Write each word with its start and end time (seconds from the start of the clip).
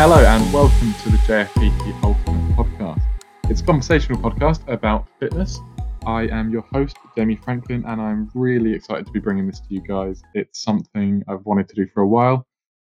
Hello 0.00 0.16
and 0.16 0.50
welcome 0.50 0.94
to 1.02 1.10
the 1.10 1.18
JFPT 1.18 2.02
Ultimate 2.02 2.56
Podcast. 2.56 3.02
It's 3.50 3.60
a 3.60 3.64
conversational 3.64 4.18
podcast 4.18 4.66
about 4.66 5.06
fitness. 5.18 5.58
I 6.06 6.22
am 6.28 6.48
your 6.48 6.62
host, 6.62 6.96
Jamie 7.14 7.36
Franklin, 7.36 7.84
and 7.86 8.00
I'm 8.00 8.30
really 8.32 8.72
excited 8.72 9.04
to 9.04 9.12
be 9.12 9.20
bringing 9.20 9.46
this 9.46 9.60
to 9.60 9.66
you 9.68 9.82
guys. 9.82 10.22
It's 10.32 10.62
something 10.62 11.22
I've 11.28 11.44
wanted 11.44 11.68
to 11.68 11.74
do 11.74 11.86
for 11.86 12.00
a 12.00 12.06
while, 12.06 12.46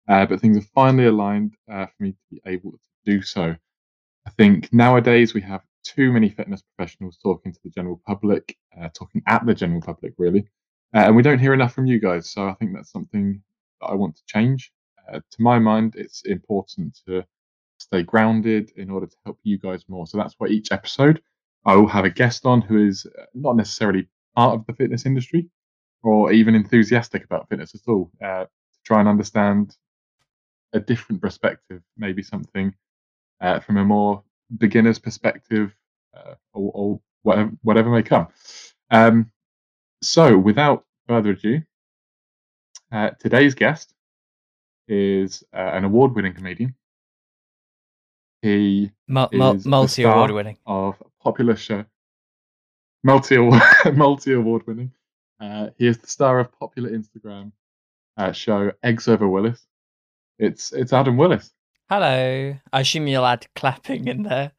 uh, 0.07 0.25
but 0.25 0.39
things 0.39 0.55
have 0.55 0.67
finally 0.67 1.07
aligned 1.07 1.57
uh, 1.69 1.87
for 1.87 2.03
me 2.03 2.11
to 2.11 2.17
be 2.31 2.41
able 2.45 2.71
to 2.71 2.79
do 3.03 3.21
so. 3.21 3.53
I 4.25 4.29
think 4.37 4.71
nowadays 4.71 5.33
we 5.33 5.41
have 5.41 5.63
too 5.83 6.13
many 6.13 6.29
fitness 6.29 6.61
professionals 6.61 7.17
talking 7.21 7.51
to 7.51 7.59
the 7.61 7.71
general 7.71 8.01
public, 8.07 8.55
uh, 8.81 8.87
talking 8.93 9.21
at 9.27 9.45
the 9.45 9.53
general 9.53 9.81
public, 9.81 10.13
really, 10.17 10.47
uh, 10.95 11.07
and 11.07 11.15
we 11.17 11.23
don't 11.23 11.39
hear 11.39 11.53
enough 11.53 11.73
from 11.73 11.87
you 11.87 11.99
guys. 11.99 12.29
So 12.29 12.47
I 12.47 12.53
think 12.53 12.73
that's 12.73 12.89
something 12.89 13.43
that 13.81 13.87
I 13.87 13.95
want 13.95 14.15
to 14.15 14.23
change. 14.27 14.71
Uh, 15.11 15.19
to 15.19 15.41
my 15.41 15.59
mind, 15.59 15.95
it's 15.95 16.23
important 16.23 16.99
to 17.07 17.23
stay 17.77 18.03
grounded 18.03 18.71
in 18.77 18.89
order 18.89 19.07
to 19.07 19.15
help 19.25 19.39
you 19.43 19.57
guys 19.57 19.83
more. 19.87 20.07
So 20.07 20.17
that's 20.17 20.35
why 20.37 20.47
each 20.47 20.71
episode 20.71 21.21
I 21.65 21.75
will 21.75 21.87
have 21.87 22.05
a 22.05 22.09
guest 22.09 22.45
on 22.45 22.61
who 22.61 22.87
is 22.87 23.05
uh, 23.05 23.25
not 23.33 23.55
necessarily 23.55 24.07
part 24.35 24.55
of 24.55 24.65
the 24.65 24.73
fitness 24.73 25.05
industry 25.05 25.49
or 26.03 26.31
even 26.31 26.55
enthusiastic 26.55 27.23
about 27.23 27.49
fitness 27.49 27.75
at 27.75 27.81
all 27.87 28.11
uh, 28.23 28.45
to 28.45 28.79
try 28.83 28.99
and 28.99 29.09
understand 29.09 29.75
a 30.73 30.79
different 30.79 31.21
perspective, 31.21 31.81
maybe 31.97 32.23
something 32.23 32.73
uh, 33.41 33.59
from 33.59 33.77
a 33.77 33.85
more 33.85 34.23
beginner's 34.57 34.99
perspective 34.99 35.75
uh, 36.15 36.35
or, 36.53 36.71
or, 36.73 37.01
whatever, 37.23 37.51
whatever 37.61 37.89
may 37.91 38.01
come. 38.01 38.27
Um, 38.89 39.31
so, 40.01 40.35
without 40.37 40.85
further 41.07 41.31
ado, 41.31 41.61
today's 43.19 43.53
guest 43.53 43.93
is 44.91 45.43
uh, 45.53 45.71
an 45.73 45.85
award 45.85 46.13
winning 46.13 46.33
comedian. 46.33 46.75
He 48.41 48.91
Mul- 49.07 49.29
multi 49.65 50.03
award 50.03 50.31
winning 50.31 50.57
of 50.65 50.95
a 51.01 51.23
popular 51.23 51.55
show, 51.55 51.85
multi 53.03 53.37
multi 53.93 54.33
award 54.33 54.67
winning. 54.67 54.91
Uh, 55.39 55.69
he 55.77 55.87
is 55.87 55.97
the 55.97 56.07
star 56.07 56.39
of 56.39 56.51
popular 56.59 56.89
Instagram 56.89 57.51
uh, 58.17 58.31
show 58.31 58.71
Eggs 58.83 59.07
Over 59.07 59.27
Willis. 59.27 59.65
It's 60.39 60.73
it's 60.73 60.91
Adam 60.91 61.17
Willis. 61.17 61.51
Hello. 61.89 62.55
I 62.73 62.79
assume 62.79 63.07
you'll 63.07 63.25
add 63.25 63.47
clapping 63.55 64.07
in 64.07 64.23
there, 64.23 64.51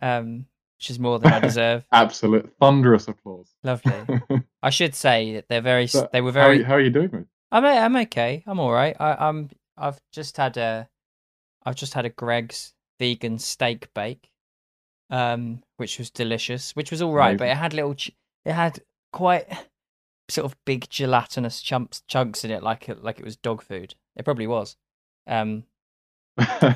um, 0.00 0.46
which 0.78 0.90
is 0.90 0.98
more 0.98 1.18
than 1.18 1.32
I 1.32 1.40
deserve. 1.40 1.84
Absolute 1.92 2.52
thunderous 2.60 3.08
applause. 3.08 3.48
Lovely. 3.64 3.92
I 4.62 4.70
should 4.70 4.94
say 4.94 5.34
that 5.34 5.48
they're 5.48 5.60
very. 5.60 5.88
So, 5.88 6.08
they 6.12 6.20
were 6.20 6.30
how, 6.30 6.46
very. 6.46 6.58
you, 6.58 6.64
how 6.64 6.74
are 6.74 6.80
you 6.80 6.90
doing, 6.90 7.10
mate? 7.12 7.26
I'm. 7.52 7.64
I'm 7.64 7.96
okay. 8.06 8.42
I'm 8.46 8.58
all 8.58 8.72
right. 8.72 8.96
I, 8.98 9.14
I'm. 9.28 9.50
I've 9.76 10.00
just 10.10 10.36
had 10.36 10.56
a. 10.56 10.88
I've 11.64 11.76
just 11.76 11.94
had 11.94 12.04
a 12.04 12.10
Greggs 12.10 12.74
vegan 12.98 13.38
steak 13.38 13.92
bake, 13.94 14.30
um, 15.10 15.62
which 15.76 15.98
was 15.98 16.10
delicious. 16.10 16.74
Which 16.74 16.90
was 16.90 17.00
all 17.02 17.12
right, 17.12 17.38
but 17.38 17.48
it 17.48 17.56
had 17.56 17.74
little. 17.74 17.94
It 18.44 18.52
had 18.52 18.80
quite 19.12 19.46
sort 20.28 20.46
of 20.46 20.56
big 20.64 20.88
gelatinous 20.88 21.60
chunks 21.60 22.02
chunks 22.08 22.44
in 22.44 22.50
it, 22.50 22.62
like 22.62 22.88
it 22.88 23.04
like 23.04 23.18
it 23.18 23.24
was 23.24 23.36
dog 23.36 23.62
food. 23.62 23.94
It 24.16 24.24
probably 24.24 24.46
was. 24.46 24.76
Um, 25.26 25.64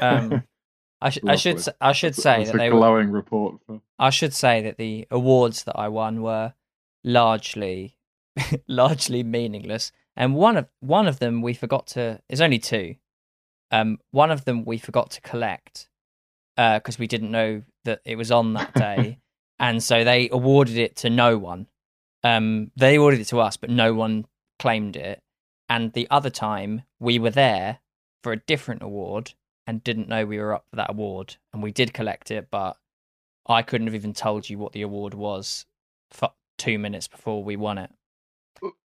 um, 0.00 0.42
I, 1.00 1.10
sh- 1.10 1.18
I 1.26 1.36
should. 1.36 1.62
I 1.80 1.92
should 1.92 2.14
That's- 2.14 2.22
say 2.22 2.38
that's 2.38 2.50
that 2.50 2.56
a 2.56 2.58
they 2.58 2.70
were. 2.70 3.02
report. 3.06 3.60
For... 3.66 3.80
I 3.98 4.10
should 4.10 4.34
say 4.34 4.62
that 4.62 4.76
the 4.78 5.06
awards 5.10 5.64
that 5.64 5.78
I 5.78 5.88
won 5.88 6.22
were 6.22 6.54
largely 7.04 7.96
largely 8.68 9.22
meaningless, 9.22 9.92
and 10.16 10.34
one 10.34 10.56
of 10.56 10.68
one 10.80 11.06
of 11.06 11.18
them 11.18 11.42
we 11.42 11.54
forgot 11.54 11.88
to. 11.88 12.20
There's 12.28 12.40
only 12.40 12.58
two. 12.58 12.96
Um, 13.70 13.98
one 14.10 14.30
of 14.30 14.44
them 14.44 14.64
we 14.64 14.78
forgot 14.78 15.10
to 15.12 15.20
collect 15.20 15.88
because 16.56 16.98
we 16.98 17.06
didn't 17.06 17.30
know 17.30 17.62
that 17.84 18.00
it 18.04 18.16
was 18.16 18.30
on 18.30 18.54
that 18.54 18.74
day, 18.74 19.18
and 19.58 19.82
so 19.82 20.04
they 20.04 20.28
awarded 20.30 20.78
it 20.78 20.96
to 20.96 21.10
no 21.10 21.36
one. 21.36 21.66
Um, 22.24 22.70
they 22.76 22.96
awarded 22.96 23.20
it 23.20 23.28
to 23.28 23.40
us, 23.40 23.56
but 23.56 23.70
no 23.70 23.94
one 23.94 24.26
claimed 24.58 24.96
it. 24.96 25.22
And 25.68 25.92
the 25.92 26.08
other 26.10 26.30
time 26.30 26.82
we 26.98 27.18
were 27.18 27.30
there 27.30 27.80
for 28.22 28.32
a 28.32 28.36
different 28.36 28.82
award 28.82 29.34
and 29.66 29.82
didn't 29.84 30.08
know 30.08 30.24
we 30.24 30.38
were 30.38 30.54
up 30.54 30.64
for 30.70 30.76
that 30.76 30.90
award, 30.90 31.36
and 31.52 31.62
we 31.62 31.72
did 31.72 31.92
collect 31.92 32.30
it, 32.30 32.48
but 32.50 32.76
I 33.48 33.62
couldn't 33.62 33.86
have 33.88 33.94
even 33.94 34.12
told 34.12 34.48
you 34.48 34.58
what 34.58 34.72
the 34.72 34.82
award 34.82 35.14
was 35.14 35.66
for 36.10 36.30
two 36.56 36.78
minutes 36.78 37.08
before 37.08 37.44
we 37.44 37.56
won 37.56 37.78
it. 37.78 37.90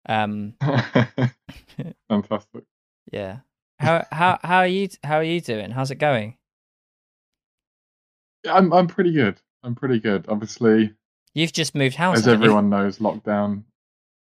Um, 0.07 0.55
Fantastic. 2.09 2.65
yeah. 3.13 3.39
How 3.79 4.05
how 4.11 4.39
how 4.43 4.57
are 4.59 4.67
you 4.67 4.89
how 5.05 5.17
are 5.17 5.23
you 5.25 5.41
doing? 5.41 5.71
How's 5.71 5.91
it 5.91 5.97
going? 5.97 6.37
I'm 8.49 8.73
I'm 8.73 8.87
pretty 8.87 9.13
good. 9.13 9.41
I'm 9.63 9.75
pretty 9.75 10.01
good. 10.01 10.27
Obviously, 10.29 10.95
You've 11.35 11.53
just 11.53 11.75
moved 11.75 11.97
house. 11.97 12.19
as 12.19 12.25
haven't 12.25 12.41
you? 12.41 12.45
everyone 12.47 12.71
knows, 12.71 12.99
lockdown. 12.99 13.65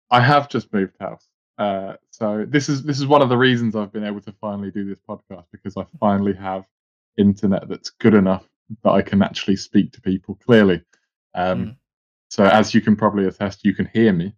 I 0.09 0.21
have 0.21 0.47
just 0.49 0.71
moved 0.73 0.95
house, 0.99 1.27
uh, 1.57 1.93
so 2.11 2.45
this 2.47 2.69
is 2.69 2.83
this 2.83 2.99
is 2.99 3.05
one 3.07 3.21
of 3.21 3.29
the 3.29 3.37
reasons 3.37 3.75
I've 3.75 3.91
been 3.91 4.03
able 4.05 4.21
to 4.21 4.31
finally 4.41 4.71
do 4.71 4.85
this 4.85 4.99
podcast 5.07 5.45
because 5.51 5.75
I 5.77 5.85
finally 5.99 6.33
have 6.33 6.65
internet 7.17 7.67
that's 7.67 7.89
good 7.91 8.13
enough 8.13 8.43
that 8.83 8.91
I 8.91 9.01
can 9.01 9.21
actually 9.21 9.55
speak 9.55 9.91
to 9.93 10.01
people 10.01 10.35
clearly. 10.45 10.81
Um, 11.35 11.65
Mm. 11.65 11.75
So 12.29 12.43
as 12.45 12.73
you 12.73 12.81
can 12.81 12.95
probably 12.95 13.27
attest, 13.27 13.63
you 13.63 13.75
can 13.75 13.87
hear 13.93 14.11
me. 14.11 14.33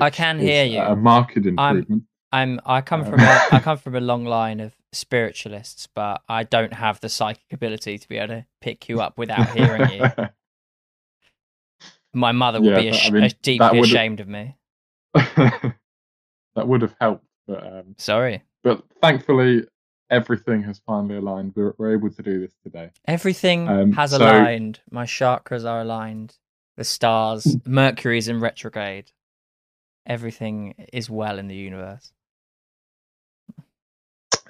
I 0.00 0.10
can 0.10 0.38
hear 0.38 0.64
you. 0.64 0.80
A 0.80 0.96
marked 0.96 1.36
improvement. 1.36 2.04
I'm 2.34 2.60
I 2.64 2.80
come 2.80 3.02
Um, 3.02 3.10
from 3.10 3.20
a, 3.20 3.40
I 3.52 3.60
come 3.62 3.76
from 3.76 3.94
a 3.94 4.00
long 4.00 4.24
line 4.24 4.60
of 4.60 4.74
spiritualists, 4.92 5.86
but 5.94 6.22
I 6.28 6.44
don't 6.44 6.72
have 6.72 6.98
the 7.00 7.08
psychic 7.10 7.52
ability 7.52 7.98
to 7.98 8.08
be 8.08 8.16
able 8.16 8.28
to 8.28 8.46
pick 8.62 8.88
you 8.88 9.00
up 9.02 9.18
without 9.18 9.50
hearing 9.50 9.90
you. 9.90 10.04
My 12.14 12.32
mother 12.32 12.60
would 12.60 12.70
Yeah, 12.70 12.80
be 12.80 12.90
that- 12.90 13.06
I 13.06 13.10
mean, 13.10 13.30
deeply 13.42 13.80
would've- 13.80 13.92
ashamed 13.92 14.20
of 14.20 14.28
me. 14.28 14.56
that 15.14 15.74
would 16.56 16.82
have 16.82 16.94
helped, 17.00 17.24
but 17.46 17.66
um, 17.66 17.94
Sorry. 17.98 18.42
but 18.62 18.82
thankfully 19.02 19.66
everything 20.10 20.62
has 20.62 20.80
finally 20.86 21.16
aligned. 21.16 21.52
We're, 21.54 21.74
we're 21.78 21.92
able 21.94 22.10
to 22.10 22.22
do 22.22 22.40
this 22.40 22.52
today. 22.62 22.90
Everything 23.06 23.68
Um, 23.68 23.92
has 23.92 24.10
so- 24.10 24.18
aligned. 24.18 24.80
My 24.90 25.04
chakras 25.04 25.64
are 25.68 25.80
aligned. 25.80 26.36
The 26.76 26.84
stars, 26.84 27.56
Mercury's 27.66 28.28
in 28.28 28.40
retrograde. 28.40 29.12
Everything 30.06 30.74
is 30.92 31.08
well 31.08 31.38
in 31.38 31.48
the 31.48 31.54
universe. 31.54 32.12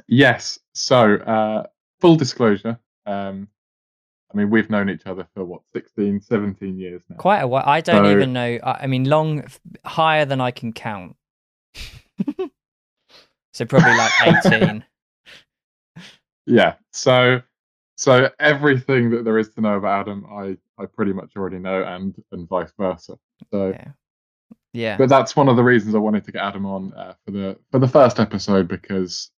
Yes. 0.07 0.59
So, 0.75 1.17
uh, 1.17 1.67
full 2.01 2.17
disclosure. 2.17 2.79
Um, 3.07 3.49
I 4.33 4.37
mean, 4.37 4.49
we've 4.51 4.71
known 4.71 4.89
each 4.89 5.07
other 5.07 5.27
for 5.35 5.45
what 5.45 5.61
16, 5.75 6.21
17 6.23 6.79
years 6.79 7.03
now. 7.09 7.17
Quite 7.17 7.41
a 7.41 7.47
while. 7.47 7.65
I 7.67 7.81
don't 7.83 8.05
So- 8.07 8.11
even 8.13 8.33
know. 8.33 8.59
I 8.63 8.73
I 8.83 8.87
mean, 8.87 9.05
long, 9.05 9.45
higher 9.85 10.25
than 10.25 10.41
I 10.41 10.51
can 10.51 10.73
count. 10.73 11.17
so 13.53 13.65
probably 13.67 13.97
like 13.97 14.13
eighteen. 14.25 14.85
Yeah. 16.47 16.75
So, 16.93 17.41
so 17.97 18.29
everything 18.41 19.11
that 19.11 19.25
there 19.25 19.39
is 19.39 19.51
to 19.51 19.61
know 19.61 19.77
about 19.77 20.01
Adam, 20.09 20.27
I 20.29 20.57
I 20.77 20.87
pretty 20.87 21.13
much 21.13 21.37
already 21.37 21.59
know, 21.61 21.85
and 21.85 22.17
and 22.33 22.49
vice 22.49 22.73
versa. 22.77 23.17
So, 23.53 23.69
Yeah. 23.69 23.93
Yeah. 24.75 24.97
but 24.97 25.09
that's 25.09 25.37
one 25.37 25.49
of 25.49 25.57
the 25.57 25.63
reasons 25.65 25.95
I 25.95 25.99
wanted 25.99 26.25
to 26.25 26.33
get 26.33 26.43
Adam 26.43 26.65
on 26.67 26.93
uh, 26.95 27.15
for 27.25 27.31
the 27.33 27.59
for 27.71 27.79
the 27.79 27.89
first 27.89 28.19
episode 28.19 28.69
because, 28.69 29.31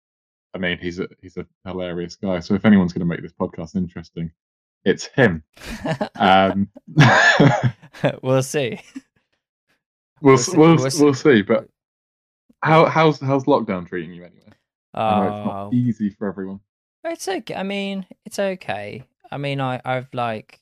I 0.54 0.58
mean, 0.58 0.78
he's 0.78 0.98
a 1.00 1.08
he's 1.20 1.36
a 1.36 1.46
hilarious 1.66 2.14
guy. 2.16 2.38
So 2.40 2.54
if 2.54 2.64
anyone's 2.64 2.92
going 2.92 3.00
to 3.00 3.06
make 3.06 3.20
this 3.22 3.32
podcast 3.32 3.74
interesting, 3.76 4.30
it's 4.84 5.06
him. 5.06 5.42
Um, 6.16 6.68
we'll 8.22 8.42
see. 8.42 8.80
we'll 10.20 10.34
We'll 10.34 10.38
see- 10.38 10.56
we'll, 10.56 10.76
we'll 10.76 10.90
we'll, 11.00 11.14
see. 11.14 11.42
But 11.42 11.68
how 12.62 12.86
how's 12.86 13.20
how's 13.20 13.44
lockdown 13.44 13.86
treating 13.88 14.12
you 14.12 14.22
anyway? 14.24 14.40
Know 14.46 15.22
it's 15.24 15.32
Oh, 15.34 15.44
not 15.64 15.74
easy 15.74 16.10
for 16.10 16.28
everyone. 16.28 16.60
it's 17.04 17.26
okay. 17.28 17.54
I 17.54 17.62
mean, 17.64 18.06
it's 18.24 18.38
okay. 18.38 19.04
I 19.30 19.36
mean, 19.38 19.60
I 19.60 19.80
I've 19.84 20.08
like, 20.14 20.60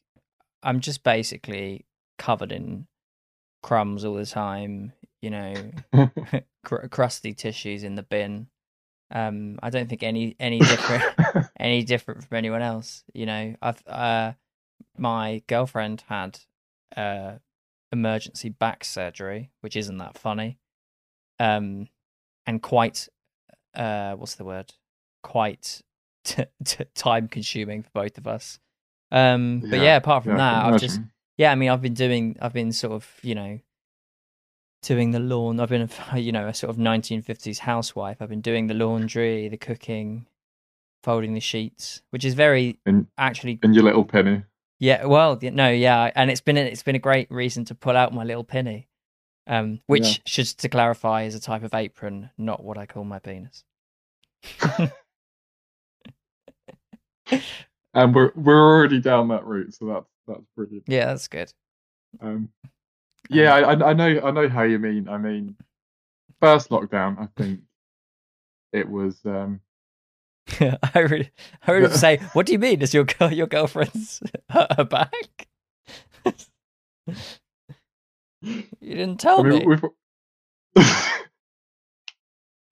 I'm 0.62 0.80
just 0.80 1.02
basically 1.04 1.84
covered 2.18 2.50
in 2.52 2.86
crumbs 3.62 4.04
all 4.04 4.14
the 4.14 4.26
time. 4.26 4.92
You 5.20 5.30
know, 5.30 5.54
cr- 6.64 6.86
crusty 6.88 7.34
tissues 7.34 7.84
in 7.84 7.94
the 7.94 8.02
bin. 8.02 8.48
Um, 9.14 9.58
I 9.62 9.70
don't 9.70 9.88
think 9.88 10.02
any 10.02 10.36
any 10.40 10.58
different 10.58 11.04
any 11.60 11.84
different 11.84 12.24
from 12.26 12.36
anyone 12.36 12.62
else. 12.62 13.04
You 13.12 13.26
know, 13.26 13.54
I've 13.60 13.86
uh, 13.86 14.32
my 14.96 15.42
girlfriend 15.46 16.04
had 16.08 16.40
uh 16.96 17.34
emergency 17.92 18.48
back 18.48 18.84
surgery, 18.84 19.50
which 19.60 19.76
isn't 19.76 19.98
that 19.98 20.16
funny. 20.16 20.58
Um, 21.38 21.88
and 22.46 22.62
quite 22.62 23.08
uh, 23.74 24.14
what's 24.14 24.34
the 24.34 24.44
word? 24.44 24.72
Quite 25.22 25.82
t- 26.24 26.44
t- 26.64 26.84
time 26.94 27.28
consuming 27.28 27.82
for 27.82 27.90
both 27.92 28.18
of 28.18 28.26
us. 28.26 28.58
Um, 29.10 29.60
but 29.60 29.80
yeah, 29.80 29.96
apart 29.96 30.24
from 30.24 30.32
yeah, 30.32 30.38
that, 30.38 30.64
I've 30.64 30.80
just. 30.80 31.00
Yeah, 31.36 31.52
I 31.52 31.54
mean, 31.54 31.70
I've 31.70 31.82
been 31.82 31.94
doing, 31.94 32.36
I've 32.40 32.52
been 32.52 32.72
sort 32.72 32.92
of, 32.94 33.08
you 33.22 33.34
know, 33.34 33.60
doing 34.82 35.12
the 35.12 35.20
lawn. 35.20 35.60
I've 35.60 35.68
been, 35.70 35.88
you 36.16 36.32
know, 36.32 36.48
a 36.48 36.54
sort 36.54 36.70
of 36.70 36.76
1950s 36.76 37.58
housewife. 37.60 38.18
I've 38.20 38.28
been 38.28 38.40
doing 38.40 38.66
the 38.66 38.74
laundry, 38.74 39.48
the 39.48 39.56
cooking, 39.56 40.26
folding 41.02 41.34
the 41.34 41.40
sheets, 41.40 42.02
which 42.10 42.24
is 42.24 42.34
very 42.34 42.78
In 42.86 43.08
actually 43.18 43.58
And 43.62 43.74
your 43.74 43.84
little 43.84 44.04
penny. 44.04 44.44
yeah. 44.78 45.04
Well, 45.06 45.38
no, 45.42 45.68
yeah, 45.70 46.10
and 46.14 46.30
it's 46.30 46.40
been 46.40 46.56
a, 46.58 46.62
it's 46.62 46.82
been 46.82 46.96
a 46.96 47.00
great 47.00 47.30
reason 47.30 47.64
to 47.66 47.74
pull 47.74 47.96
out 47.96 48.12
my 48.14 48.24
little 48.24 48.44
penny, 48.44 48.88
um, 49.46 49.80
which 49.86 50.02
Yeah. 50.02 50.22
should 50.26 50.46
to 50.58 50.68
clarify 50.68 51.22
is 51.24 51.34
a 51.34 51.40
type 51.40 51.62
of 51.62 51.74
apron, 51.74 52.30
not 52.38 52.62
what 52.64 52.78
I 52.78 52.86
call 52.86 53.04
my 53.04 53.18
penis. 53.18 53.64
And 57.94 58.14
we're 58.14 58.32
we're 58.34 58.58
already 58.76 59.00
down 59.00 59.28
that 59.28 59.44
route, 59.44 59.74
so 59.74 59.86
that's 59.86 60.06
that's 60.26 60.44
brilliant. 60.56 60.84
Yeah, 60.86 61.06
that's 61.06 61.28
good. 61.28 61.52
Um, 62.20 62.50
yeah, 63.30 63.54
I, 63.54 63.72
I 63.72 63.90
I 63.90 63.92
know 63.92 64.20
I 64.24 64.30
know 64.30 64.48
how 64.48 64.62
you 64.62 64.78
mean. 64.78 65.08
I 65.08 65.18
mean, 65.18 65.56
first 66.40 66.70
lockdown, 66.70 67.18
I 67.18 67.28
think 67.36 67.60
it 68.72 68.88
was. 68.88 69.18
Um, 69.24 69.60
I 70.60 70.98
really, 70.98 71.30
I 71.66 71.72
really 71.72 71.94
say, 71.96 72.18
what 72.32 72.46
do 72.46 72.52
you 72.52 72.58
mean? 72.58 72.82
Is 72.82 72.92
your 72.92 73.04
girl, 73.04 73.32
your 73.32 73.46
girlfriend's 73.46 74.22
her 74.50 74.84
back? 74.84 75.48
you 78.42 78.64
didn't 78.80 79.18
tell 79.18 79.40
I 79.40 79.48
mean, 79.48 79.68
me. 79.68 79.76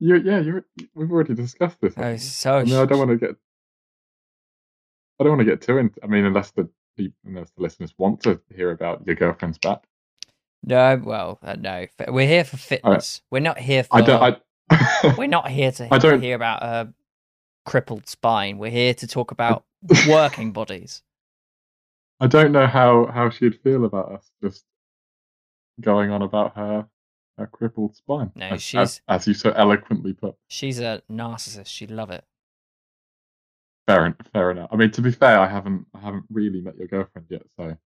you 0.01 0.17
yeah, 0.17 0.41
you're, 0.41 0.65
we've 0.95 1.11
already 1.13 1.35
discussed 1.35 1.81
this. 1.81 1.95
Oh, 1.97 2.17
so 2.17 2.59
I 2.59 2.65
mean, 2.65 2.75
I 2.77 2.87
don't 2.87 2.99
want 2.99 3.11
to 3.11 3.17
get. 3.17 3.37
I 5.21 5.25
don't 5.25 5.37
want 5.37 5.41
to 5.41 5.45
get 5.45 5.61
too 5.61 5.79
into. 5.79 6.01
I 6.03 6.07
mean, 6.07 6.25
unless 6.25 6.51
the 6.53 6.69
unless 7.25 7.51
the 7.51 7.63
listeners 7.63 7.95
want 7.99 8.23
to 8.23 8.41
hear 8.55 8.71
about 8.71 9.07
your 9.07 9.17
girlfriend's 9.17 9.59
back, 9.59 9.85
no. 10.63 11.01
Well, 11.03 11.39
uh, 11.43 11.57
no. 11.59 11.87
We're 12.09 12.27
here 12.29 12.45
for 12.45 12.57
fitness. 12.57 13.23
We're 13.31 13.41
not 13.41 13.59
here 13.59 13.85
for. 13.85 13.97
I 13.97 14.01
don't. 14.03 14.23
I, 14.71 15.15
We're 15.19 15.27
not 15.27 15.49
here 15.51 15.73
to 15.73 15.89
I 15.93 15.99
don't- 15.99 16.21
hear 16.23 16.37
about 16.37 16.63
a 16.63 16.93
crippled 17.67 18.09
spine. 18.09 18.59
We're 18.59 18.71
here 18.71 18.95
to 18.95 19.07
talk 19.07 19.31
about 19.33 19.65
working 20.09 20.53
bodies. 20.53 21.03
I 22.21 22.27
don't 22.27 22.53
know 22.53 22.67
how 22.67 23.07
how 23.07 23.31
she'd 23.31 23.61
feel 23.63 23.85
about 23.85 24.13
us 24.13 24.31
just 24.43 24.65
going 25.81 26.11
on 26.11 26.23
about 26.23 26.57
her 26.57 26.87
her 27.39 27.47
crippled 27.47 27.97
spine. 27.97 28.31
No, 28.35 28.47
as, 28.47 28.53
as, 28.53 28.63
she's- 28.63 29.01
as 29.09 29.27
you 29.27 29.35
so 29.35 29.51
eloquently 29.53 30.13
put. 30.13 30.35
She's 30.49 30.79
a 30.79 31.03
narcissist. 31.11 31.69
She'd 31.69 31.91
love 31.91 32.11
it. 32.11 32.25
Fair, 33.95 34.17
fair 34.33 34.51
enough. 34.51 34.69
I 34.73 34.77
mean, 34.77 34.91
to 34.93 35.03
be 35.03 35.11
fair, 35.11 35.39
I 35.39 35.47
haven't 35.47 35.87
I 35.95 36.01
haven't 36.01 36.25
really 36.31 36.61
met 36.61 36.77
your 36.77 36.87
girlfriend 36.87 37.27
yet, 37.31 37.43
so 37.59 37.77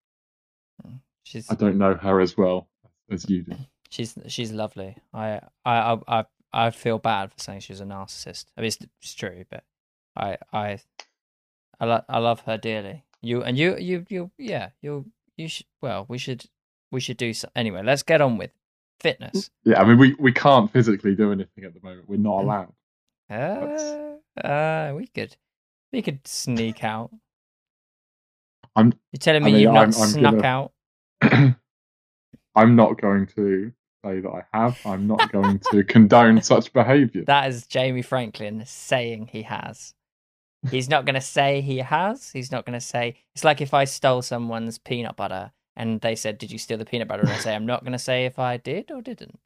She's 1.24 1.50
I 1.50 1.54
don't 1.54 1.78
know 1.78 1.94
her 1.94 2.20
as 2.20 2.36
well 2.36 2.68
as 3.10 3.28
you 3.28 3.42
do. 3.42 3.56
she's 3.90 4.16
she's 4.26 4.52
lovely. 4.52 4.96
I 5.12 5.40
I 5.64 5.94
I 5.94 5.98
I, 6.08 6.24
I 6.52 6.70
feel 6.70 6.98
bad 6.98 7.32
for 7.32 7.40
saying 7.40 7.60
she's 7.60 7.80
a 7.80 7.84
narcissist. 7.84 8.46
I 8.56 8.60
mean, 8.60 8.68
it's, 8.68 8.78
it's 9.00 9.14
true, 9.14 9.44
but 9.50 9.64
I 10.16 10.36
I 10.52 10.78
I, 11.80 11.86
lo- 11.86 12.04
I 12.08 12.18
love 12.18 12.40
her 12.40 12.58
dearly. 12.58 13.04
You 13.22 13.42
and 13.42 13.56
you 13.56 13.76
you 13.78 14.04
you 14.08 14.30
yeah 14.38 14.70
you 14.82 15.06
you 15.36 15.48
should 15.48 15.66
well 15.80 16.04
we 16.08 16.18
should 16.18 16.44
we 16.92 17.00
should 17.00 17.16
do 17.16 17.32
so 17.32 17.48
anyway. 17.56 17.82
Let's 17.82 18.02
get 18.02 18.20
on 18.20 18.36
with 18.36 18.50
fitness. 19.00 19.50
Yeah, 19.64 19.80
I 19.80 19.84
mean, 19.84 19.98
we, 19.98 20.14
we 20.18 20.32
can't 20.32 20.70
physically 20.72 21.14
do 21.16 21.32
anything 21.32 21.64
at 21.64 21.74
the 21.74 21.80
moment. 21.82 22.08
We're 22.08 22.18
not 22.18 22.42
allowed. 22.42 22.72
Uh, 23.28 24.46
uh, 24.46 24.92
we 24.94 25.06
could 25.08 25.36
we 25.94 26.02
could 26.02 26.26
sneak 26.26 26.82
out. 26.82 27.10
I'm- 28.76 28.92
You're 29.12 29.18
telling 29.18 29.42
I 29.42 29.46
me 29.46 29.52
mean, 29.52 29.60
you've 29.62 29.72
not 29.72 29.80
I'm- 29.94 30.02
I'm 30.02 30.08
snuck 30.10 30.34
gonna- 30.40 30.46
out? 30.46 30.72
I'm 32.56 32.76
not 32.76 33.00
going 33.00 33.26
to 33.36 33.72
say 34.04 34.20
that 34.20 34.28
I 34.28 34.42
have. 34.58 34.78
I'm 34.84 35.06
not 35.06 35.30
going 35.32 35.60
to 35.70 35.84
condone 35.84 36.42
such 36.52 36.72
behaviour. 36.72 37.24
That 37.24 37.48
is 37.48 37.66
Jamie 37.66 38.02
Franklin 38.02 38.64
saying 38.66 39.28
he 39.32 39.42
has. 39.42 39.94
He's 40.70 40.88
not 40.88 41.04
going 41.04 41.14
to 41.14 41.20
say 41.20 41.60
he 41.60 41.78
has. 41.78 42.30
He's 42.32 42.50
not 42.50 42.64
going 42.64 42.78
to 42.78 42.84
say. 42.84 43.16
It's 43.34 43.44
like 43.44 43.60
if 43.60 43.74
I 43.74 43.84
stole 43.84 44.22
someone's 44.22 44.78
peanut 44.78 45.14
butter 45.16 45.52
and 45.76 46.00
they 46.00 46.14
said, 46.16 46.38
Did 46.38 46.50
you 46.50 46.58
steal 46.58 46.78
the 46.78 46.84
peanut 46.86 47.06
butter? 47.06 47.22
And 47.22 47.30
I 47.30 47.36
say, 47.38 47.54
I'm 47.54 47.66
not 47.66 47.82
going 47.82 47.92
to 47.92 47.98
say 47.98 48.24
if 48.24 48.38
I 48.38 48.56
did 48.56 48.90
or 48.90 49.02
didn't. 49.02 49.38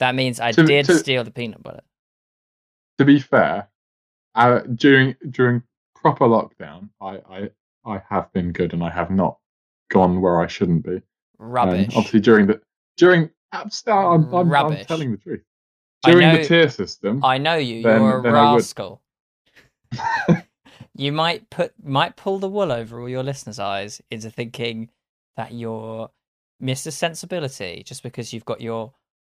That 0.00 0.14
means 0.14 0.40
I 0.40 0.52
To- 0.52 0.62
did 0.64 0.86
to- 0.86 0.98
steal 0.98 1.24
the 1.24 1.30
peanut 1.30 1.62
butter. 1.62 1.80
to 2.98 3.04
be 3.04 3.18
fair, 3.20 3.68
uh, 4.34 4.60
during 4.74 5.14
during 5.30 5.62
proper 5.94 6.26
lockdown, 6.26 6.88
I, 7.00 7.20
I 7.30 7.50
I 7.84 8.02
have 8.08 8.32
been 8.32 8.52
good 8.52 8.72
and 8.72 8.82
I 8.82 8.90
have 8.90 9.10
not 9.10 9.38
gone 9.90 10.20
where 10.20 10.40
I 10.40 10.46
shouldn't 10.46 10.84
be. 10.84 10.96
Um, 10.96 11.02
Rubbish. 11.38 11.88
obviously, 11.96 12.20
during 12.20 12.46
the 12.46 12.60
during 12.96 13.30
abs- 13.52 13.84
I'm, 13.86 14.32
I'm, 14.34 14.52
I'm 14.54 14.76
telling 14.84 15.10
the 15.12 15.16
truth. 15.18 15.42
During 16.04 16.20
know- 16.28 16.36
the 16.38 16.44
tier 16.44 16.68
system, 16.68 17.24
I 17.24 17.38
know 17.38 17.54
you. 17.56 17.82
then- 17.82 18.00
You're 18.02 18.18
a 18.18 18.22
then 18.22 18.34
I 18.34 18.50
would. 18.52 18.56
rascal. 18.56 19.02
you 20.96 21.12
might 21.12 21.48
put 21.50 21.72
might 21.82 22.16
pull 22.16 22.38
the 22.38 22.48
wool 22.48 22.72
over 22.72 23.00
all 23.00 23.08
your 23.08 23.22
listeners' 23.22 23.58
eyes 23.58 24.00
into 24.10 24.30
thinking 24.30 24.90
that 25.36 25.52
you're 25.52 26.10
Mr. 26.62 26.92
Sensibility 26.92 27.82
just 27.84 28.02
because 28.02 28.32
you've 28.32 28.44
got 28.44 28.60
your 28.60 28.92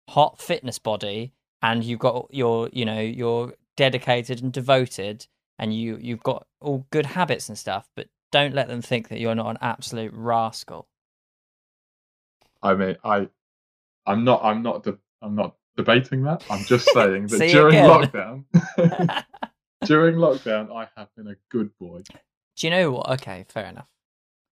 hot 0.09 0.39
fitness 0.39 0.79
body 0.79 1.33
and 1.61 1.83
you've 1.83 1.99
got 1.99 2.27
your 2.31 2.69
you 2.73 2.85
know 2.85 2.99
you're 2.99 3.53
dedicated 3.75 4.41
and 4.41 4.51
devoted 4.51 5.27
and 5.59 5.73
you 5.73 5.97
you've 6.01 6.23
got 6.23 6.47
all 6.61 6.85
good 6.91 7.05
habits 7.05 7.49
and 7.49 7.57
stuff, 7.57 7.87
but 7.95 8.07
don't 8.31 8.53
let 8.53 8.67
them 8.67 8.81
think 8.81 9.09
that 9.09 9.19
you're 9.19 9.35
not 9.35 9.49
an 9.51 9.57
absolute 9.61 10.11
rascal. 10.13 10.87
I 12.61 12.73
mean, 12.73 12.97
I 13.03 13.29
I'm 14.05 14.23
not 14.23 14.41
I'm 14.43 14.61
not 14.61 14.83
de- 14.83 14.97
I'm 15.21 15.35
not 15.35 15.55
debating 15.77 16.23
that. 16.23 16.43
I'm 16.49 16.63
just 16.65 16.89
saying 16.91 17.27
that 17.27 17.39
during 17.49 17.75
again. 17.75 17.89
lockdown, 17.89 19.25
during 19.85 20.15
lockdown, 20.15 20.75
I 20.75 20.87
have 20.97 21.09
been 21.15 21.27
a 21.27 21.35
good 21.49 21.71
boy. 21.79 22.01
Do 22.55 22.67
you 22.67 22.71
know 22.71 22.91
what? 22.91 23.09
Okay, 23.11 23.45
fair 23.49 23.65
enough. 23.65 23.89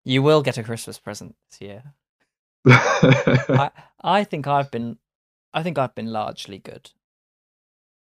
You 0.05 0.21
will 0.21 0.41
get 0.41 0.57
a 0.57 0.63
Christmas 0.63 0.99
present 0.99 1.35
this 1.49 1.61
year. 1.61 1.83
I 2.67 3.71
I 4.01 4.23
think 4.23 4.47
I've 4.47 4.71
been 4.71 4.97
I 5.53 5.63
think 5.63 5.77
I've 5.77 5.95
been 5.95 6.11
largely 6.11 6.59
good. 6.59 6.91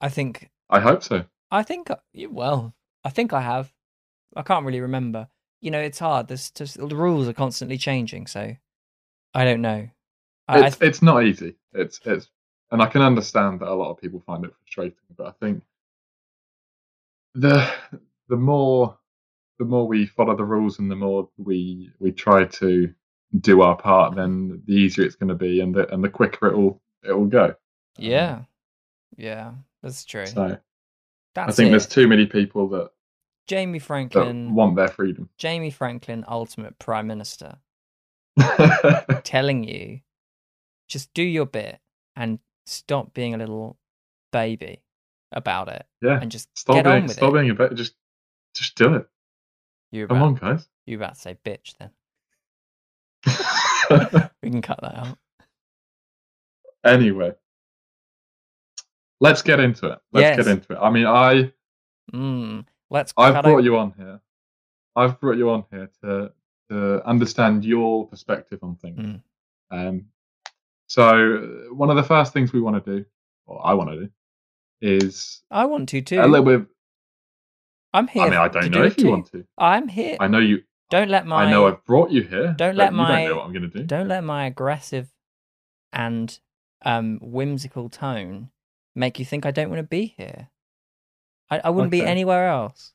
I 0.01 0.09
think 0.09 0.51
I 0.73 0.81
hope 0.81 1.03
so. 1.03 1.25
I 1.51 1.63
think 1.63 1.91
uh, 1.91 1.97
well, 2.31 2.75
I 3.05 3.11
think 3.11 3.33
I 3.33 3.43
have. 3.43 3.73
I 4.35 4.43
can't 4.43 4.65
really 4.65 4.81
remember. 4.81 5.29
You 5.61 5.71
know, 5.71 5.81
it's 5.81 5.99
hard. 5.99 6.27
There's 6.27 6.51
just 6.51 6.77
the 6.77 6.97
rules 6.97 7.29
are 7.29 7.35
constantly 7.35 7.77
changing, 7.77 8.27
so 8.27 8.57
I 9.35 9.45
don't 9.45 9.61
know. 9.61 9.89
I, 10.49 10.67
It's 10.67 10.79
it's 10.81 11.03
not 11.03 11.25
easy. 11.25 11.57
It's 11.75 12.01
it's 12.05 12.29
and 12.71 12.81
I 12.81 12.87
can 12.87 13.03
understand 13.03 13.61
that 13.61 13.69
a 13.69 13.75
lot 13.75 13.91
of 13.91 14.01
people 14.01 14.23
find 14.27 14.45
it 14.45 14.55
frustrating, 14.65 14.97
but 15.17 15.27
I 15.27 15.33
think 15.41 15.63
the 17.35 17.71
the 18.29 18.37
more 18.37 18.99
the 19.59 19.67
more 19.67 19.87
we 19.87 20.07
follow 20.07 20.35
the 20.35 20.45
rules 20.45 20.79
and 20.79 20.91
the 20.91 20.97
more 20.97 21.29
we 21.37 21.91
we 21.99 22.13
try 22.13 22.45
to 22.47 22.93
do 23.41 23.61
our 23.61 23.77
part, 23.77 24.17
then 24.17 24.63
the 24.67 24.75
easier 24.75 25.05
it's 25.05 25.17
going 25.17 25.29
to 25.29 25.35
be, 25.35 25.61
and 25.61 25.75
the 25.75 25.93
and 25.93 26.03
the 26.03 26.09
quicker 26.09 26.49
it 26.49 26.57
will 26.57 26.81
it 27.05 27.13
will 27.13 27.27
go. 27.27 27.55
yeah, 27.99 28.41
yeah, 29.19 29.53
that's 29.83 30.05
true. 30.05 30.27
So 30.27 30.59
that's 31.35 31.53
I 31.53 31.53
think 31.53 31.69
it. 31.69 31.71
there's 31.71 31.87
too 31.87 32.09
many 32.09 32.27
people 32.27 32.69
that, 32.71 32.91
Jamie 33.49 33.79
that 33.79 33.85
Franklin, 33.87 34.55
want 34.55 34.77
their 34.77 34.89
freedom. 34.89 35.29
Jamie 35.39 35.71
Franklin, 35.71 36.25
ultimate 36.29 36.79
prime 36.79 37.07
minister, 37.07 37.59
telling 39.25 39.65
you 39.65 40.01
just 40.89 41.13
do 41.15 41.23
your 41.23 41.47
bit 41.47 41.79
and 42.17 42.39
stop 42.67 43.15
being 43.15 43.35
a 43.35 43.39
little 43.39 43.79
baby 44.33 44.83
about 45.33 45.69
it 45.69 45.87
yeah, 46.03 46.19
and 46.21 46.31
just 46.31 46.49
stop 46.57 46.77
get 46.77 46.85
being 46.85 46.97
on 46.97 47.03
with 47.05 47.17
stop 47.17 47.31
it. 47.31 47.35
being 47.35 47.51
a 47.51 47.55
bit. 47.55 47.75
Just 47.75 47.95
just 48.55 48.75
do 48.77 48.95
it. 48.97 49.07
You 49.91 50.07
Come 50.09 50.19
about, 50.19 50.27
on, 50.27 50.35
guys. 50.35 50.69
you 50.87 50.97
about 50.97 51.15
to 51.15 51.21
say 51.21 51.37
bitch 51.45 51.75
then. 51.79 51.91
We 54.43 54.51
can 54.51 54.63
cut 54.63 54.81
that 54.83 54.97
out. 54.99 55.19
anyway, 56.85 57.33
let's 59.23 59.41
get 59.43 59.59
into 59.61 59.87
it. 59.87 59.99
Let's 60.13 60.23
Yes. 60.25 60.37
get 60.39 60.47
into 60.49 60.73
it. 60.75 60.79
I 60.87 60.91
mean, 60.91 61.07
I 61.07 61.53
Mm, 62.13 62.67
let's 62.91 63.13
I've 63.17 63.35
brought 63.43 63.59
out- 63.59 63.65
you 63.65 63.77
on 63.79 63.93
here. 63.97 64.21
I've 64.97 65.19
brought 65.21 65.37
you 65.39 65.49
on 65.51 65.65
here 65.71 65.89
to 66.03 66.33
to 66.71 67.03
understand 67.07 67.65
your 67.65 68.07
perspective 68.09 68.59
on 68.63 68.77
things. 68.77 68.99
Mm. 68.99 69.21
Um, 69.71 70.07
so 70.87 71.69
one 71.73 71.91
of 71.91 71.97
the 71.97 72.03
first 72.03 72.33
things 72.33 72.53
we 72.53 72.61
want 72.61 72.83
to 72.85 72.97
do, 72.99 73.05
or 73.47 73.65
I 73.65 73.75
want 73.75 73.91
to 73.91 73.97
do, 74.07 74.11
is 74.81 75.43
I 75.51 75.65
want 75.67 75.89
to 75.91 76.01
too. 76.03 76.21
a 76.21 76.27
little 76.27 76.45
bit. 76.45 76.67
I'm 77.95 78.09
here. 78.09 78.23
I 78.23 78.31
mean, 78.31 78.39
I 78.39 78.49
don't 78.49 78.71
know 78.71 78.83
it 78.83 78.87
if 78.93 78.99
you 78.99 79.05
too. 79.05 79.11
want 79.11 79.27
to. 79.33 79.47
I'm 79.59 79.87
here. 79.89 80.17
I 80.19 80.27
know 80.29 80.39
you. 80.39 80.63
Don't 80.91 81.09
let 81.11 81.27
my 81.27 81.45
I 81.45 81.51
know 81.51 81.67
I've 81.69 81.85
brought 81.85 82.11
you 82.11 82.23
here. 82.23 82.55
Don't 82.57 82.77
let 82.77 82.91
you 82.93 82.97
my- 82.99 83.09
don't 83.21 83.29
know 83.31 83.37
what 83.37 83.45
I'm 83.47 83.53
going 83.53 83.71
to 83.71 83.79
do. 83.79 83.85
don't 83.85 84.09
let 84.09 84.25
my 84.25 84.47
aggressive 84.47 85.13
and 85.93 86.39
um 86.85 87.19
whimsical 87.23 87.89
tone 87.89 88.51
make 88.95 89.19
you 89.19 89.25
think 89.25 89.47
I 89.47 89.51
don't 89.51 89.71
want 89.71 89.81
to 89.81 89.85
be 89.87 90.15
here. 90.17 90.49
I, 91.51 91.61
I 91.65 91.71
wouldn't 91.71 91.91
be 91.91 92.03
anywhere 92.03 92.49
else. 92.49 92.93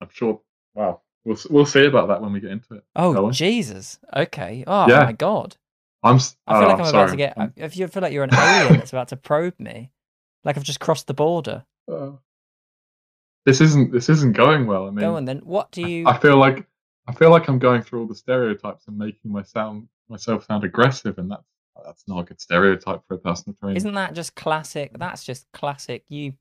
I'm 0.00 0.08
sure. 0.12 0.40
Wow, 0.74 1.00
we'll 1.24 1.38
we'll 1.50 1.66
see 1.66 1.86
about 1.86 2.08
that 2.08 2.22
when 2.22 2.32
we 2.32 2.40
get 2.40 2.50
into 2.50 2.74
it. 2.74 2.84
Oh 2.94 3.30
Jesus! 3.30 3.98
Okay. 4.14 4.64
Oh 4.66 4.86
Yeah. 4.88 5.04
my 5.04 5.12
God! 5.12 5.56
I'm. 6.02 6.16
I 6.16 6.18
feel 6.18 6.36
oh, 6.46 6.68
like 6.68 6.78
I'm, 6.80 6.84
sorry. 6.86 7.02
about 7.04 7.10
to 7.10 7.16
get. 7.16 7.38
I'm- 7.38 7.52
If 7.56 7.76
you 7.76 7.88
feel 7.88 8.02
like 8.02 8.12
you're 8.12 8.24
an 8.24 8.34
alien 8.34 8.78
that's 8.78 8.92
about 8.92 9.08
to 9.08 9.16
probe 9.16 9.58
me, 9.58 9.90
like 10.44 10.56
I've 10.56 10.62
just 10.64 10.80
crossed 10.80 11.06
the 11.06 11.14
border. 11.14 11.64
Uh, 11.90 12.10
this 13.46 13.62
isn't 13.62 13.90
this 13.92 14.10
isn't 14.10 14.36
going 14.36 14.66
well. 14.66 14.86
I 14.86 14.90
mean, 14.90 14.98
Go 14.98 15.16
on 15.16 15.24
then. 15.24 15.38
What 15.38 15.70
do 15.70 15.80
you? 15.80 16.06
I 16.06 16.18
feel 16.18 16.36
like 16.36 16.66
I 17.06 17.14
feel 17.14 17.30
like 17.30 17.48
I'm 17.48 17.58
going 17.58 17.80
through 17.80 18.00
all 18.00 18.06
the 18.06 18.14
stereotypes 18.14 18.86
and 18.88 18.98
making 18.98 19.32
my 19.32 19.42
sound 19.42 19.88
myself 20.10 20.44
sound 20.44 20.64
aggressive, 20.64 21.16
and 21.16 21.30
that's 21.30 21.46
that's 21.84 22.04
not 22.06 22.20
a 22.20 22.24
good 22.24 22.40
stereotype 22.40 23.02
for 23.06 23.14
a 23.14 23.18
personal 23.18 23.56
trainer. 23.58 23.76
Isn't 23.76 23.94
that 23.94 24.14
just 24.14 24.34
classic? 24.34 24.92
That's 24.98 25.24
just 25.24 25.46
classic. 25.52 26.04
You, 26.08 26.34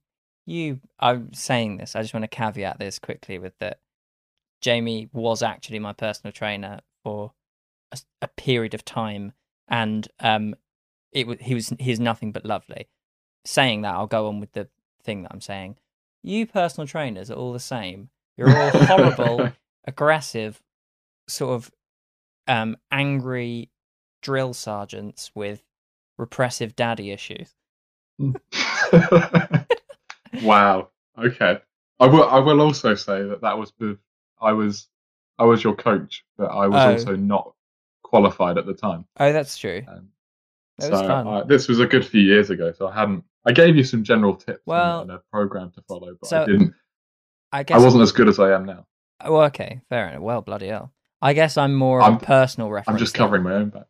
you. 0.45 0.79
I'm 0.99 1.33
saying 1.33 1.77
this. 1.77 1.95
I 1.95 2.01
just 2.01 2.13
want 2.13 2.23
to 2.23 2.27
caveat 2.27 2.79
this 2.79 2.99
quickly 2.99 3.39
with 3.39 3.57
that. 3.59 3.79
Jamie 4.61 5.09
was 5.13 5.43
actually 5.43 5.79
my 5.79 5.93
personal 5.93 6.31
trainer 6.31 6.79
for 7.03 7.33
a, 7.91 7.99
a 8.21 8.27
period 8.27 8.73
of 8.73 8.83
time, 8.83 9.33
and 9.67 10.07
um, 10.19 10.55
it 11.11 11.27
was 11.27 11.37
he 11.41 11.53
was 11.53 11.73
he's 11.79 11.99
nothing 11.99 12.31
but 12.31 12.45
lovely. 12.45 12.87
Saying 13.45 13.83
that, 13.83 13.93
I'll 13.93 14.07
go 14.07 14.27
on 14.27 14.39
with 14.39 14.51
the 14.53 14.67
thing 15.03 15.23
that 15.23 15.31
I'm 15.31 15.41
saying. 15.41 15.77
You 16.23 16.45
personal 16.45 16.87
trainers 16.87 17.31
are 17.31 17.35
all 17.35 17.53
the 17.53 17.59
same. 17.59 18.09
You're 18.35 18.55
all 18.55 18.69
horrible, 18.69 19.51
aggressive, 19.85 20.61
sort 21.27 21.55
of 21.55 21.71
um, 22.47 22.77
angry 22.91 23.69
drill 24.21 24.53
sergeants 24.53 25.31
with 25.35 25.63
repressive 26.17 26.75
daddy 26.75 27.11
issues. 27.11 27.53
wow. 30.41 30.89
Okay. 31.17 31.59
I 31.99 32.05
will. 32.05 32.27
I 32.29 32.39
will 32.39 32.61
also 32.61 32.95
say 32.95 33.23
that 33.23 33.41
that 33.41 33.57
was 33.57 33.73
I 34.41 34.51
was 34.53 34.87
I 35.39 35.45
was 35.45 35.63
your 35.63 35.75
coach, 35.75 36.23
but 36.37 36.45
I 36.45 36.67
was 36.67 36.75
Oh. 36.83 36.91
also 36.91 37.15
not 37.15 37.53
qualified 38.03 38.57
at 38.57 38.65
the 38.65 38.73
time. 38.73 39.05
Oh, 39.19 39.31
that's 39.33 39.57
true. 39.57 39.83
Um, 39.87 40.09
That 40.77 40.91
was 40.91 40.99
so 41.01 41.07
fun. 41.07 41.27
I, 41.27 41.43
this 41.43 41.67
was 41.67 41.79
a 41.79 41.87
good 41.87 42.05
few 42.05 42.21
years 42.21 42.49
ago, 42.49 42.71
so 42.71 42.87
I 42.87 42.93
hadn't. 42.93 43.23
I 43.45 43.51
gave 43.51 43.75
you 43.75 43.83
some 43.83 44.03
general 44.03 44.35
tips 44.35 44.47
and- 44.49 44.59
Well, 44.65 45.01
and, 45.01 45.11
a 45.11 45.21
program 45.31 45.71
to 45.71 45.81
follow, 45.87 46.15
but 46.19 46.29
so 46.29 46.43
I 46.43 46.45
didn't. 46.45 46.73
I 47.51 47.63
guess 47.63 47.79
I 47.79 47.83
wasn't 47.83 48.03
as 48.03 48.11
good 48.11 48.27
as 48.27 48.39
I 48.39 48.51
am 48.53 48.65
now. 48.65 48.85
Oh, 49.21 49.37
okay, 49.43 49.81
fair 49.89 50.09
enough. 50.09 50.21
Well, 50.21 50.41
bloody 50.41 50.67
hell. 50.67 50.91
I 51.21 51.33
guess 51.33 51.57
I'm 51.57 51.73
more 51.73 51.99
of 52.01 52.05
I'm- 52.05 52.15
a 52.17 52.19
personal 52.19 52.69
reference. 52.69 52.95
I'm 52.95 52.99
just 52.99 53.15
covering 53.15 53.41
my 53.43 53.53
own 53.53 53.69
back. 53.69 53.85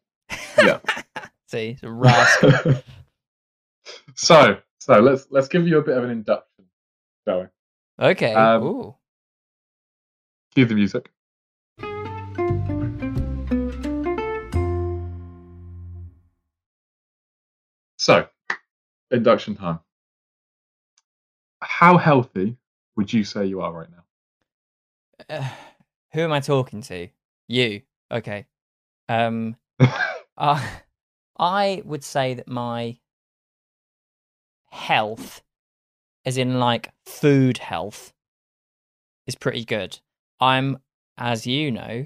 Yeah. 0.64 0.80
See, 1.48 1.78
rascal. 1.82 2.82
so, 4.16 4.58
so 4.80 5.00
let's 5.00 5.28
let's 5.30 5.48
give 5.48 5.68
you 5.68 5.78
a 5.78 5.82
bit 5.82 5.98
of 5.98 6.04
an 6.04 6.10
induction, 6.10 6.66
shall 7.28 7.42
we? 8.00 8.06
okay. 8.06 8.34
Um, 8.34 8.64
Ooh. 8.64 8.96
Cue 10.54 10.66
the 10.66 10.76
music. 10.76 11.10
So, 17.98 18.28
induction 19.12 19.56
time. 19.56 19.80
How 21.62 21.98
healthy 21.98 22.58
would 22.96 23.12
you 23.12 23.24
say 23.24 23.46
you 23.46 23.62
are 23.62 23.72
right 23.72 23.88
Uh, 25.30 25.50
who 26.14 26.22
am 26.22 26.32
I 26.32 26.40
talking 26.40 26.82
to? 26.84 27.08
You. 27.48 27.82
Okay. 28.12 28.46
Um. 29.10 29.56
Uh, 30.38 30.66
I 31.40 31.82
would 31.86 32.04
say 32.04 32.36
that 32.36 32.48
my 32.48 33.00
health, 34.70 35.42
as 36.26 36.38
in 36.38 36.60
like 36.60 36.92
food 37.06 37.58
health, 37.58 38.14
is 39.26 39.36
pretty 39.36 39.66
good. 39.66 40.00
I'm, 40.40 40.78
as 41.18 41.48
you 41.48 41.72
know, 41.72 42.06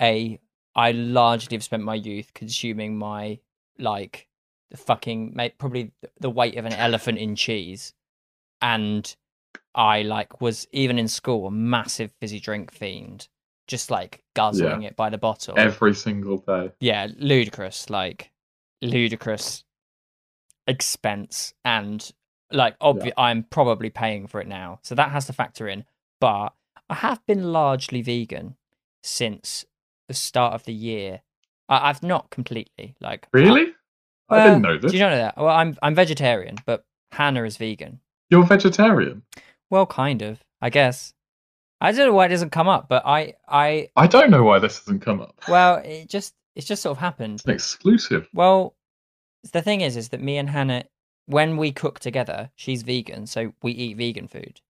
a 0.00 0.40
I 0.74 0.92
largely 0.92 1.56
have 1.56 1.64
spent 1.64 1.82
my 1.82 1.96
youth 1.96 2.32
consuming 2.32 2.96
my 2.96 3.40
like 3.78 4.28
the 4.70 4.76
fucking 4.76 5.34
probably 5.58 5.92
the 6.20 6.30
weight 6.30 6.56
of 6.56 6.64
an 6.64 6.72
elephant 6.72 7.18
in 7.18 7.34
cheese, 7.36 7.92
and 8.62 9.14
I 9.74 10.02
like 10.02 10.40
was 10.40 10.66
even 10.72 10.98
in 10.98 11.08
school 11.08 11.46
a 11.46 11.50
massive 11.50 12.12
fizzy 12.20 12.40
drink 12.40 12.72
fiend, 12.72 13.28
just 13.70 13.90
like 13.90 14.22
guzzling 14.34 14.82
it 14.82 14.96
by 14.96 15.08
the 15.10 15.16
bottle 15.18 15.54
Every 15.56 15.94
single 15.94 16.38
day. 16.38 16.72
yeah, 16.80 17.06
ludicrous, 17.18 17.88
like 17.88 18.30
ludicrous 18.82 19.64
expense, 20.66 21.54
and 21.64 22.10
like 22.52 22.78
obvi- 22.80 23.06
Yeah. 23.06 23.12
I'm 23.16 23.44
probably 23.44 23.90
paying 23.90 24.26
for 24.26 24.40
it 24.40 24.46
now, 24.48 24.80
so 24.82 24.94
that 24.94 25.10
has 25.10 25.26
to 25.26 25.32
factor 25.32 25.68
in. 25.68 25.84
But 26.20 26.52
I 26.88 26.94
have 26.96 27.24
been 27.26 27.52
largely 27.52 28.02
vegan 28.02 28.56
since 29.02 29.64
the 30.08 30.14
start 30.14 30.54
of 30.54 30.64
the 30.64 30.74
year. 30.74 31.22
I- 31.68 31.88
I've 31.88 32.02
not 32.02 32.30
completely 32.30 32.96
like 33.00 33.28
Really? 33.32 33.72
I 34.28 34.36
Well, 34.36 34.46
didn't 34.48 34.62
know 34.62 34.78
this. 34.78 34.92
Do 34.92 34.98
you 34.98 35.04
know 35.04 35.16
that? 35.16 35.36
Well, 35.36 35.48
I'm 35.48 35.76
I'm 35.82 35.94
vegetarian, 35.94 36.56
but 36.66 36.84
Hannah 37.12 37.44
is 37.44 37.56
vegan. 37.56 38.00
You're 38.28 38.44
vegetarian. 38.44 39.22
Well, 39.70 39.86
kind 39.86 40.22
of, 40.22 40.42
I 40.60 40.70
guess. 40.70 41.14
I 41.80 41.92
don't 41.92 42.06
know 42.08 42.12
why 42.14 42.26
it 42.26 42.28
doesn't 42.30 42.50
come 42.50 42.68
up, 42.68 42.88
but 42.88 43.02
I 43.06 43.34
I 43.48 43.88
I 43.96 44.06
don't 44.06 44.30
know 44.30 44.42
why 44.44 44.58
this 44.58 44.78
hasn't 44.78 45.02
come 45.02 45.20
up. 45.20 45.40
well, 45.48 45.76
it 45.76 46.08
just 46.08 46.34
it's 46.54 46.66
just 46.66 46.82
sort 46.82 46.96
of 46.96 47.00
happened. 47.00 47.36
It's 47.36 47.44
an 47.44 47.50
exclusive. 47.52 48.28
Well, 48.34 48.74
the 49.52 49.62
thing 49.62 49.80
is, 49.80 49.96
is 49.96 50.10
that 50.10 50.20
me 50.20 50.36
and 50.36 50.50
Hannah, 50.50 50.84
when 51.26 51.56
we 51.56 51.72
cook 51.72 52.00
together, 52.00 52.50
she's 52.56 52.82
vegan, 52.82 53.26
so 53.26 53.54
we 53.62 53.72
eat 53.72 53.96
vegan 53.96 54.28
food. 54.28 54.60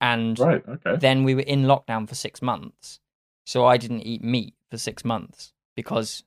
And 0.00 0.38
Right. 0.38 0.62
Okay. 0.66 0.96
then 0.96 1.24
we 1.24 1.34
were 1.34 1.42
in 1.42 1.62
lockdown 1.64 2.08
for 2.08 2.14
six 2.14 2.42
months, 2.42 3.00
so 3.44 3.64
I 3.66 3.76
didn't 3.76 4.02
eat 4.02 4.22
meat 4.22 4.54
for 4.70 4.78
six 4.78 5.04
months 5.04 5.52
because 5.76 6.24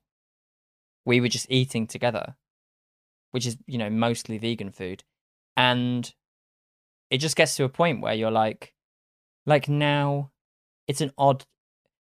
we 1.05 1.19
were 1.19 1.27
just 1.27 1.47
eating 1.49 1.85
together, 1.87 2.35
which 3.31 3.45
is 3.45 3.57
you 3.67 3.77
know 3.77 3.89
mostly 3.89 4.37
vegan 4.37 4.71
food, 4.71 5.03
and 5.57 6.13
it 7.09 7.17
just 7.17 7.35
gets 7.35 7.55
to 7.57 7.63
a 7.63 7.69
point 7.69 8.01
where 8.01 8.13
you're 8.13 8.31
like, 8.31 8.73
like 9.45 9.67
now, 9.67 10.31
it's 10.87 11.01
an 11.01 11.11
odd, 11.17 11.45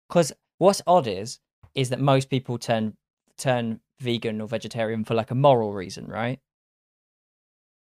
because 0.09 0.33
what's 0.59 0.83
odd 0.87 1.07
is 1.07 1.39
is 1.75 1.91
that 1.91 2.01
most 2.01 2.29
people 2.29 2.59
turn 2.59 2.97
turn 3.39 3.81
vegan 4.01 4.41
or 4.41 4.49
vegetarian 4.49 5.05
for 5.05 5.15
like 5.15 5.31
a 5.31 5.35
moral 5.35 5.73
reason, 5.73 6.07
right? 6.07 6.41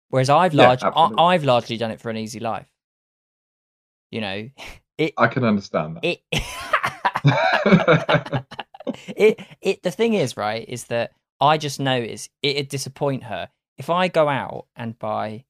Whereas 0.09 0.29
I've 0.29 0.53
Yeah, 0.53 0.67
large, 0.67 0.83
I. 0.83 1.09
I've 1.17 1.43
largely 1.43 1.77
done 1.77 1.91
it 1.91 2.01
for 2.01 2.09
an 2.09 2.17
easy 2.17 2.39
life. 2.39 2.69
You 4.11 4.21
know, 4.21 4.49
it 4.97 5.13
I 5.17 5.27
can 5.27 5.43
understand 5.43 5.97
that. 5.97 6.05
it 6.05 6.21
it 9.15 9.39
it 9.61 9.83
the 9.83 9.91
thing 9.91 10.13
is 10.13 10.37
right 10.37 10.67
is 10.67 10.85
that 10.85 11.11
I 11.39 11.57
just 11.57 11.79
notice 11.79 12.29
it 12.41 12.55
would 12.55 12.69
disappoint 12.69 13.23
her 13.23 13.49
if 13.77 13.89
I 13.89 14.07
go 14.07 14.29
out 14.29 14.67
and 14.75 14.97
buy 14.97 15.45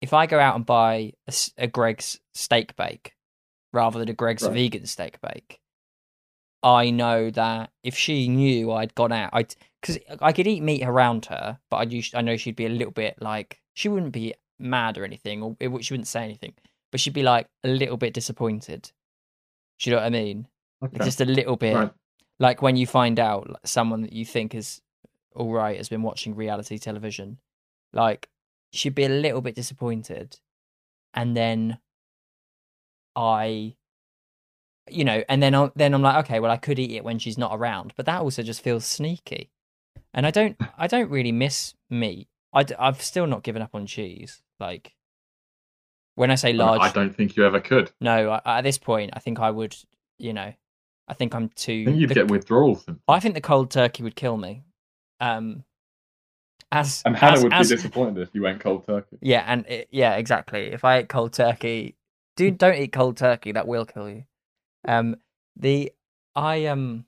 if 0.00 0.12
I 0.12 0.26
go 0.26 0.38
out 0.38 0.56
and 0.56 0.64
buy 0.64 1.12
a, 1.26 1.34
a 1.58 1.66
Greggs 1.66 2.20
steak 2.34 2.76
bake 2.76 3.14
rather 3.76 3.98
than 3.98 4.08
a 4.08 4.12
Greggs 4.12 4.42
Right. 4.42 4.52
vegan 4.54 4.86
steak 4.86 5.20
bake. 5.20 5.60
I 6.62 6.90
know 6.90 7.30
that 7.30 7.70
if 7.84 7.96
she 7.96 8.28
knew 8.28 8.72
I'd 8.72 8.94
gone 8.94 9.12
out, 9.12 9.30
I'd 9.32 9.54
because 9.80 9.98
I 10.20 10.32
could 10.32 10.46
eat 10.48 10.62
meat 10.62 10.82
around 10.82 11.26
her, 11.26 11.58
but 11.70 11.76
I 11.76 12.02
I 12.14 12.22
know 12.22 12.36
she'd 12.36 12.56
be 12.56 12.66
a 12.66 12.70
little 12.70 12.90
bit 12.92 13.20
like 13.20 13.60
she 13.74 13.88
wouldn't 13.88 14.12
be 14.12 14.34
mad 14.58 14.98
or 14.98 15.04
anything, 15.04 15.42
or 15.42 15.56
it, 15.60 15.84
she 15.84 15.92
wouldn't 15.94 16.08
say 16.08 16.24
anything, 16.24 16.54
but 16.90 16.98
she'd 17.00 17.12
be 17.12 17.22
like 17.22 17.46
a 17.62 17.68
little 17.68 17.96
bit 17.96 18.14
disappointed. 18.14 18.90
Do 19.78 19.90
you 19.90 19.94
know 19.94 20.02
what 20.02 20.06
I 20.06 20.10
mean? 20.10 20.48
Okay. 20.82 21.04
Just 21.04 21.20
a 21.20 21.24
little 21.26 21.56
bit 21.56 21.74
Right. 21.74 21.92
like 22.38 22.62
when 22.62 22.76
you 22.76 22.86
find 22.86 23.20
out 23.20 23.48
like, 23.48 23.66
someone 23.66 24.02
that 24.02 24.12
you 24.12 24.24
think 24.24 24.54
is 24.54 24.80
all 25.34 25.52
right 25.52 25.76
has 25.76 25.88
been 25.88 26.02
watching 26.02 26.34
reality 26.34 26.78
television 26.78 27.38
like 27.92 28.28
she'd 28.72 28.94
be 28.94 29.04
a 29.04 29.08
little 29.08 29.40
bit 29.42 29.54
disappointed 29.54 30.38
and 31.14 31.36
then 31.36 31.78
i 33.16 33.74
you 34.88 35.04
know 35.04 35.24
and 35.28 35.42
then 35.42 35.54
I, 35.54 35.70
then 35.74 35.94
i'm 35.94 36.02
like 36.02 36.24
okay 36.24 36.38
well 36.40 36.50
i 36.50 36.56
could 36.56 36.78
eat 36.78 36.92
it 36.92 37.02
when 37.04 37.18
she's 37.18 37.36
not 37.38 37.50
around 37.54 37.92
but 37.96 38.06
that 38.06 38.20
also 38.20 38.42
just 38.42 38.60
feels 38.62 38.84
sneaky 38.84 39.50
and 40.14 40.26
i 40.26 40.30
don't 40.30 40.56
i 40.78 40.86
don't 40.86 41.10
really 41.10 41.32
miss 41.32 41.74
meat 41.90 42.28
I, 42.52 42.62
d- 42.62 42.74
i've 42.78 43.02
still 43.02 43.26
not 43.26 43.42
given 43.42 43.62
up 43.62 43.70
on 43.74 43.86
cheese 43.86 44.42
like 44.60 44.94
when 46.14 46.30
i 46.30 46.34
say 46.36 46.52
large 46.52 46.80
I 46.80 46.90
don't 46.92 47.14
think 47.14 47.36
you 47.36 47.44
ever 47.44 47.60
could. 47.60 47.90
no 48.00 48.30
I, 48.44 48.58
at 48.58 48.62
this 48.62 48.78
point 48.78 49.10
i 49.14 49.18
think 49.18 49.40
i 49.40 49.50
would 49.50 49.76
you 50.18 50.32
know 50.32 50.52
i 51.08 51.14
think 51.14 51.34
i'm 51.34 51.48
too 51.50 51.82
I 51.82 51.84
think 51.86 51.98
you'd 51.98 52.10
the- 52.10 52.14
get 52.14 52.30
withdrawal 52.30 52.76
symptoms. 52.76 53.00
I 53.08 53.18
think 53.20 53.34
the 53.34 53.40
cold 53.40 53.70
turkey 53.70 54.02
would 54.02 54.16
kill 54.16 54.36
me. 54.36 54.62
Um, 55.20 55.64
as 56.72 57.02
and 57.06 57.16
Hannah 57.16 57.36
as- 57.36 57.42
would 57.44 57.52
as- 57.52 57.68
be 57.70 57.76
disappointed 57.76 58.22
if 58.22 58.34
you 58.34 58.42
went 58.42 58.60
cold 58.60 58.86
turkey. 58.86 59.18
Yeah, 59.22 59.44
and 59.46 59.64
it, 59.66 59.88
yeah, 59.90 60.16
exactly. 60.16 60.66
If 60.66 60.84
I 60.84 60.98
ate 60.98 61.08
cold 61.08 61.32
turkey, 61.32 61.94
do 62.36 62.50
don't 62.50 62.76
eat 62.76 62.92
cold 62.92 63.16
turkey. 63.16 63.52
That 63.52 63.66
will 63.66 63.84
kill 63.84 64.08
you. 64.08 64.24
Um, 64.86 65.16
the 65.56 65.92
I 66.34 66.66
um, 66.66 67.06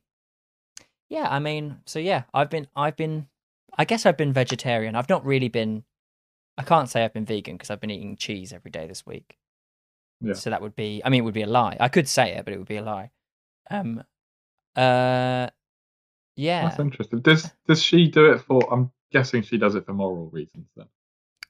yeah. 1.09 1.29
I 1.31 1.39
mean, 1.39 1.79
so 1.87 1.99
yeah, 1.99 2.25
I've 2.35 2.51
been 2.51 2.67
I've 2.75 2.97
been 2.97 3.29
I 3.77 3.85
guess 3.85 4.07
I've 4.07 4.17
been 4.17 4.33
vegetarian. 4.33 4.97
I've 4.97 5.09
not 5.09 5.25
really 5.25 5.49
been. 5.49 5.85
I 6.57 6.63
can't 6.63 6.89
say 6.89 7.05
I've 7.05 7.13
been 7.13 7.25
vegan 7.25 7.57
because 7.57 7.71
I've 7.71 7.81
been 7.81 7.91
eating 7.91 8.17
cheese 8.17 8.53
every 8.53 8.73
day 8.73 8.87
this 8.89 9.07
week. 9.07 9.39
Yeah. 10.21 10.33
So 10.33 10.51
that 10.51 10.61
would 10.61 10.75
be. 10.75 11.01
I 11.05 11.09
mean, 11.09 11.23
it 11.23 11.25
would 11.25 11.35
be 11.35 11.43
a 11.43 11.47
lie. 11.47 11.77
I 11.79 11.89
could 11.89 12.09
say 12.09 12.33
it, 12.33 12.45
but 12.45 12.53
it 12.53 12.59
would 12.59 12.67
be 12.67 12.77
a 12.77 12.83
lie. 12.83 13.11
Um. 13.71 14.03
Uh. 14.75 15.49
Yeah. 16.35 16.69
That's 16.69 16.81
interesting. 16.81 17.21
Does 17.21 17.51
does 17.69 17.83
she 17.83 18.09
do 18.09 18.33
it 18.33 18.41
for? 18.41 18.63
I'm 18.73 18.91
guessing 19.13 19.43
she 19.43 19.59
does 19.59 19.75
it 19.75 19.87
for 19.87 19.93
moral 19.93 20.29
reasons. 20.31 20.67
Then 20.77 20.87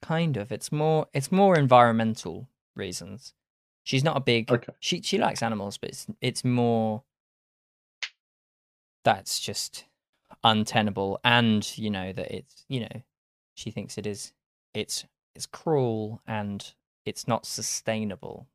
kind 0.01 0.37
of 0.37 0.51
it's 0.51 0.71
more 0.71 1.07
it's 1.13 1.31
more 1.31 1.57
environmental 1.57 2.47
reasons 2.75 3.33
She's 3.89 4.03
not 4.03 4.17
a 4.17 4.19
big. 4.19 4.51
Okay. 4.51 4.71
She 4.79 5.01
she 5.01 5.17
likes 5.17 5.41
animals, 5.41 5.79
but 5.79 5.89
it's 5.89 6.05
it's 6.21 6.45
more. 6.45 7.01
That's 9.03 9.39
just 9.39 9.85
untenable, 10.43 11.19
and 11.23 11.75
you 11.75 11.89
know 11.89 12.13
that 12.13 12.31
it's 12.31 12.65
you 12.69 12.81
know, 12.81 13.01
she 13.55 13.71
thinks 13.71 13.97
it 13.97 14.05
is. 14.05 14.31
It's 14.75 15.05
it's 15.33 15.47
cruel 15.47 16.21
and 16.27 16.71
it's 17.03 17.27
not 17.27 17.47
sustainable, 17.47 18.45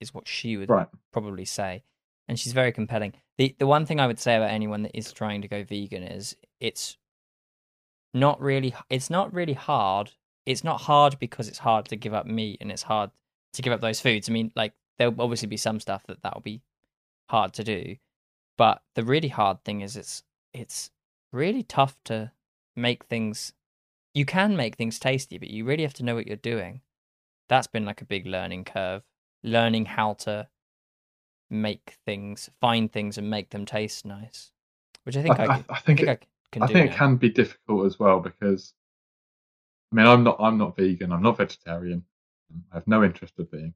is 0.00 0.14
what 0.14 0.28
she 0.28 0.56
would 0.56 0.70
Right. 0.70 0.86
probably 1.12 1.44
say. 1.46 1.82
And 2.28 2.38
she's 2.38 2.52
very 2.52 2.70
compelling. 2.70 3.14
The 3.38 3.56
the 3.58 3.66
one 3.66 3.86
thing 3.86 3.98
I 3.98 4.06
would 4.06 4.20
say 4.20 4.36
about 4.36 4.50
anyone 4.52 4.82
that 4.82 4.96
is 4.96 5.10
trying 5.12 5.42
to 5.42 5.48
go 5.48 5.64
vegan 5.64 6.04
is 6.04 6.36
it's 6.60 6.96
not 8.12 8.40
really 8.40 8.72
it's 8.88 9.10
not 9.10 9.34
really 9.34 9.54
hard. 9.54 10.12
It's 10.46 10.62
not 10.62 10.82
hard 10.82 11.18
because 11.18 11.48
it's 11.48 11.58
hard 11.58 11.86
to 11.86 11.96
give 11.96 12.14
up 12.14 12.24
meat 12.26 12.58
and 12.60 12.70
it's 12.70 12.84
hard 12.84 13.10
to 13.54 13.62
give 13.62 13.72
up 13.72 13.80
those 13.80 14.00
foods. 14.00 14.28
I 14.28 14.32
mean, 14.32 14.52
like 14.54 14.72
there'll 14.98 15.20
obviously 15.20 15.48
be 15.48 15.56
some 15.56 15.80
stuff 15.80 16.04
that 16.06 16.22
that'll 16.22 16.40
be 16.40 16.62
hard 17.30 17.52
to 17.54 17.64
do, 17.64 17.96
but 18.56 18.82
the 18.94 19.04
really 19.04 19.28
hard 19.28 19.64
thing 19.64 19.80
is 19.80 19.96
it's 19.96 20.22
it's 20.52 20.90
really 21.32 21.62
tough 21.62 21.96
to 22.04 22.32
make 22.76 23.04
things. 23.04 23.52
You 24.12 24.24
can 24.24 24.56
make 24.56 24.76
things 24.76 24.98
tasty, 24.98 25.38
but 25.38 25.50
you 25.50 25.64
really 25.64 25.82
have 25.82 25.94
to 25.94 26.04
know 26.04 26.14
what 26.14 26.26
you're 26.26 26.36
doing. 26.36 26.82
That's 27.48 27.66
been 27.66 27.84
like 27.84 28.00
a 28.00 28.06
big 28.06 28.26
learning 28.26 28.64
curve. 28.64 29.02
Learning 29.42 29.84
how 29.84 30.14
to 30.14 30.48
make 31.50 31.96
things, 32.06 32.48
find 32.60 32.90
things, 32.90 33.18
and 33.18 33.28
make 33.28 33.50
them 33.50 33.66
taste 33.66 34.06
nice. 34.06 34.52
Which 35.04 35.16
I 35.16 35.22
think 35.22 35.38
I, 35.38 35.44
I, 35.44 35.46
I 35.46 35.64
I 35.68 35.78
think 35.80 35.98
think 35.98 36.00
it, 36.00 36.08
I 36.08 36.18
can 36.50 36.62
I 36.62 36.66
think 36.66 36.90
it 36.90 36.96
can 36.96 37.16
be 37.16 37.28
difficult 37.28 37.86
as 37.86 37.98
well 37.98 38.20
because 38.20 38.72
I 39.92 39.96
mean 39.96 40.06
I'm 40.06 40.24
not 40.24 40.36
I'm 40.40 40.56
not 40.56 40.76
vegan. 40.76 41.12
I'm 41.12 41.22
not 41.22 41.36
vegetarian. 41.36 42.04
I 42.72 42.76
have 42.76 42.86
no 42.86 43.04
interest 43.04 43.38
of 43.38 43.50
being. 43.50 43.74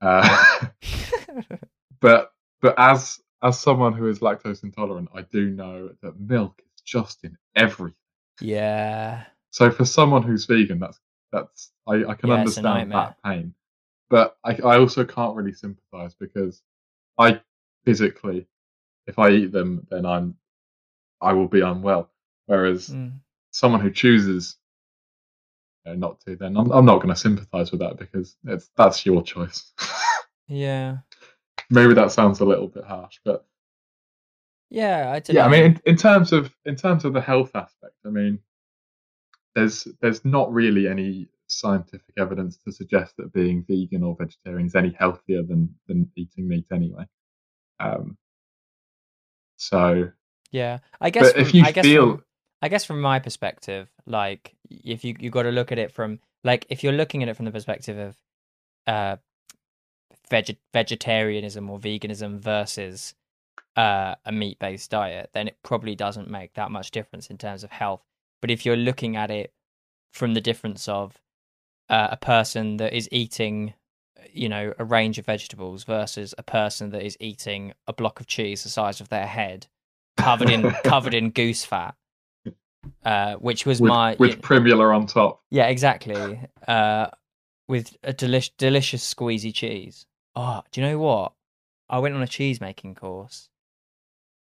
Uh, 0.00 0.46
but 2.00 2.32
but 2.60 2.74
as 2.78 3.20
as 3.42 3.60
someone 3.60 3.92
who 3.92 4.08
is 4.08 4.20
lactose 4.20 4.64
intolerant, 4.64 5.08
I 5.14 5.22
do 5.22 5.50
know 5.50 5.90
that 6.02 6.18
milk 6.20 6.60
is 6.74 6.82
just 6.82 7.24
in 7.24 7.36
everything. 7.54 7.96
yeah, 8.40 9.24
So 9.50 9.70
for 9.70 9.84
someone 9.84 10.22
who's 10.22 10.46
vegan, 10.46 10.78
that's 10.78 11.00
that's 11.32 11.72
I, 11.86 12.04
I 12.04 12.14
can 12.14 12.30
Yeah, 12.30 12.34
understand 12.36 12.92
that 12.92 13.16
pain. 13.24 13.54
But 14.08 14.36
I, 14.44 14.54
I 14.64 14.78
also 14.78 15.04
can't 15.04 15.36
really 15.36 15.52
sympathise 15.52 16.14
because 16.14 16.62
I 17.18 17.40
physically, 17.84 18.46
if 19.06 19.18
I 19.18 19.30
eat 19.30 19.52
them, 19.52 19.86
then 19.90 20.06
I'm 20.06 20.36
I 21.20 21.32
will 21.32 21.48
be 21.48 21.60
unwell. 21.62 22.10
Whereas 22.46 22.90
Mm. 22.90 23.20
someone 23.50 23.80
who 23.80 23.90
chooses 23.90 24.58
know, 25.86 25.94
not 25.94 26.20
to, 26.22 26.36
then 26.36 26.56
I'm, 26.56 26.70
I'm 26.72 26.84
not 26.86 26.96
going 26.96 27.14
to 27.14 27.16
sympathise 27.20 27.70
with 27.70 27.80
that 27.80 27.98
because 27.98 28.36
it's 28.46 28.70
that's 28.76 29.06
your 29.06 29.22
choice. 29.22 29.72
yeah, 30.48 30.98
Maybe 31.70 31.94
that 31.94 32.12
sounds 32.12 32.40
a 32.40 32.44
little 32.44 32.68
bit 32.68 32.84
harsh, 32.84 33.18
but 33.24 33.46
yeah. 34.70 35.12
I 35.12 35.22
yeah, 35.28 35.46
I 35.46 35.48
mean, 35.48 35.64
in, 35.64 35.80
in 35.86 35.96
terms 35.96 36.32
of 36.32 36.52
in 36.64 36.76
terms 36.76 37.04
of 37.04 37.12
the 37.12 37.20
health 37.20 37.52
aspect, 37.54 37.94
I 38.04 38.10
mean, 38.10 38.40
there's 39.54 39.88
there's 40.00 40.24
not 40.24 40.52
really 40.52 40.88
any 40.88 41.28
scientific 41.48 42.14
evidence 42.18 42.58
to 42.58 42.72
suggest 42.72 43.16
that 43.16 43.32
being 43.32 43.64
vegan 43.68 44.02
or 44.02 44.16
vegetarian 44.16 44.66
is 44.66 44.74
any 44.74 44.92
healthier 44.98 45.42
than 45.42 45.74
than 45.88 46.10
eating 46.16 46.48
meat 46.48 46.66
anyway. 46.72 47.06
Um, 47.80 48.16
so, 49.56 50.10
Yeah, 50.52 50.78
I 51.00 51.10
guess. 51.10 51.32
but 51.32 51.38
if 51.38 51.54
you 51.54 51.64
I 51.64 51.72
feel 51.72 52.20
I 52.62 52.68
guess 52.68 52.84
from 52.84 53.00
my 53.00 53.18
perspective, 53.18 53.88
like 54.06 54.54
if 54.70 55.04
you 55.04 55.14
you 55.18 55.30
got 55.30 55.42
to 55.42 55.50
look 55.50 55.72
at 55.72 55.78
it 55.78 55.92
from 55.92 56.20
like 56.44 56.66
if 56.68 56.82
you're 56.82 56.92
looking 56.92 57.22
at 57.22 57.28
it 57.28 57.36
from 57.36 57.44
the 57.44 57.52
perspective 57.52 57.98
of 57.98 58.16
uh 58.86 59.16
veget 60.30 60.58
vegetarianism 60.72 61.68
or 61.68 61.78
veganism 61.78 62.38
versus 62.38 63.14
uh 63.76 64.14
a 64.24 64.32
meat 64.32 64.58
based 64.58 64.90
diet, 64.90 65.30
then 65.32 65.48
it 65.48 65.58
probably 65.62 65.94
doesn't 65.94 66.30
make 66.30 66.54
that 66.54 66.70
much 66.70 66.90
difference 66.90 67.28
in 67.30 67.38
terms 67.38 67.62
of 67.62 67.70
health. 67.70 68.02
But 68.40 68.50
if 68.50 68.64
you're 68.64 68.76
looking 68.76 69.16
at 69.16 69.30
it 69.30 69.52
from 70.12 70.34
the 70.34 70.40
difference 70.40 70.88
of 70.88 71.20
uh, 71.88 72.08
a 72.10 72.16
person 72.16 72.78
that 72.78 72.92
is 72.92 73.08
eating 73.12 73.74
you 74.32 74.48
know 74.48 74.72
a 74.78 74.84
range 74.84 75.18
of 75.18 75.26
vegetables 75.26 75.84
versus 75.84 76.34
a 76.38 76.42
person 76.42 76.90
that 76.90 77.02
is 77.02 77.16
eating 77.20 77.72
a 77.86 77.92
block 77.92 78.18
of 78.20 78.26
cheese 78.26 78.62
the 78.62 78.68
size 78.68 79.00
of 79.00 79.08
their 79.08 79.26
head 79.26 79.66
covered 80.16 80.50
in 80.50 80.70
covered 80.84 81.14
in 81.14 81.30
goose 81.30 81.64
fat 81.64 81.94
uh 83.04 83.34
which 83.34 83.66
was 83.66 83.80
with, 83.80 83.88
my 83.88 84.16
with 84.18 84.42
primula 84.42 84.88
on 84.88 85.06
top, 85.06 85.42
yeah 85.50 85.66
exactly. 85.66 86.40
Uh 86.66 87.08
with 87.68 87.96
a 88.04 88.12
delish, 88.12 88.50
delicious 88.58 89.14
squeezy 89.14 89.52
cheese. 89.52 90.06
Oh 90.34 90.62
do 90.70 90.80
you 90.80 90.86
know 90.86 90.98
what? 90.98 91.32
I 91.88 91.98
went 91.98 92.14
on 92.14 92.22
a 92.22 92.26
cheese 92.26 92.60
making 92.60 92.94
course 92.94 93.48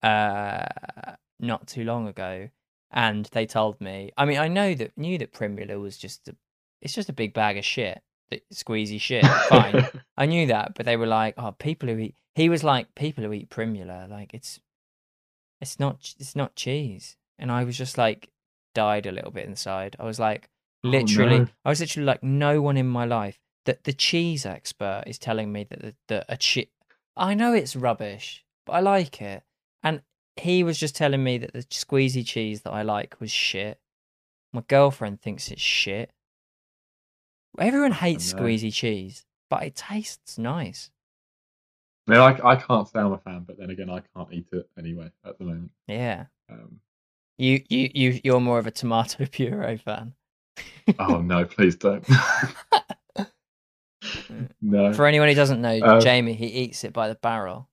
uh 0.03 0.65
not 1.39 1.67
too 1.67 1.85
long 1.85 2.09
ago 2.09 2.49
and 2.91 3.27
they 3.33 3.45
told 3.45 3.79
me 3.83 4.11
i 4.17 4.25
mean 4.25 4.39
i 4.39 4.49
know 4.49 4.75
that 4.75 4.97
knew 4.97 5.19
that 5.19 5.31
primula 5.31 5.79
was 5.79 5.99
just 5.99 6.27
a, 6.27 6.35
it's 6.81 6.95
just 6.95 7.11
a 7.11 7.13
big 7.13 7.35
bag 7.35 7.59
of 7.59 7.65
shit 7.65 8.03
squeezy 8.53 9.01
shit. 9.01 9.27
Fine. 9.49 9.89
I 10.17 10.27
knew 10.27 10.47
that, 10.47 10.75
but 10.75 10.87
they 10.87 10.97
were 10.97 11.07
like, 11.07 11.35
"Oh, 11.37 11.53
people 11.53 11.89
who 11.89 11.99
eat." 11.99 12.15
He 12.35 12.49
was 12.49 12.63
like, 12.63 12.95
"People 12.95 13.25
who 13.25 13.33
eat 13.33 13.51
primula, 13.51 14.07
like 14.09 14.35
it's, 14.35 14.61
it's 15.61 15.79
not, 15.81 16.15
it's 16.19 16.37
not 16.37 16.55
cheese." 16.55 17.17
And 17.41 17.51
I 17.51 17.65
was 17.65 17.77
just 17.77 17.99
like, 17.99 18.31
died 18.75 19.07
a 19.07 19.13
little 19.13 19.33
bit 19.33 19.47
inside. 19.47 19.97
I 19.99 20.05
was 20.05 20.21
like, 20.21 20.49
Oh, 20.85 20.89
literally, 20.89 21.41
no. 21.41 21.49
I 21.65 21.69
was 21.69 21.81
literally 21.81 22.07
like, 22.07 22.23
no 22.23 22.63
one 22.63 22.77
in 22.77 22.87
my 22.87 23.05
life 23.05 23.39
that 23.67 23.85
the 23.85 23.93
cheese 23.93 24.47
expert 24.47 25.05
is 25.07 25.19
telling 25.19 25.53
me 25.53 25.65
that 25.65 25.81
the, 25.81 25.95
that 26.09 26.27
a 26.29 26.37
cheese. 26.37 26.69
I 27.17 27.35
know 27.35 27.53
it's 27.53 27.77
rubbish, 27.77 28.45
but 28.65 28.73
I 28.73 28.81
like 28.81 29.21
it. 29.21 29.43
And 29.83 30.03
he 30.37 30.63
was 30.63 30.79
just 30.79 30.97
telling 30.97 31.23
me 31.23 31.39
that 31.39 31.53
the 31.53 31.65
squeezy 31.65 32.25
cheese 32.25 32.63
that 32.63 32.73
I 32.73 32.83
like 32.83 33.21
was 33.21 33.31
shit. 33.31 33.79
My 34.53 34.63
girlfriend 34.67 35.21
thinks 35.21 35.51
it's 35.51 35.61
shit. 35.61 36.13
Everyone 37.59 37.93
hates 37.93 38.33
squeezy 38.33 38.73
cheese, 38.73 39.27
but 39.51 39.63
it 39.65 39.75
tastes 39.75 40.39
nice. 40.39 40.91
I 42.09 42.13
mean, 42.13 42.21
I, 42.21 42.49
I 42.49 42.57
can't 42.57 42.89
say 42.89 43.01
I'm 43.01 43.13
a 43.13 43.19
fan, 43.19 43.45
but 43.47 43.59
then 43.59 43.71
again, 43.71 43.91
I 43.91 44.03
can't 44.17 44.33
eat 44.33 44.47
it 44.53 44.69
anyway 44.79 45.11
at 45.25 45.39
the 45.39 45.45
moment. 45.45 45.71
Yeah. 45.87 46.27
Um, 46.51 46.81
You 47.41 47.63
you 47.71 47.91
you 47.95 48.21
you're 48.23 48.39
more 48.39 48.59
of 48.59 48.67
a 48.67 48.71
tomato 48.71 49.25
puree 49.33 49.79
fan. 49.79 50.13
oh 50.99 51.23
no, 51.23 51.47
please 51.47 51.75
don't. 51.75 52.07
no, 54.61 54.93
For 54.93 55.07
anyone 55.07 55.29
who 55.29 55.35
doesn't 55.35 55.63
know, 55.63 55.79
Uh, 55.79 56.01
Jamie 56.01 56.35
he 56.35 56.49
eats 56.49 56.85
it 56.85 56.93
by 56.93 57.09
the 57.09 57.15
barrel. 57.15 57.67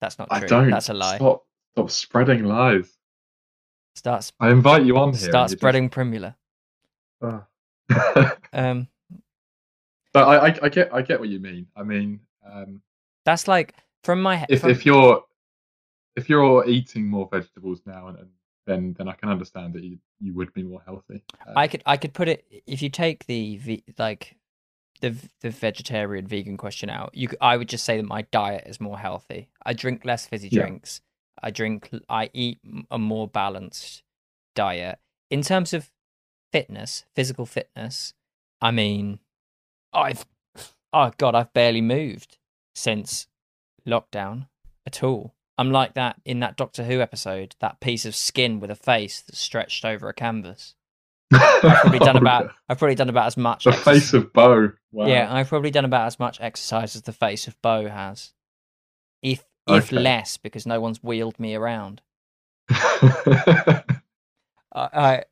That's 0.00 0.16
not 0.16 0.30
true. 0.30 0.38
I 0.38 0.46
don't. 0.46 0.70
That's 0.70 0.90
a 0.90 0.94
lie. 0.94 1.16
Stop, 1.16 1.44
stop 1.72 1.90
spreading 1.90 2.44
lies. 2.44 2.96
Start 3.96 4.30
I 4.38 4.50
invite 4.50 4.84
you 4.84 4.96
on 4.96 5.12
here. 5.12 5.28
start 5.28 5.50
spreading 5.50 5.88
primula. 5.88 6.36
Just... 7.20 7.34
Ah. 7.90 8.36
Um, 8.52 8.86
but 10.12 10.28
I, 10.28 10.46
I, 10.46 10.58
I 10.62 10.68
get, 10.68 10.94
I 10.94 11.02
get 11.02 11.18
what 11.18 11.28
you 11.28 11.40
mean. 11.40 11.66
I 11.74 11.82
mean, 11.82 12.20
um, 12.48 12.80
that's 13.24 13.48
like 13.48 13.74
from 14.04 14.22
my 14.22 14.36
he- 14.36 14.46
if 14.48 14.60
from, 14.60 14.70
if 14.70 14.86
you're 14.86 15.24
if 16.14 16.28
you're 16.28 16.64
eating 16.68 17.08
more 17.08 17.28
vegetables 17.32 17.82
now, 17.84 18.06
and, 18.06 18.18
and 18.18 18.28
then 18.66 18.94
then 18.98 19.08
I 19.08 19.12
can 19.12 19.28
understand 19.28 19.74
that 19.74 19.82
you 19.84 19.98
you 20.20 20.34
would 20.34 20.52
be 20.52 20.62
more 20.62 20.82
healthy. 20.84 21.22
Uh, 21.46 21.52
I 21.56 21.68
could 21.68 21.82
I 21.86 21.96
could 21.96 22.12
put 22.14 22.28
it 22.28 22.44
if 22.66 22.82
you 22.82 22.88
take 22.90 23.26
the 23.26 23.56
ve- 23.58 23.84
like 23.98 24.36
the 25.00 25.14
the 25.40 25.50
vegetarian 25.50 26.26
vegan 26.26 26.56
question 26.56 26.88
out. 26.90 27.10
You 27.14 27.28
c- 27.28 27.36
I 27.40 27.56
would 27.56 27.68
just 27.68 27.84
say 27.84 27.96
that 27.96 28.06
my 28.06 28.22
diet 28.22 28.64
is 28.66 28.80
more 28.80 28.98
healthy. 28.98 29.48
I 29.64 29.72
drink 29.72 30.04
less 30.04 30.26
fizzy 30.26 30.48
Yeah. 30.50 30.62
drinks. 30.62 31.00
I 31.42 31.50
drink 31.50 31.90
I 32.08 32.30
eat 32.32 32.58
a 32.90 32.98
more 32.98 33.28
balanced 33.28 34.02
diet 34.54 34.98
in 35.30 35.42
terms 35.42 35.72
of 35.74 35.90
fitness, 36.52 37.04
physical 37.14 37.44
fitness. 37.46 38.14
I 38.60 38.70
mean, 38.70 39.18
I've 39.92 40.24
oh 40.92 41.10
god, 41.18 41.34
I've 41.34 41.52
barely 41.52 41.80
moved 41.82 42.38
since 42.74 43.26
lockdown 43.86 44.48
at 44.86 45.02
all. 45.02 45.34
I'm 45.56 45.70
like 45.70 45.94
that 45.94 46.20
in 46.24 46.40
that 46.40 46.56
Doctor 46.56 46.82
Who 46.84 47.00
episode, 47.00 47.54
that 47.60 47.80
piece 47.80 48.04
of 48.04 48.14
skin 48.16 48.58
with 48.60 48.70
a 48.70 48.74
face 48.74 49.20
that's 49.22 49.38
stretched 49.38 49.84
over 49.84 50.08
a 50.08 50.14
canvas. 50.14 50.74
I've 51.32 51.80
probably 51.80 51.98
done 52.00 52.16
Oh, 52.16 52.20
about. 52.20 52.50
I've 52.68 52.78
probably 52.78 52.94
done 52.96 53.08
about 53.08 53.26
as 53.26 53.36
much 53.36 53.64
the 53.64 53.70
exercise- 53.70 53.94
face 54.10 54.12
of 54.14 54.32
Boe. 54.32 54.72
Wow. 54.92 55.06
Yeah, 55.06 55.32
I've 55.32 55.48
probably 55.48 55.70
done 55.70 55.84
about 55.84 56.06
as 56.06 56.18
much 56.18 56.40
exercise 56.40 56.94
as 56.96 57.02
the 57.02 57.12
face 57.12 57.46
of 57.48 57.60
Boe 57.62 57.88
has. 57.88 58.32
If 59.22 59.44
if 59.66 59.92
Okay. 59.92 59.96
less 59.96 60.36
because 60.36 60.66
no 60.66 60.80
one's 60.80 61.02
wheeled 61.02 61.38
me 61.40 61.54
around. 61.54 62.02
I, 62.70 63.82
I, 64.74 64.88
I 64.94 65.24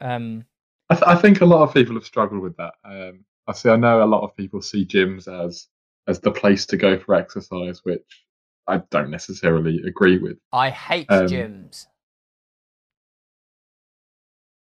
um 0.00 0.44
th- 0.90 1.02
I 1.06 1.14
think 1.16 1.40
a 1.40 1.46
lot 1.46 1.62
of 1.62 1.74
people 1.74 1.94
have 1.94 2.04
struggled 2.06 2.40
with 2.40 2.56
that. 2.56 2.74
Um, 2.84 3.24
I 3.46 3.52
see. 3.52 3.68
I 3.70 3.76
know 3.76 4.02
a 4.02 4.06
lot 4.06 4.22
of 4.22 4.36
people 4.36 4.62
see 4.62 4.86
gyms 4.86 5.28
as 5.28 5.66
as 6.08 6.20
the 6.20 6.30
place 6.30 6.66
to 6.66 6.76
go 6.76 6.98
for 6.98 7.14
exercise, 7.14 7.80
which 7.84 8.23
I 8.66 8.78
don't 8.90 9.10
necessarily 9.10 9.82
agree 9.86 10.18
with. 10.18 10.38
I 10.52 10.70
hate 10.70 11.06
Um, 11.10 11.26
gyms. 11.26 11.86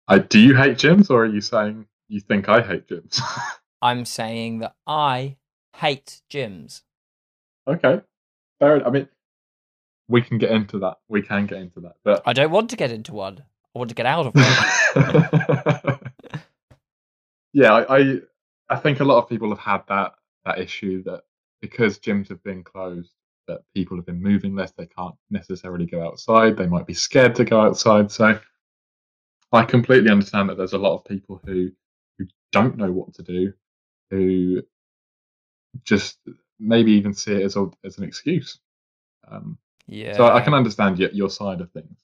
I, 0.09 0.19
do 0.19 0.39
you 0.39 0.55
hate 0.55 0.77
gyms, 0.77 1.11
or 1.11 1.25
are 1.25 1.27
you 1.27 1.41
saying 1.41 1.87
you 2.09 2.21
think 2.21 2.49
I 2.49 2.61
hate 2.61 2.87
gyms? 2.89 3.21
I'm 3.83 4.05
saying 4.05 4.59
that 4.59 4.75
I 4.87 5.37
hate 5.77 6.21
gyms. 6.31 6.83
Okay, 7.67 8.01
fair. 8.59 8.87
I 8.87 8.91
mean, 8.91 9.09
we 10.09 10.21
can 10.23 10.39
get 10.39 10.51
into 10.51 10.79
that. 10.81 10.99
We 11.09 11.23
can 11.23 11.47
get 11.47 11.59
into 11.59 11.81
that, 11.81 11.97
but 12.05 12.23
I 12.27 12.33
don't 12.35 12.51
want 12.51 12.71
to 12.71 12.77
get 12.77 12.91
into 12.93 13.15
one. 13.15 13.45
I 13.75 13.79
want 13.79 13.89
to 13.89 13.95
get 13.95 14.07
out 14.07 14.27
of 14.27 14.35
one. 14.35 15.99
yeah, 17.53 17.73
I, 17.73 17.99
I 17.99 18.21
I 18.69 18.77
think 18.77 19.01
a 19.01 19.05
lot 19.05 19.23
of 19.23 19.29
people 19.29 19.49
have 19.51 19.59
had 19.59 19.83
that 19.89 20.15
that 20.45 20.59
issue 20.59 21.03
that 21.05 21.23
because 21.63 21.99
gyms 21.99 22.29
have 22.29 22.43
been 22.45 22.63
closed, 22.63 23.11
that 23.47 23.63
people 23.75 23.97
have 23.97 24.07
been 24.07 24.23
moving 24.23 24.55
less. 24.55 24.73
They 24.73 24.87
can't 24.87 25.15
necessarily 25.31 25.87
go 25.87 26.05
outside. 26.07 26.57
They 26.57 26.67
might 26.67 26.87
be 26.87 26.95
scared 26.95 27.35
to 27.37 27.45
go 27.45 27.61
outside. 27.61 28.11
So 28.11 28.39
I 29.53 29.65
completely 29.65 30.11
understand 30.11 30.49
that 30.49 30.57
there's 30.57 30.73
a 30.73 30.79
lot 30.79 30.95
of 30.97 31.05
people 31.05 31.41
who 31.45 31.71
who 32.19 32.27
don't 32.53 32.77
know 32.77 32.93
what 32.93 33.15
to 33.15 33.23
do, 33.23 33.53
who 34.11 34.63
just 35.83 36.19
maybe 36.59 36.93
even 36.93 37.13
see 37.13 37.33
it 37.33 37.43
as 37.43 37.57
a, 37.57 37.69
as 37.85 37.99
an 37.99 38.05
excuse. 38.05 38.61
Um, 39.29 39.59
yeah. 39.87 40.17
so 40.17 40.27
I 40.27 40.41
can 40.41 40.55
understand 40.55 40.99
your, 40.99 41.11
your 41.11 41.31
side 41.31 41.61
of 41.61 41.71
things. 41.73 41.97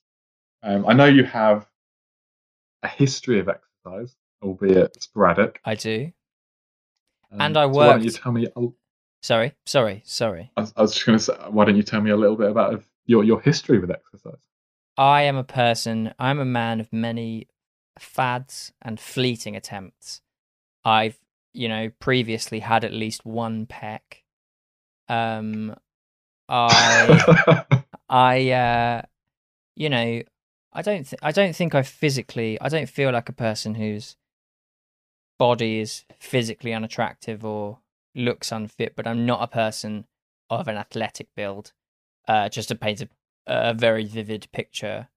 Um, 0.63 0.85
I 0.87 0.93
know 0.93 1.07
you 1.07 1.25
have 1.25 1.69
a 2.83 2.89
history 2.89 3.39
of 3.41 3.49
exercise, 3.49 4.17
albeit 4.43 5.01
sporadic. 5.03 5.61
I 5.65 5.75
do. 5.75 6.13
Um, 7.33 7.41
And 7.41 7.57
I 7.57 7.65
so 7.65 7.69
why 7.69 7.87
don't 7.87 8.05
you 8.05 8.11
tell 8.11 8.33
me? 8.33 8.49
a- 8.57 8.69
Sorry, 9.23 9.53
sorry, 9.67 10.03
sorry. 10.05 10.51
I 10.57 10.63
was, 10.63 10.73
I 10.77 10.83
was 10.83 10.95
just 10.95 11.07
going 11.07 11.19
to 11.19 11.25
say, 11.25 11.35
why 11.51 11.65
don't 11.65 11.77
you 11.77 11.83
tell 11.83 12.01
me 12.01 12.11
a 12.11 12.17
little 12.17 12.37
bit 12.37 12.51
about 12.51 12.83
your 13.07 13.23
your 13.25 13.41
history 13.41 13.79
with 13.79 13.91
exercise? 13.91 14.41
I 14.97 15.23
am 15.23 15.37
a 15.37 15.45
person, 15.45 16.13
I'm 16.19 16.39
a 16.39 16.45
man 16.45 16.81
of 16.81 16.93
many 16.93 17.49
fads 17.99 18.73
and 18.83 18.99
fleeting 18.99 19.57
attempts. 19.57 20.21
I've, 20.85 21.19
you 21.53 21.69
know, 21.69 21.91
previously 22.01 22.61
had 22.61 22.85
at 22.85 22.93
least 22.93 23.25
one 23.25 23.67
peck. 23.67 24.25
Um, 25.09 25.75
I, 26.49 27.65
I, 28.09 28.51
uh, 28.51 29.03
you 29.77 29.89
know, 29.89 30.23
I 30.73 30.83
don't, 30.83 31.05
th- 31.05 31.21
I 31.23 31.33
don't 31.33 31.55
think 31.55 31.75
I 31.75 31.83
physically, 31.83 32.61
I 32.61 32.69
don't 32.69 32.89
feel 32.89 33.13
like 33.13 33.29
a 33.29 33.33
person 33.33 33.77
whose 33.77 34.17
body 35.39 35.81
is 35.81 36.05
physically 36.19 36.75
unattractive 36.75 37.45
or 37.45 37.79
looks 38.15 38.53
unfit, 38.53 38.95
but 38.97 39.07
I'm 39.07 39.27
not 39.27 39.43
a 39.43 39.47
person 39.47 40.07
of 40.49 40.69
an 40.69 40.77
athletic 40.77 41.29
build. 41.37 41.73
Uh, 42.29 42.49
just 42.49 42.69
to 42.69 42.75
paint 42.75 43.01
a, 43.01 43.09
a 43.47 43.75
very 43.75 44.05
vivid 44.05 44.47
picture 44.53 45.09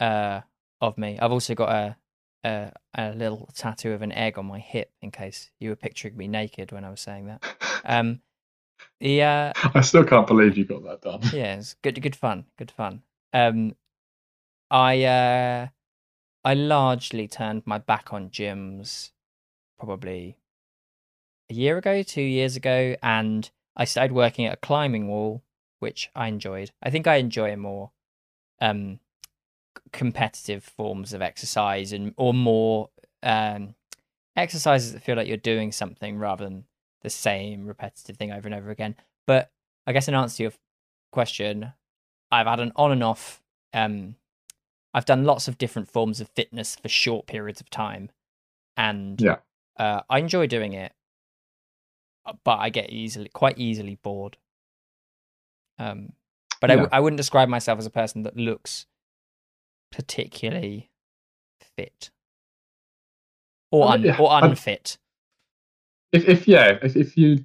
uh, 0.00 0.40
of 0.80 0.98
me. 0.98 1.18
I've 1.20 1.30
also 1.30 1.54
got 1.54 1.68
a, 1.68 1.96
a 2.44 2.72
a 2.94 3.12
little 3.12 3.48
tattoo 3.54 3.92
of 3.92 4.02
an 4.02 4.12
egg 4.12 4.38
on 4.38 4.46
my 4.46 4.58
hip 4.58 4.90
in 5.00 5.10
case 5.10 5.50
you 5.60 5.68
were 5.70 5.76
picturing 5.76 6.16
me 6.16 6.26
naked 6.26 6.72
when 6.72 6.84
I 6.84 6.90
was 6.90 7.00
saying 7.00 7.26
that. 7.26 7.44
Um, 7.84 8.22
yeah, 8.98 9.52
I 9.74 9.82
still 9.82 10.04
can't 10.04 10.26
believe 10.26 10.58
you 10.58 10.64
got 10.64 10.82
that 10.84 11.02
done. 11.02 11.20
yeah, 11.32 11.56
it's 11.56 11.74
good, 11.74 12.00
good 12.02 12.16
fun, 12.16 12.46
good 12.56 12.70
fun. 12.70 13.02
Um, 13.32 13.76
I 14.70 15.04
uh, 15.04 15.66
I 16.44 16.54
largely 16.54 17.28
turned 17.28 17.62
my 17.66 17.78
back 17.78 18.12
on 18.12 18.30
gyms 18.30 19.10
probably 19.78 20.38
a 21.50 21.54
year 21.54 21.78
ago, 21.78 22.02
two 22.02 22.22
years 22.22 22.56
ago, 22.56 22.94
and 23.02 23.50
I 23.76 23.84
started 23.84 24.12
working 24.12 24.46
at 24.46 24.54
a 24.54 24.56
climbing 24.58 25.08
wall, 25.08 25.42
which 25.78 26.10
I 26.14 26.28
enjoyed. 26.28 26.70
I 26.82 26.90
think 26.90 27.06
I 27.06 27.16
enjoy 27.16 27.54
more 27.56 27.90
um, 28.60 28.98
competitive 29.92 30.64
forms 30.64 31.12
of 31.12 31.22
exercise 31.22 31.92
and 31.92 32.12
or 32.16 32.34
more 32.34 32.90
um, 33.22 33.74
exercises 34.36 34.92
that 34.92 35.02
feel 35.02 35.16
like 35.16 35.28
you're 35.28 35.36
doing 35.36 35.72
something 35.72 36.18
rather 36.18 36.44
than 36.44 36.64
the 37.02 37.10
same 37.10 37.66
repetitive 37.66 38.16
thing 38.16 38.32
over 38.32 38.46
and 38.48 38.54
over 38.54 38.70
again. 38.70 38.96
But 39.26 39.50
I 39.86 39.92
guess 39.92 40.08
in 40.08 40.14
answer 40.14 40.36
to 40.38 40.42
your 40.44 40.52
question, 41.12 41.72
I've 42.30 42.46
had 42.46 42.60
an 42.60 42.72
on 42.76 42.92
and 42.92 43.02
off. 43.04 43.42
Um, 43.72 44.16
I've 44.92 45.04
done 45.04 45.24
lots 45.24 45.48
of 45.48 45.58
different 45.58 45.88
forms 45.90 46.20
of 46.20 46.28
fitness 46.30 46.74
for 46.76 46.88
short 46.88 47.26
periods 47.26 47.60
of 47.60 47.70
time, 47.70 48.10
and 48.76 49.20
Yeah. 49.20 49.36
uh, 49.78 50.00
I 50.10 50.18
enjoy 50.18 50.46
doing 50.46 50.72
it. 50.72 50.92
But 52.44 52.58
I 52.58 52.70
get 52.70 52.90
easily, 52.90 53.30
quite 53.32 53.58
easily 53.58 53.96
bored. 53.96 54.36
Um, 55.78 56.12
but 56.60 56.70
Yeah. 56.70 56.86
I 56.90 57.00
wouldn't 57.00 57.18
describe 57.18 57.48
myself 57.48 57.78
as 57.78 57.86
a 57.86 57.90
person 57.90 58.24
that 58.24 58.36
looks 58.36 58.86
particularly 59.90 60.90
fit 61.76 62.10
or 63.70 63.88
un- 63.92 64.02
yeah, 64.02 64.18
or 64.18 64.28
unfit. 64.42 64.98
If, 66.12 66.28
if 66.28 66.48
yeah, 66.48 66.78
if, 66.82 66.96
if 66.96 67.16
you 67.16 67.44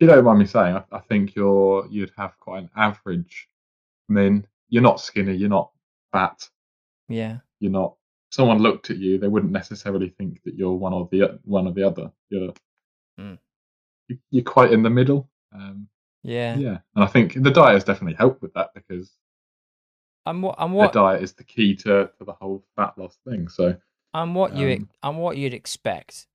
you 0.00 0.06
don't 0.06 0.24
mind 0.24 0.40
me 0.40 0.46
saying, 0.46 0.76
I, 0.76 0.84
I 0.92 0.98
think 1.00 1.34
you're 1.34 1.86
you'd 1.88 2.12
have 2.16 2.38
quite 2.40 2.64
an 2.64 2.70
average. 2.76 3.48
I 4.10 4.12
mean, 4.12 4.46
you're 4.68 4.82
not 4.82 5.00
skinny, 5.00 5.34
you're 5.36 5.48
not 5.48 5.70
fat, 6.12 6.48
Yeah, 7.08 7.38
you're 7.60 7.70
not. 7.72 7.94
Someone 8.30 8.58
looked 8.58 8.90
at 8.90 8.96
you, 8.96 9.18
they 9.18 9.28
wouldn't 9.28 9.52
necessarily 9.52 10.08
think 10.08 10.42
that 10.44 10.54
you're 10.54 10.72
one 10.72 10.92
or 10.92 11.08
the 11.10 11.38
one 11.44 11.66
or 11.66 11.72
the 11.72 11.86
other. 11.86 12.10
You're 12.30 12.52
Mm. 13.20 13.38
you- 14.08 14.18
you're 14.30 14.44
quite 14.44 14.72
in 14.72 14.82
the 14.82 14.90
middle. 14.90 15.28
Um, 15.54 15.88
yeah. 16.22 16.56
yeah, 16.56 16.78
and 16.94 17.04
I 17.04 17.06
think 17.06 17.34
the 17.42 17.50
diet 17.50 17.74
has 17.74 17.84
definitely 17.84 18.14
helped 18.16 18.42
with 18.42 18.52
that 18.54 18.72
because 18.74 19.12
I'm 20.24 20.40
what 20.42 20.54
I'm 20.58 20.70
the 20.70 20.76
what 20.76 20.92
diet 20.92 21.22
is 21.22 21.32
the 21.34 21.44
key 21.44 21.74
to, 21.76 22.10
to 22.18 22.24
the 22.24 22.32
whole 22.32 22.64
fat 22.76 22.96
loss 22.96 23.18
thing. 23.26 23.48
So 23.48 23.76
I'm 24.14 24.34
what 24.34 24.54
you 24.54 24.72
Um, 24.76 24.88
I'm 25.02 25.16
what 25.18 25.36
you'd 25.36 25.54
expect 25.54 26.26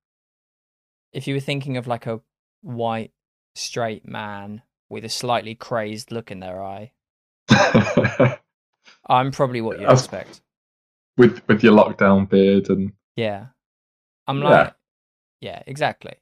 if 1.12 1.26
you 1.26 1.34
were 1.34 1.40
thinking 1.40 1.76
of 1.78 1.86
like 1.86 2.06
a 2.06 2.20
white 2.60 3.12
straight 3.54 4.06
man 4.06 4.62
with 4.90 5.04
a 5.04 5.08
slightly 5.08 5.54
crazed 5.54 6.12
look 6.12 6.30
in 6.30 6.40
their 6.40 6.62
eye. 6.62 6.92
I'm 9.08 9.32
probably 9.32 9.60
what 9.60 9.80
you'd 9.80 9.90
expect. 9.90 10.42
with 11.16 11.40
with 11.48 11.62
your 11.62 11.72
lockdown 11.72 12.28
beard 12.28 12.68
and 12.68 12.92
Yeah, 13.16 13.46
I'm 14.26 14.40
Yeah. 14.42 14.48
like, 14.48 14.74
yeah, 15.40 15.62
exactly. 15.66 16.14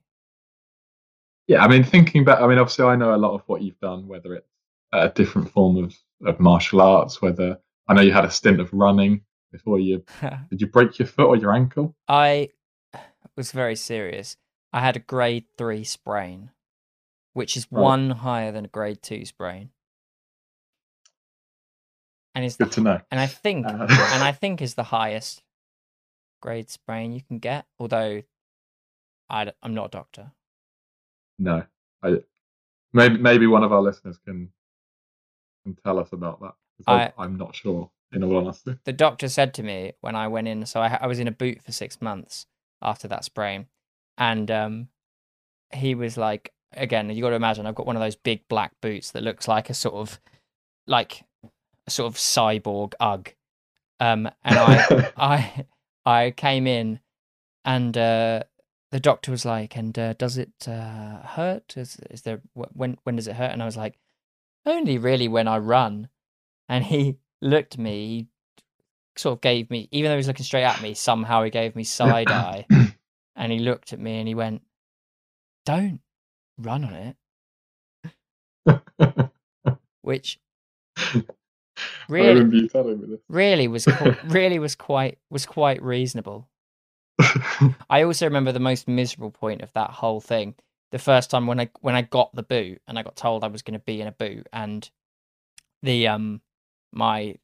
Yeah, 1.46 1.64
I 1.64 1.68
mean 1.68 1.85
thinking 1.85 2.24
back, 2.24 2.40
I 2.40 2.46
mean 2.46 2.59
obviously 2.59 2.85
I 2.87 2.96
know 2.96 3.14
a 3.14 3.16
lot 3.16 3.35
of 3.35 3.42
what 3.46 3.62
you've 3.62 3.78
done, 3.80 4.06
whether 4.09 4.35
it's 4.35 4.48
a 4.92 5.09
different 5.09 5.50
form 5.50 5.76
of, 5.85 5.94
of 6.26 6.40
martial 6.40 6.80
arts, 6.80 7.20
whether 7.22 7.59
I 7.88 7.94
know 7.94 8.02
you 8.02 8.12
had 8.12 8.24
a 8.24 8.30
stint 8.30 8.61
of 8.61 8.72
running 8.72 9.22
before 9.52 9.78
you 9.78 10.04
did 10.50 10.61
you 10.61 10.66
break 10.66 10.98
your 10.98 11.09
foot 11.09 11.26
or 11.26 11.37
your 11.37 11.52
ankle? 11.54 11.94
I 12.09 12.50
was 13.37 13.52
very 13.52 13.76
serious. 13.76 14.37
I 14.72 14.80
had 14.80 14.96
a 14.96 15.00
grade 15.00 15.44
three 15.56 15.85
sprain, 15.85 16.50
which 17.32 17.56
is 17.56 17.66
Right. 17.70 17.82
one 17.82 18.11
higher 18.11 18.52
than 18.52 18.64
a 18.64 18.68
grade 18.68 19.02
two 19.02 19.24
sprain, 19.24 19.70
and 22.35 22.44
is 22.44 22.56
Good 22.56 22.68
the 22.68 22.74
to 22.74 22.80
know. 22.80 23.00
and 23.11 23.20
I 23.20 23.26
think 23.26 23.66
Uh, 23.66 23.87
and 24.12 24.22
I 24.24 24.32
think 24.40 24.61
is 24.61 24.74
the 24.74 24.85
highest 24.85 25.42
grade 26.42 26.68
sprain 26.70 27.12
you 27.12 27.22
can 27.22 27.38
get. 27.38 27.66
Although 27.78 28.22
I, 29.28 29.52
am 29.62 29.74
not 29.74 29.87
a 29.87 29.90
doctor. 29.90 30.32
No, 31.38 31.64
I 32.03 32.18
maybe 32.92 33.18
maybe 33.18 33.46
one 33.46 33.64
of 33.64 33.72
our 33.72 33.83
listeners 33.83 34.18
can 34.25 34.51
can 35.64 35.77
tell 35.85 35.99
us 35.99 36.12
about 36.12 36.40
that. 36.40 36.55
I, 36.87 37.12
I'm 37.18 37.37
not 37.37 37.55
sure. 37.55 37.90
In 38.12 38.22
all 38.22 38.37
honesty, 38.37 38.77
The 38.85 38.92
doctor 38.92 39.29
said 39.29 39.53
to 39.55 39.64
me 39.64 39.92
when 40.01 40.14
I 40.14 40.29
went 40.29 40.46
in, 40.46 40.64
so 40.64 40.81
I, 40.81 40.96
I 41.01 41.07
was 41.09 41.18
in 41.18 41.27
a 41.27 41.33
boot 41.33 41.61
for 41.62 41.72
six 41.72 42.01
months 42.01 42.46
after 42.81 43.09
that 43.09 43.25
sprain, 43.25 43.66
and 44.16 44.49
um, 44.49 44.88
he 45.72 45.96
was 45.96 46.16
like, 46.16 46.53
again, 46.72 47.11
you 47.11 47.20
got 47.20 47.31
to 47.31 47.37
imagine, 47.37 47.66
I've 47.66 47.75
got 47.75 47.85
one 47.85 47.96
of 47.96 48.03
those 48.03 48.14
big 48.14 48.46
black 48.49 48.72
boots 48.81 49.11
that 49.11 49.25
looks 49.25 49.49
like 49.49 49.70
a 49.70 49.75
sort 49.75 49.96
of 49.96 50.20
like 50.87 51.25
a 51.87 51.90
sort 51.90 52.07
of 52.07 52.16
cyborg 52.16 52.94
UGG, 53.01 53.35
um, 53.99 54.31
and 54.44 54.59
I 54.59 55.12
I 55.16 55.66
I 56.07 56.31
came 56.31 56.68
in 56.68 57.01
and 57.64 57.99
uh, 57.99 58.44
the 58.92 59.01
doctor 59.01 59.31
was 59.31 59.44
like, 59.44 59.77
"And 59.77 59.99
uh, 59.99 60.12
does 60.14 60.38
it 60.38 60.68
uh, 60.68 61.22
hurt? 61.22 61.77
Is 61.77 61.99
is 62.11 62.22
there 62.22 62.40
when 62.53 62.99
when 63.05 63.16
does 63.16 63.27
it 63.27 63.37
hurt?" 63.37 63.53
And 63.53 63.62
I 63.62 63.66
was 63.66 63.77
like, 63.77 63.99
"Only 64.64 64.99
really 64.99 65.29
when 65.29 65.49
I 65.49 65.59
run." 65.59 66.09
And 66.68 66.85
he 66.85 67.16
looked 67.40 67.75
at 67.75 67.81
me, 67.81 68.07
he 68.09 68.29
sort 69.16 69.35
of 69.35 69.40
gave 69.40 69.70
me, 69.70 69.88
even 69.92 70.11
though 70.11 70.16
he 70.16 70.18
was 70.18 70.27
looking 70.27 70.44
straight 70.44 70.64
at 70.64 70.83
me, 70.83 70.94
somehow 70.94 71.42
he 71.44 71.51
gave 71.51 71.77
me 71.77 71.85
side 71.85 72.31
eye, 72.31 72.66
and 73.37 73.53
he 73.53 73.59
looked 73.59 73.92
at 73.92 74.01
me 74.01 74.18
and 74.18 74.29
he 74.29 74.35
went, 74.35 74.62
"Don't 75.64 76.01
run 76.59 76.85
on 76.85 76.94
it," 76.94 77.16
which 80.03 80.38
really 82.09 82.29
remember 82.29 82.57
you 82.57 82.68
telling 82.68 83.01
me 83.01 83.18
really 83.29 83.68
was 83.68 83.87
really 84.25 84.59
was 84.59 84.75
quite 84.75 85.18
was 85.31 85.46
quite 85.46 85.83
reasonable. 85.83 86.49
I 87.90 88.02
also 88.02 88.26
remember 88.26 88.52
the 88.52 88.61
most 88.61 88.88
miserable 88.88 89.31
point 89.31 89.62
of 89.62 89.72
that 89.72 89.90
whole 89.90 90.20
thing. 90.20 90.55
The 90.92 90.98
first 90.98 91.31
time 91.31 91.46
when 91.46 91.61
I 91.61 91.70
when 91.81 91.94
I 91.94 92.02
got 92.02 92.35
the 92.35 92.42
boot 92.42 92.81
and 92.87 92.98
I 92.98 93.02
got 93.02 93.16
told 93.16 93.42
I 93.42 93.48
was 93.48 93.62
going 93.62 93.79
to 93.79 93.85
be 93.85 94.00
in 94.00 94.07
a 94.07 94.12
boot 94.12 94.46
and 94.52 94.88
the 95.83 96.09
um 96.09 96.40
my 96.92 97.37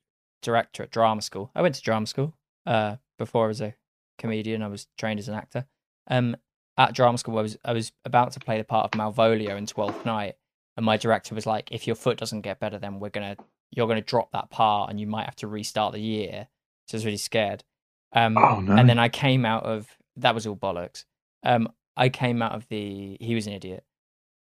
director 0.42 0.82
at 0.82 0.90
drama 0.90 1.22
school. 1.22 1.50
I 1.54 1.62
went 1.62 1.74
to 1.76 1.82
drama 1.82 2.06
school 2.06 2.34
uh 2.66 2.96
before 3.18 3.44
I 3.44 3.48
was 3.48 3.60
a 3.60 3.74
comedian. 4.18 4.62
I 4.62 4.68
was 4.68 4.86
trained 4.98 5.20
as 5.20 5.28
an 5.28 5.34
actor. 5.34 5.66
Um 6.08 6.36
at 6.76 6.94
drama 6.94 7.18
school, 7.18 7.38
I 7.38 7.42
was 7.42 7.58
I 7.64 7.72
was 7.72 7.92
about 8.04 8.32
to 8.32 8.40
play 8.40 8.58
the 8.58 8.64
part 8.64 8.84
of 8.84 8.98
Malvolio 8.98 9.56
in 9.56 9.66
Twelfth 9.66 10.04
Night, 10.06 10.36
and 10.76 10.86
my 10.86 10.96
director 10.96 11.34
was 11.34 11.46
like, 11.46 11.70
"If 11.70 11.86
your 11.86 11.96
foot 11.96 12.18
doesn't 12.18 12.40
get 12.42 12.60
better, 12.60 12.78
then 12.78 12.98
we're 12.98 13.10
gonna 13.10 13.36
you're 13.70 13.88
gonna 13.88 14.00
drop 14.00 14.32
that 14.32 14.50
part, 14.50 14.90
and 14.90 15.00
you 15.00 15.06
might 15.06 15.26
have 15.26 15.36
to 15.36 15.48
restart 15.48 15.92
the 15.92 16.00
year." 16.00 16.48
So 16.86 16.96
I 16.96 16.98
was 16.98 17.04
really 17.04 17.16
scared. 17.18 17.64
Um, 18.12 18.36
Oh 18.36 18.60
no. 18.60 18.76
and 18.76 18.88
then 18.88 18.98
I 18.98 19.08
came 19.08 19.44
out 19.44 19.64
of 19.64 19.88
that 20.16 20.34
was 20.34 20.46
all 20.46 20.56
bollocks. 20.56 21.04
Um, 21.44 21.68
I 21.96 22.08
came 22.08 22.42
out 22.42 22.52
of 22.52 22.66
the 22.68 23.16
he 23.20 23.34
was 23.34 23.46
an 23.46 23.54
idiot. 23.54 23.84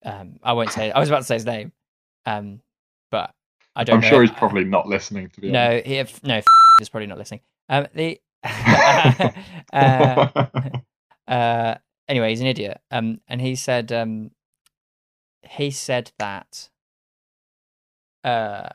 Um, 0.05 0.37
I 0.42 0.52
won't 0.52 0.70
say 0.70 0.90
I 0.92 0.98
was 1.00 1.09
about 1.09 1.18
to 1.18 1.24
say 1.24 1.35
his 1.35 1.46
name, 1.46 1.72
um, 2.26 2.61
but 3.11 3.35
I 3.74 3.85
don't. 3.85 3.96
I'm 3.96 4.00
know. 4.02 4.09
sure 4.09 4.22
he's 4.22 4.31
probably 4.31 4.64
not 4.64 4.87
listening 4.87 5.29
to 5.31 5.40
be 5.40 5.48
honest. 5.55 5.85
no. 5.87 5.90
He, 5.90 5.96
if, 5.98 6.22
no, 6.24 6.37
f- 6.37 6.44
he's 6.79 6.88
probably 6.88 7.07
not 7.09 7.18
listening. 7.18 7.40
Um, 7.68 7.87
the 7.94 8.20
uh, 9.72 10.29
uh, 11.29 11.74
anyway, 12.09 12.31
he's 12.31 12.40
an 12.40 12.46
idiot. 12.46 12.81
Um, 12.90 13.20
and 13.29 13.40
he 13.40 13.57
said, 13.57 13.90
um, 13.92 14.31
he 15.42 15.70
said 15.70 16.12
that, 16.18 16.68
uh, 18.24 18.68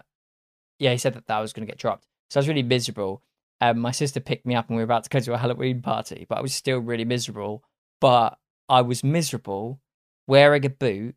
yeah, 0.79 0.91
he 0.91 0.97
said 0.97 1.13
that 1.13 1.27
that 1.27 1.39
was 1.39 1.53
going 1.53 1.65
to 1.65 1.71
get 1.71 1.79
dropped. 1.79 2.05
So 2.29 2.39
I 2.39 2.41
was 2.41 2.47
really 2.47 2.63
miserable. 2.63 3.21
Um, 3.61 3.79
my 3.79 3.91
sister 3.91 4.19
picked 4.19 4.45
me 4.45 4.55
up 4.55 4.67
and 4.67 4.75
we 4.75 4.81
were 4.81 4.85
about 4.85 5.03
to 5.03 5.09
go 5.09 5.19
to 5.19 5.33
a 5.33 5.37
Halloween 5.37 5.81
party, 5.81 6.25
but 6.27 6.39
I 6.39 6.41
was 6.41 6.53
still 6.53 6.79
really 6.79 7.05
miserable. 7.05 7.63
But 7.99 8.37
I 8.67 8.81
was 8.81 9.03
miserable 9.03 9.79
wearing 10.27 10.65
a 10.65 10.69
boot, 10.69 11.15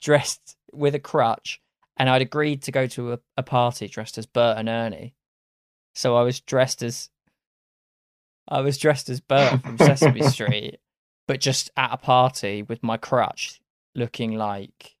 dressed 0.00 0.56
with 0.72 0.94
a 0.96 0.98
crutch, 0.98 1.60
and 1.96 2.10
I'd 2.10 2.22
agreed 2.22 2.62
to 2.62 2.72
go 2.72 2.86
to 2.88 3.12
a, 3.12 3.18
a 3.36 3.42
party 3.42 3.86
dressed 3.86 4.18
as 4.18 4.26
Bert 4.26 4.58
and 4.58 4.68
Ernie. 4.68 5.14
So 5.94 6.16
I 6.16 6.22
was 6.22 6.40
dressed 6.40 6.82
as 6.82 7.10
I 8.48 8.60
was 8.60 8.76
dressed 8.76 9.08
as 9.08 9.20
Bert 9.20 9.62
from 9.62 9.78
Sesame 9.78 10.22
Street, 10.28 10.78
but 11.28 11.40
just 11.40 11.70
at 11.76 11.92
a 11.92 11.96
party 11.96 12.62
with 12.62 12.82
my 12.82 12.96
crutch, 12.96 13.60
looking 13.94 14.36
like 14.36 14.96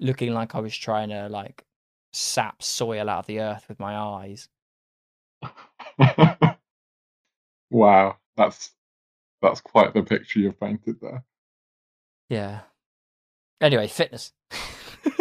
looking 0.00 0.34
like 0.34 0.54
I 0.54 0.60
was 0.60 0.76
trying 0.76 1.10
to 1.10 1.28
like 1.28 1.64
sap 2.12 2.62
soil 2.62 3.08
out 3.08 3.20
of 3.20 3.26
the 3.26 3.40
earth 3.40 3.66
with 3.68 3.78
my 3.78 3.96
eyes. 3.96 4.48
wow, 7.70 8.16
that's 8.36 8.72
that's 9.42 9.60
quite 9.60 9.94
the 9.94 10.02
picture 10.02 10.40
you've 10.40 10.60
painted 10.60 10.96
there. 11.00 11.24
Yeah. 12.28 12.60
Anyway, 13.60 13.88
fitness. 13.88 14.32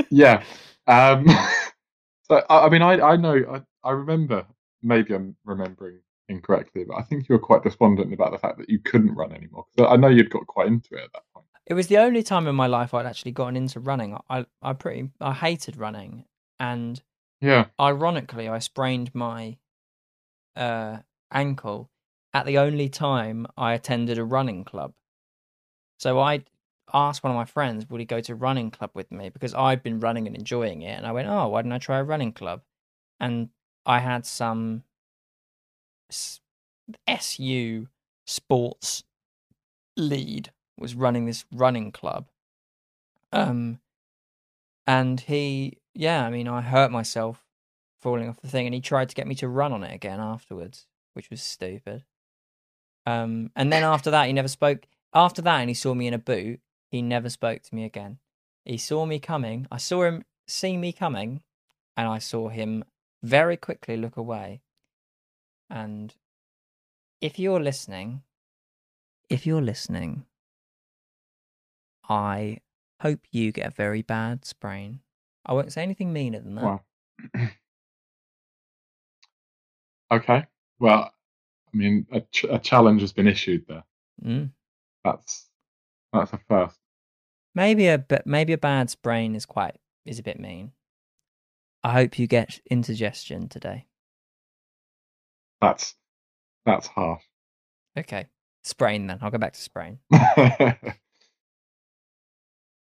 Yeah. 0.10 0.44
Um, 0.88 1.26
so 2.24 2.42
I, 2.50 2.66
I 2.68 2.70
mean, 2.70 2.82
I 2.82 2.94
I 3.02 3.16
know 3.18 3.36
I, 3.84 3.90
I 3.90 3.92
remember. 3.92 4.46
Maybe 4.82 5.14
I'm 5.14 5.36
remembering 5.44 6.00
incorrectly, 6.30 6.86
but 6.88 6.96
I 6.98 7.02
think 7.02 7.28
you 7.28 7.34
were 7.36 7.40
quite 7.40 7.64
despondent 7.64 8.14
about 8.14 8.32
the 8.32 8.38
fact 8.38 8.58
that 8.60 8.70
you 8.70 8.80
couldn't 8.80 9.16
run 9.16 9.34
anymore. 9.34 9.66
'Cause 9.76 9.88
I 9.90 9.98
know 9.98 10.08
you'd 10.08 10.30
got 10.30 10.48
quite 10.48 10.68
into 10.68 10.94
it 10.96 11.04
at 11.04 11.14
that 11.14 11.24
point. 11.34 11.48
It 11.66 11.74
was 11.74 11.88
the 11.88 11.98
only 11.98 12.24
time 12.24 12.48
in 12.48 12.56
my 12.56 12.68
life 12.68 12.94
I'd 12.94 13.06
actually 13.06 13.32
gotten 13.34 13.58
into 13.58 13.80
running. 13.82 14.18
I 14.30 14.46
I 14.62 14.74
pretty 14.74 15.10
I 15.20 15.34
hated 15.34 15.76
running 15.76 16.26
and 16.60 17.02
Yeah. 17.42 17.66
ironically 17.80 18.48
I 18.48 18.60
sprained 18.60 19.14
my 19.14 19.58
uh 20.58 21.00
ankle 21.32 21.90
at 22.34 22.46
the 22.46 22.58
only 22.58 22.90
time 22.90 23.48
I 23.58 23.74
attended 23.74 24.18
a 24.18 24.24
running 24.26 24.64
club. 24.64 24.94
So 26.00 26.20
I 26.20 26.44
asked 26.94 27.24
one 27.24 27.32
of 27.32 27.36
my 27.36 27.46
friends, 27.46 27.90
would 27.90 28.00
he 28.00 28.06
go 28.06 28.22
to 28.22 28.36
running 28.36 28.72
club 28.72 28.92
with 28.94 29.12
me? 29.12 29.30
Because 29.30 29.54
I'd 29.54 29.84
been 29.84 30.00
running 30.00 30.28
and 30.28 30.36
enjoying 30.36 30.82
it. 30.82 30.98
And 30.98 31.06
I 31.06 31.12
went, 31.12 31.28
oh, 31.28 31.48
why 31.50 31.62
didn't 31.62 31.74
I 31.74 31.80
try 31.80 31.98
a 31.98 32.04
running 32.04 32.32
club? 32.32 32.62
And 33.20 33.50
I 33.86 34.00
had 34.00 34.26
some 34.26 34.84
SU 37.08 37.88
sports 38.26 39.04
lead 39.96 40.52
was 40.78 40.96
running 40.96 41.26
this 41.26 41.46
running 41.52 41.92
club. 41.92 42.28
Um, 43.32 43.80
and 44.86 45.20
he, 45.20 45.80
yeah, 45.94 46.26
I 46.26 46.30
mean, 46.30 46.48
I 46.48 46.62
hurt 46.62 46.92
myself 46.92 47.47
falling 48.02 48.30
off 48.30 48.42
the 48.42 48.48
thing, 48.48 48.66
and 48.66 48.76
he 48.76 48.82
tried 48.82 49.10
to 49.10 49.16
get 49.16 49.28
me 49.28 49.36
to 49.36 49.48
run 49.48 49.74
on 49.74 49.84
it 49.84 49.94
again 49.94 50.20
afterwards, 50.20 50.88
which 51.14 51.30
was 51.30 51.42
stupid. 51.42 52.04
Um, 53.06 53.52
and 53.56 53.72
then 53.72 53.84
after 53.84 54.12
that, 54.12 54.28
he 54.28 54.34
never 54.34 54.48
spoke. 54.48 54.86
After 55.14 55.42
that, 55.42 55.60
and 55.60 55.70
he 55.70 55.74
saw 55.74 55.94
me 55.94 56.08
in 56.08 56.14
a 56.14 56.20
boot. 56.20 56.60
He 56.90 57.02
never 57.02 57.30
spoke 57.30 57.64
to 57.64 57.76
me 57.76 57.84
again. 57.84 58.20
He 58.66 58.78
saw 58.78 59.06
me 59.06 59.20
coming. 59.20 59.68
I 59.72 59.78
saw 59.78 60.04
him 60.04 60.24
see 60.48 60.78
me 60.78 60.92
coming, 60.92 61.42
and 61.96 62.08
I 62.08 62.20
saw 62.20 62.50
him 62.50 62.84
very 63.24 63.58
quickly 63.58 63.98
look 63.98 64.18
away. 64.18 64.62
And 65.70 66.14
if 67.22 67.40
you're 67.40 67.62
listening, 67.62 68.24
if 69.30 69.46
you're 69.46 69.62
listening, 69.62 70.26
I 72.08 72.60
hope 73.02 73.22
you 73.32 73.52
get 73.52 73.68
a 73.68 73.72
very 73.72 74.02
bad 74.02 74.46
sprain. 74.46 75.02
I 75.46 75.54
won't 75.54 75.72
say 75.72 75.84
anything 75.84 76.14
meaner 76.14 76.40
than 76.40 76.56
that. 76.56 76.64
Wow. 76.64 76.82
okay. 80.12 80.46
Well, 80.80 81.12
I 81.74 81.78
mean, 81.78 82.08
a, 82.12 82.22
ch- 82.22 82.46
a 82.50 82.60
challenge 82.60 83.02
has 83.02 83.14
been 83.14 83.28
issued 83.28 83.66
there. 83.68 83.84
Mm. 84.24 84.52
That's 85.04 85.48
that's 86.14 86.34
a 86.34 86.40
first. 86.48 86.78
Maybe 87.56 87.88
a 87.88 87.98
but 87.98 88.26
maybe 88.28 88.54
a 88.54 88.58
bad 88.58 88.90
sprain 88.90 89.36
is 89.36 89.46
quite 89.46 89.78
is 90.06 90.20
a 90.20 90.24
bit 90.24 90.40
mean. 90.40 90.72
I 91.84 91.94
hope 91.94 92.20
you 92.20 92.28
get 92.28 92.60
indigestion 92.70 93.48
today. 93.48 93.88
That's 95.62 95.96
that's 96.66 96.88
harsh. 96.88 97.24
Okay, 97.98 98.28
sprain 98.64 99.08
then. 99.08 99.20
I'll 99.22 99.32
go 99.32 99.38
back 99.38 99.54
to 99.54 99.62
sprain. 99.62 100.00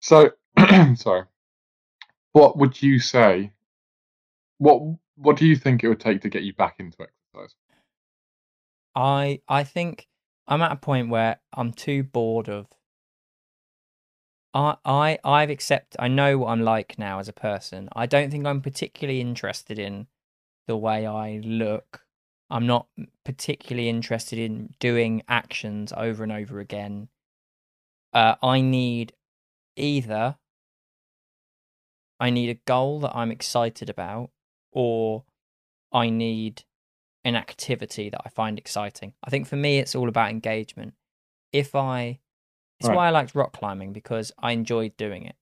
so, 0.00 0.30
sorry. 0.94 1.24
What 2.32 2.56
would 2.56 2.80
you 2.80 2.98
say? 2.98 3.52
What 4.58 4.80
What 5.16 5.36
do 5.36 5.46
you 5.46 5.56
think 5.56 5.82
it 5.82 5.88
would 5.88 6.00
take 6.00 6.20
to 6.22 6.28
get 6.28 6.42
you 6.42 6.52
back 6.54 6.76
into 6.78 6.98
exercise? 7.02 7.56
I 8.94 9.40
I 9.48 9.64
think 9.64 10.08
I'm 10.46 10.62
at 10.62 10.72
a 10.72 10.76
point 10.76 11.08
where 11.08 11.40
I'm 11.52 11.72
too 11.72 12.02
bored 12.02 12.48
of. 12.48 12.66
I 14.54 14.76
I 14.84 15.18
I've 15.24 15.50
accept. 15.50 15.96
I 15.98 16.08
know 16.08 16.38
what 16.38 16.48
I'm 16.48 16.62
like 16.62 16.98
now 16.98 17.18
as 17.18 17.28
a 17.28 17.32
person. 17.32 17.88
I 17.94 18.06
don't 18.06 18.30
think 18.30 18.46
I'm 18.46 18.60
particularly 18.60 19.20
interested 19.20 19.78
in 19.78 20.06
the 20.66 20.76
way 20.76 21.06
I 21.06 21.40
look. 21.44 22.04
I'm 22.50 22.66
not 22.66 22.86
particularly 23.24 23.88
interested 23.88 24.38
in 24.38 24.74
doing 24.78 25.22
actions 25.28 25.92
over 25.96 26.22
and 26.22 26.32
over 26.32 26.60
again. 26.60 27.08
Uh, 28.12 28.36
I 28.42 28.60
need 28.60 29.14
either 29.76 30.36
I 32.20 32.30
need 32.30 32.50
a 32.50 32.60
goal 32.66 33.00
that 33.00 33.16
I'm 33.16 33.30
excited 33.30 33.90
about, 33.90 34.30
or 34.72 35.24
I 35.92 36.10
need 36.10 36.64
an 37.24 37.36
activity 37.36 38.10
that 38.10 38.20
I 38.24 38.28
find 38.30 38.58
exciting. 38.58 39.14
I 39.22 39.30
think 39.30 39.46
for 39.46 39.56
me, 39.56 39.78
it's 39.78 39.94
all 39.94 40.08
about 40.08 40.30
engagement. 40.30 40.94
If 41.52 41.74
I, 41.74 42.18
it's 42.80 42.88
Right. 42.88 42.96
why 42.96 43.06
I 43.06 43.10
liked 43.10 43.34
rock 43.34 43.52
climbing 43.52 43.92
because 43.92 44.32
I 44.38 44.52
enjoyed 44.52 44.96
doing 44.96 45.24
it, 45.24 45.36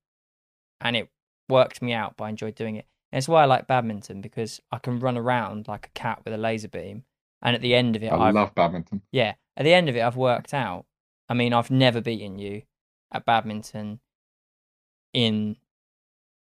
and 0.81 0.97
it 0.97 1.09
worked 1.49 1.81
me 1.81 1.93
out, 1.93 2.17
but 2.17 2.25
I 2.25 2.29
enjoyed 2.31 2.55
doing 2.55 2.77
it. 2.77 2.87
And 3.13 3.19
it's 3.19 3.29
why 3.29 3.43
I 3.43 3.47
like 3.47 3.67
badminton 3.67 4.21
because 4.21 4.61
I 4.71 4.79
can 4.79 5.01
run 5.01 5.17
around 5.17 5.67
like 5.69 5.87
a 5.87 5.99
cat 5.99 6.21
with 6.25 6.35
a 6.35 6.39
laser 6.39 6.69
beam, 6.69 7.05
and 7.41 7.55
at 7.57 7.63
the 7.63 7.75
end 7.75 7.97
of 7.97 8.03
it, 8.03 8.09
I 8.13 8.29
I've 8.29 8.35
love 8.35 8.55
badminton. 8.55 9.03
yeah, 9.13 9.35
at 9.57 9.63
the 9.65 9.73
end 9.73 9.89
of 9.89 9.97
it, 9.97 10.01
I've 10.03 10.17
worked 10.17 10.53
out. 10.53 10.85
I 11.29 11.35
mean, 11.35 11.53
I've 11.55 11.71
never 11.71 12.01
beaten 12.01 12.39
you 12.39 12.63
at 13.13 13.25
badminton 13.25 14.01
in 15.13 15.57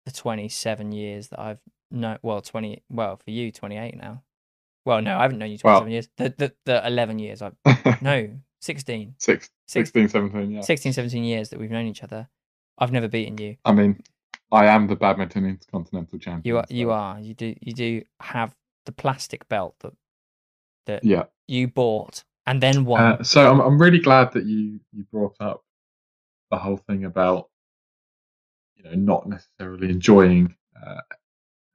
the 0.04 0.12
27 0.12 0.92
years 0.92 1.28
that 1.28 1.40
I've 1.40 1.60
no 1.90 2.18
well 2.22 2.40
20 2.40 2.82
well 2.90 3.16
for 3.16 3.30
you 3.30 3.50
28 3.52 3.96
now. 3.96 4.22
Well, 4.84 5.02
no, 5.02 5.16
I 5.18 5.22
haven't 5.22 5.38
known 5.38 5.50
you 5.50 5.58
27 5.58 5.84
Well- 5.84 5.92
years. 5.92 6.08
The, 6.16 6.34
the 6.36 6.54
the 6.66 6.86
11 6.86 7.18
years 7.18 7.42
I 7.42 7.50
no 8.00 8.28
16 8.62 9.14
Six, 9.18 9.50
Six- 9.66 9.88
16, 9.90 10.08
17, 10.08 10.50
yeah. 10.50 10.60
16 10.62 10.92
17 10.92 11.24
years 11.24 11.48
that 11.50 11.58
we've 11.60 11.70
known 11.70 11.86
each 11.86 12.02
other. 12.02 12.28
I've 12.78 12.92
never 12.92 13.08
beaten 13.08 13.36
you. 13.38 13.56
I 13.64 13.72
mean, 13.72 14.02
I 14.52 14.66
am 14.66 14.86
the 14.86 14.96
badminton 14.96 15.44
intercontinental 15.46 16.18
champion. 16.18 16.42
You 16.44 16.58
are 16.58 16.64
you 16.70 16.90
are 16.90 17.20
you 17.20 17.34
do 17.34 17.54
you 17.60 17.72
do 17.72 18.02
have 18.20 18.54
the 18.86 18.92
plastic 18.92 19.48
belt 19.48 19.74
that 19.80 19.92
that 20.86 21.04
Yeah. 21.04 21.24
you 21.46 21.68
bought 21.68 22.24
and 22.46 22.62
then 22.62 22.84
won. 22.86 23.00
Uh, 23.02 23.22
so 23.22 23.50
I'm 23.50 23.60
I'm 23.60 23.78
really 23.80 23.98
glad 24.00 24.32
that 24.32 24.44
you 24.46 24.80
you 24.92 25.04
brought 25.12 25.36
up 25.40 25.62
the 26.50 26.56
whole 26.58 26.78
thing 26.78 27.04
about 27.04 27.48
you 28.76 28.84
know 28.84 28.94
not 28.94 29.28
necessarily 29.28 29.90
enjoying 29.90 30.54
uh, 30.84 31.00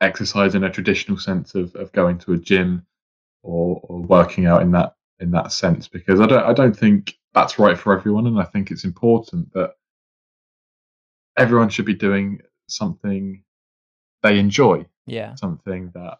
exercise 0.02 0.56
in 0.56 0.64
a 0.64 0.70
traditional 0.70 1.18
sense 1.18 1.56
of, 1.56 1.76
of 1.76 1.92
going 1.92 2.18
to 2.20 2.34
a 2.34 2.38
gym 2.38 2.86
or, 3.44 3.80
or 3.84 4.02
working 4.02 4.46
out 4.46 4.62
in 4.62 4.72
that 4.72 4.96
in 5.20 5.32
that 5.32 5.52
sense 5.52 5.88
because 5.88 6.20
I 6.20 6.28
don't 6.28 6.44
I 6.44 6.54
don't 6.54 6.76
think 6.76 7.18
that's 7.34 7.58
right 7.58 7.78
for 7.78 7.98
everyone 7.98 8.28
and 8.28 8.40
I 8.40 8.44
think 8.44 8.72
it's 8.72 8.84
important 8.84 9.54
that 9.54 9.76
everyone 11.38 11.70
should 11.70 11.86
be 11.86 11.94
doing 11.94 12.42
something 12.68 13.44
they 14.24 14.40
enjoy 14.40 14.86
yeah. 15.06 15.36
something 15.36 15.92
that 15.94 16.18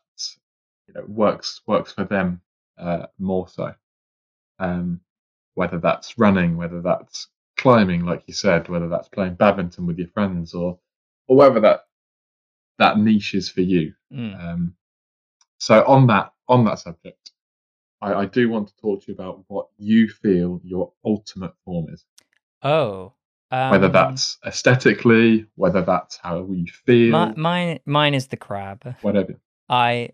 you 0.88 0.94
know 0.94 1.06
works 1.08 1.62
works 1.66 1.92
for 1.92 2.04
them 2.04 2.42
uh, 2.78 3.08
more 3.18 3.48
so. 3.48 3.74
Um, 4.60 5.02
whether 5.56 5.80
that's 5.80 6.18
running, 6.18 6.58
whether 6.58 6.82
that's 6.82 7.28
climbing, 7.58 8.06
like 8.06 8.24
you 8.28 8.34
said, 8.34 8.68
whether 8.68 8.90
that's 8.90 9.10
playing 9.10 9.36
badminton 9.36 9.86
with 9.86 9.98
your 9.98 10.10
friends 10.10 10.54
or 10.54 10.80
or 11.28 11.38
whether 11.38 11.60
that 11.62 11.86
that 12.80 12.98
niche 12.98 13.34
is 13.34 13.50
for 13.50 13.62
you. 13.62 13.94
Mm. 14.14 14.44
Um, 14.44 14.76
so 15.58 15.84
on 15.86 16.08
that 16.08 16.34
on 16.48 16.66
that 16.66 16.80
subject, 16.80 17.32
I, 18.02 18.14
I 18.14 18.26
do 18.26 18.50
want 18.50 18.68
to 18.68 18.76
talk 18.78 19.02
to 19.02 19.12
you 19.12 19.16
about 19.16 19.44
what 19.48 19.68
you 19.78 20.08
feel 20.10 20.62
your 20.64 20.92
ultimate 21.04 21.54
form 21.64 21.88
is. 21.90 22.06
Oh, 22.62 23.14
um, 23.52 23.72
Whether 23.72 23.90
that's 23.90 24.38
aesthetically, 24.46 25.46
whether 25.56 25.82
that's 25.82 26.18
how 26.18 26.46
you 26.50 26.66
feel, 26.86 27.28
mi- 27.28 27.34
mine. 27.36 27.80
Mine 27.86 28.14
is 28.14 28.28
the 28.28 28.38
crab. 28.38 28.96
whatever. 29.02 29.36
I, 29.70 30.10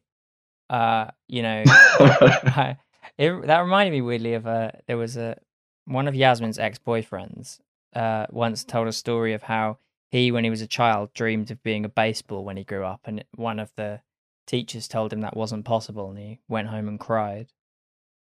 uh, 0.70 1.08
you 1.28 1.42
know, 1.42 1.64
I, 1.68 2.78
it, 3.18 3.48
that 3.48 3.60
reminded 3.62 3.92
me 3.92 4.02
weirdly 4.02 4.34
of 4.34 4.46
a. 4.46 4.80
There 4.88 4.98
was 4.98 5.18
a 5.18 5.38
one 5.86 6.08
of 6.08 6.16
Yasmin's 6.16 6.60
ex 6.60 6.78
boyfriends. 6.78 7.60
Uh, 7.96 8.26
once 8.30 8.64
told 8.64 8.88
a 8.88 8.94
story 8.94 9.34
of 9.34 9.44
how 9.44 9.78
he, 10.12 10.32
when 10.32 10.44
he 10.44 10.50
was 10.50 10.62
a 10.62 10.68
child, 10.68 11.14
dreamed 11.14 11.50
of 11.52 11.64
being 11.64 11.86
a 11.86 11.90
baseball 11.90 12.44
when 12.44 12.58
he 12.58 12.64
grew 12.64 12.84
up, 12.84 13.02
and 13.06 13.24
one 13.36 13.60
of 13.60 13.72
the 13.78 14.02
teachers 14.46 14.88
told 14.88 15.14
him 15.14 15.22
that 15.22 15.38
wasn't 15.38 15.66
possible, 15.66 16.10
and 16.10 16.20
he 16.20 16.40
went 16.48 16.68
home 16.68 16.88
and 16.88 17.00
cried. 17.00 17.48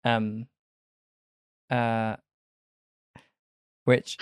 Um. 0.05 0.47
Uh. 1.71 2.17
Which 3.85 4.19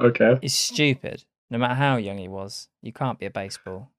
okay. 0.00 0.38
is 0.42 0.54
stupid. 0.54 1.24
No 1.48 1.58
matter 1.58 1.74
how 1.74 1.96
young 1.96 2.18
he 2.18 2.28
was, 2.28 2.68
you 2.82 2.92
can't 2.92 3.18
be 3.18 3.26
a 3.26 3.30
baseball. 3.30 3.92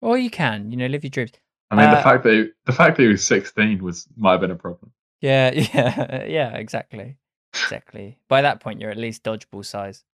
Or 0.00 0.18
you 0.18 0.30
can, 0.30 0.70
you 0.70 0.76
know, 0.76 0.86
live 0.86 1.04
your 1.04 1.10
dreams. 1.10 1.32
I 1.70 1.76
mean, 1.76 1.86
Uh, 1.86 1.94
the 1.96 2.02
fact 2.02 2.22
that 2.24 2.32
he, 2.32 2.50
the 2.66 2.72
fact 2.72 2.96
that 2.96 3.02
he 3.02 3.08
was 3.08 3.24
sixteen 3.24 3.82
was 3.82 4.06
might 4.16 4.32
have 4.32 4.40
been 4.42 4.50
a 4.50 4.56
problem. 4.56 4.92
Yeah, 5.20 5.52
yeah, 5.54 6.24
yeah, 6.26 6.54
exactly. 6.56 7.16
Exactly. 7.54 8.18
By 8.28 8.42
that 8.42 8.60
point 8.60 8.80
you're 8.80 8.90
at 8.90 8.96
least 8.98 9.22
dodgeball 9.24 9.64
size. 9.64 10.04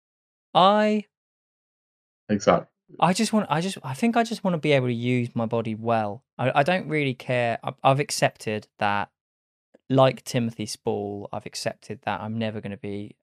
I 0.55 1.07
Exactly. 2.29 2.67
I 3.01 3.13
just 3.13 3.33
want 3.33 3.47
I 3.51 3.61
just 3.61 3.79
I 3.83 3.95
think 3.95 4.17
I 4.17 4.25
just 4.25 4.45
want 4.45 4.55
to 4.55 4.59
be 4.59 4.73
able 4.73 4.87
to 4.87 4.95
use 4.95 5.35
my 5.35 5.47
body 5.47 5.75
well. 5.75 6.25
I, 6.39 6.61
I 6.61 6.63
don't 6.63 6.89
really 6.89 7.15
care. 7.15 7.59
I've, 7.63 7.75
I've 7.83 8.01
accepted 8.01 8.67
that 8.79 9.11
like 9.91 10.25
Timothy 10.25 10.67
Spall, 10.67 11.29
I've 11.33 11.47
accepted 11.47 12.01
that 12.03 12.21
I'm 12.21 12.39
never 12.39 12.61
going 12.61 12.73
to 12.73 12.79
be 12.79 13.17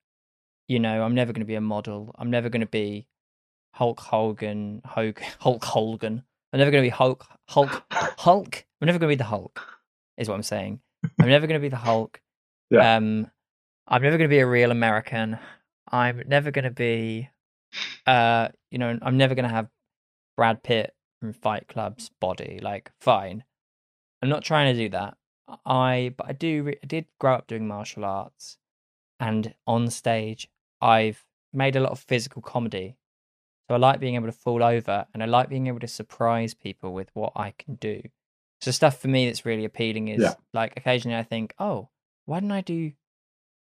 you 0.68 0.80
know, 0.80 1.02
I'm 1.04 1.14
never 1.14 1.32
going 1.32 1.42
to 1.42 1.46
be 1.46 1.54
a 1.54 1.60
model. 1.60 2.12
I'm 2.18 2.30
never 2.30 2.48
going 2.48 2.60
to 2.60 2.66
be 2.66 3.06
Hulk 3.72 4.00
Hogan, 4.00 4.82
Hulk 4.84 5.20
Hulk 5.40 5.64
Hogan. 5.64 6.22
I'm 6.52 6.58
never 6.58 6.70
going 6.70 6.82
to 6.82 6.86
be 6.86 6.90
Hulk 6.90 7.26
Hulk 7.48 7.84
Hulk. 7.90 8.64
I'm 8.80 8.86
never 8.86 8.98
going 8.98 9.08
to 9.10 9.12
be 9.12 9.18
the 9.18 9.24
Hulk. 9.24 9.60
Is 10.16 10.28
what 10.28 10.34
I'm 10.34 10.42
saying. 10.42 10.80
I'm 11.20 11.28
never 11.28 11.46
going 11.46 11.60
to 11.60 11.64
be 11.64 11.68
the 11.68 11.76
Hulk. 11.76 12.20
Yeah. 12.68 12.96
Um 12.96 13.30
I'm 13.86 14.02
never 14.02 14.18
going 14.18 14.28
to 14.28 14.34
be 14.34 14.40
a 14.40 14.46
real 14.46 14.72
American. 14.72 15.38
I'm 15.88 16.24
never 16.26 16.50
going 16.50 16.64
to 16.64 16.72
be 16.72 17.28
uh 18.06 18.48
you 18.70 18.78
know, 18.78 18.98
I'm 19.02 19.16
never 19.16 19.34
going 19.34 19.48
to 19.48 19.54
have 19.54 19.68
Brad 20.36 20.62
Pitt 20.62 20.94
from 21.20 21.32
Fight 21.32 21.68
Club's 21.68 22.10
body. 22.20 22.60
Like 22.62 22.90
fine. 23.00 23.44
I'm 24.22 24.28
not 24.28 24.44
trying 24.44 24.74
to 24.74 24.82
do 24.82 24.88
that. 24.90 25.16
I 25.64 26.12
but 26.16 26.26
I 26.28 26.32
do 26.32 26.72
I 26.82 26.86
did 26.86 27.06
grow 27.20 27.34
up 27.34 27.46
doing 27.46 27.66
martial 27.68 28.04
arts 28.04 28.58
and 29.20 29.54
on 29.66 29.88
stage 29.90 30.48
I've 30.80 31.24
made 31.52 31.76
a 31.76 31.80
lot 31.80 31.92
of 31.92 32.00
physical 32.00 32.42
comedy. 32.42 32.96
So 33.68 33.74
I 33.74 33.78
like 33.78 33.98
being 34.00 34.14
able 34.14 34.26
to 34.26 34.32
fall 34.32 34.62
over 34.62 35.06
and 35.12 35.22
I 35.22 35.26
like 35.26 35.48
being 35.48 35.66
able 35.68 35.80
to 35.80 35.88
surprise 35.88 36.54
people 36.54 36.92
with 36.92 37.10
what 37.14 37.32
I 37.34 37.52
can 37.58 37.76
do. 37.76 38.02
So 38.60 38.70
stuff 38.70 38.98
for 39.00 39.08
me 39.08 39.26
that's 39.26 39.44
really 39.46 39.64
appealing 39.64 40.08
is 40.08 40.22
Yeah. 40.22 40.34
like 40.52 40.74
occasionally 40.76 41.16
I 41.18 41.22
think, 41.22 41.54
"Oh, 41.58 41.88
why 42.24 42.40
didn't 42.40 42.52
I 42.52 42.60
do 42.60 42.92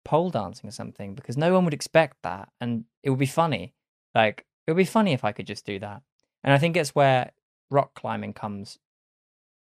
pole 0.05 0.31
dancing 0.31 0.69
or 0.69 0.73
something?" 0.73 1.15
Because 1.15 1.37
no 1.37 1.53
one 1.55 1.65
would 1.65 1.75
expect 1.75 2.23
that 2.23 2.51
and 2.61 2.85
it 3.03 3.11
would 3.11 3.19
be 3.19 3.27
funny. 3.27 3.75
Like 4.19 4.45
it 4.67 4.73
would 4.73 4.77
be 4.77 4.85
funny 4.85 5.13
if 5.13 5.25
I 5.25 5.31
could 5.31 5.47
just 5.47 5.65
do 5.65 5.79
that. 5.79 6.03
And 6.43 6.53
I 6.53 6.59
think 6.59 6.77
it's 6.77 6.95
where 6.95 7.31
rock 7.71 7.95
climbing 7.95 8.33
comes 8.33 8.79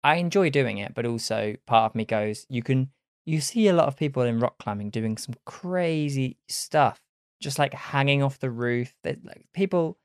I 0.05 0.15
enjoy 0.17 0.51
doing 0.51 0.79
it, 0.79 0.95
but 0.95 1.07
also 1.07 1.57
part 1.67 1.91
of 1.91 1.95
me 1.97 2.05
goes, 2.05 2.47
you 2.49 2.63
can 2.63 2.91
you 3.27 3.41
see 3.41 3.67
a 3.69 3.73
lot 3.73 3.89
of 3.89 3.97
people 3.97 4.23
in 4.23 4.39
rock 4.39 4.57
climbing 4.59 4.91
doing 4.91 5.19
some 5.19 5.35
crazy 5.45 6.39
stuff, 6.49 7.01
just 7.43 7.59
like 7.59 7.75
hanging 7.75 8.23
off 8.23 8.39
the 8.39 8.51
roof. 8.51 8.95
They 9.03 9.17
like 9.25 9.45
people 9.53 9.99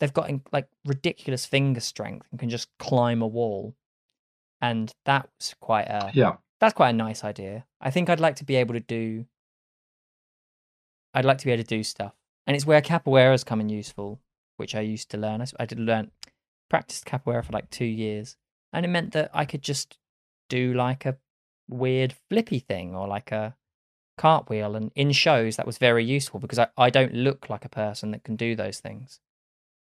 they've 0.00 0.12
got 0.12 0.30
like 0.52 0.66
ridiculous 0.84 1.46
finger 1.46 1.80
strength 1.80 2.26
and 2.30 2.40
can 2.40 2.50
just 2.50 2.68
climb 2.78 3.22
a 3.22 3.26
wall. 3.26 3.76
And 4.60 4.92
that's 5.04 5.54
quite 5.60 5.86
a 5.88 6.10
Yeah. 6.12 6.36
that's 6.60 6.74
quite 6.74 6.90
a 6.90 6.92
nice 7.06 7.22
idea. 7.22 7.64
I 7.80 7.90
think 7.92 8.10
I'd 8.10 8.20
like 8.20 8.36
to 8.36 8.44
be 8.44 8.56
able 8.56 8.74
to 8.74 8.80
do 8.80 9.26
I'd 11.14 11.24
like 11.24 11.38
to 11.38 11.46
be 11.46 11.52
able 11.52 11.62
to 11.62 11.68
do 11.68 11.84
stuff. 11.84 12.12
And 12.46 12.54
it's 12.54 12.66
where 12.66 12.80
capoeira's 12.80 13.44
come 13.44 13.60
in 13.60 13.68
useful, 13.68 14.20
which 14.56 14.74
I 14.74 14.80
used 14.80 15.10
to 15.10 15.18
learn. 15.18 15.44
I 15.58 15.66
did 15.66 15.80
learn 15.80 16.10
practiced 16.68 17.04
capoeira 17.06 17.44
for 17.44 17.52
like 17.52 17.70
2 17.70 17.84
years, 17.84 18.36
and 18.72 18.84
it 18.84 18.88
meant 18.88 19.12
that 19.12 19.30
I 19.32 19.44
could 19.44 19.62
just 19.62 19.98
do 20.48 20.72
like 20.74 21.04
a 21.06 21.16
weird 21.68 22.14
flippy 22.28 22.60
thing 22.60 22.94
or 22.94 23.08
like 23.08 23.32
a 23.32 23.56
cartwheel 24.16 24.76
and 24.76 24.92
in 24.94 25.12
shows 25.12 25.56
that 25.56 25.66
was 25.66 25.78
very 25.78 26.04
useful 26.04 26.40
because 26.40 26.58
I, 26.58 26.68
I 26.78 26.90
don't 26.90 27.12
look 27.12 27.50
like 27.50 27.64
a 27.64 27.68
person 27.68 28.12
that 28.12 28.24
can 28.24 28.36
do 28.36 28.54
those 28.54 28.78
things. 28.78 29.20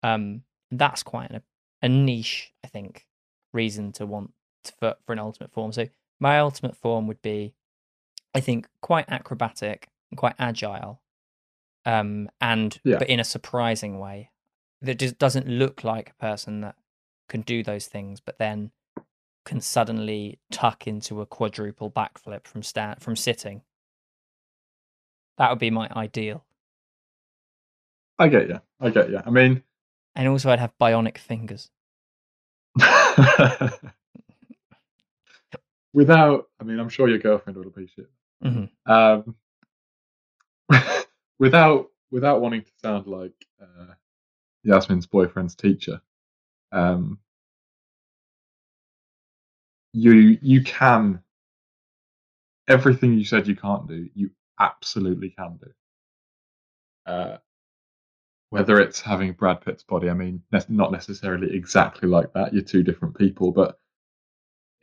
Um 0.01 0.43
that's 0.77 1.03
quite 1.03 1.31
a, 1.31 1.41
a 1.81 1.89
niche, 1.89 2.51
I 2.63 2.67
think, 2.67 3.05
reason 3.53 3.91
to 3.93 4.05
want 4.05 4.31
to, 4.63 4.73
for, 4.73 4.95
for 5.05 5.13
an 5.13 5.19
ultimate 5.19 5.51
form. 5.51 5.71
So 5.71 5.87
my 6.19 6.39
ultimate 6.39 6.75
form 6.75 7.07
would 7.07 7.21
be, 7.21 7.53
I 8.33 8.39
think, 8.39 8.67
quite 8.81 9.05
acrobatic 9.09 9.89
and 10.09 10.17
quite 10.17 10.35
agile, 10.39 11.01
um, 11.85 12.29
and 12.41 12.79
Yeah. 12.83 12.97
but 12.99 13.09
in 13.09 13.19
a 13.19 13.23
surprising 13.23 13.99
way 13.99 14.31
that 14.81 14.99
just 14.99 15.17
doesn't 15.17 15.47
look 15.47 15.83
like 15.83 16.09
a 16.11 16.15
person 16.15 16.61
that 16.61 16.75
can 17.29 17.41
do 17.41 17.63
those 17.63 17.87
things, 17.87 18.19
but 18.19 18.37
then 18.37 18.71
can 19.45 19.59
suddenly 19.61 20.39
tuck 20.51 20.87
into 20.87 21.21
a 21.21 21.25
quadruple 21.25 21.91
backflip 21.91 22.47
from 22.47 22.63
stand 22.63 23.01
from 23.01 23.15
sitting. 23.15 23.61
That 25.37 25.49
would 25.49 25.59
be 25.59 25.71
my 25.71 25.89
ideal. 25.95 26.45
I 28.19 28.27
get 28.27 28.47
you. 28.47 28.61
I 28.79 28.89
get 28.89 29.09
you. 29.09 29.19
I 29.25 29.29
mean, 29.29 29.63
And 30.15 30.27
also, 30.27 30.49
I'd 30.51 30.59
have 30.59 30.77
bionic 30.79 31.17
fingers. 31.17 31.71
without, 35.93 36.49
I 36.59 36.63
mean, 36.63 36.79
I'm 36.79 36.89
sure 36.89 37.07
your 37.09 37.19
girlfriend 37.19 37.57
would 37.57 37.67
appreciate. 37.67 38.07
It. 38.41 38.69
Um, 38.85 39.35
without, 41.39 41.89
without 42.11 42.41
wanting 42.41 42.61
to 42.63 42.71
sound 42.81 43.07
like 43.07 43.33
uh, 43.61 43.93
Yasmin's 44.63 45.07
boyfriend's 45.07 45.55
teacher, 45.55 46.01
um, 46.71 47.19
you 49.93 50.39
you 50.41 50.63
can 50.63 51.21
everything 52.67 53.13
you 53.13 53.25
said 53.25 53.47
you 53.47 53.55
can't 53.55 53.87
do, 53.87 54.09
you 54.15 54.31
absolutely 54.59 55.29
can 55.29 55.59
do. 55.61 55.71
Uh, 57.05 57.37
whether 58.49 58.79
it's 58.79 59.01
having 59.01 59.33
Brad 59.33 59.61
Pitt's 59.61 59.83
body, 59.83 60.09
I 60.09 60.13
mean, 60.13 60.41
ne- 60.51 60.59
not 60.69 60.91
necessarily 60.91 61.55
exactly 61.55 62.07
like 62.07 62.31
that. 62.33 62.53
You're 62.53 62.63
two 62.63 62.83
different 62.83 63.17
people, 63.17 63.51
but 63.51 63.79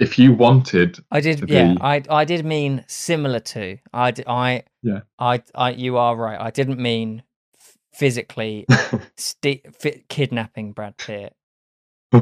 if 0.00 0.18
you 0.18 0.32
wanted, 0.32 0.98
I 1.10 1.20
did, 1.20 1.48
yeah. 1.48 1.74
be- 1.74 1.80
I 1.80 2.02
I 2.08 2.24
did 2.24 2.44
mean 2.44 2.84
similar 2.88 3.38
to. 3.40 3.78
i 3.92 4.12
i 4.26 4.62
Yeah. 4.82 5.00
I 5.18 5.42
I. 5.54 5.70
You 5.72 5.98
are 5.98 6.16
right. 6.16 6.40
I 6.40 6.50
didn't 6.50 6.80
mean 6.80 7.22
physically 7.92 8.66
sti- 9.16 9.62
fi- 9.78 10.02
kidnapping 10.08 10.72
Brad 10.72 10.96
Pitt, 10.96 11.36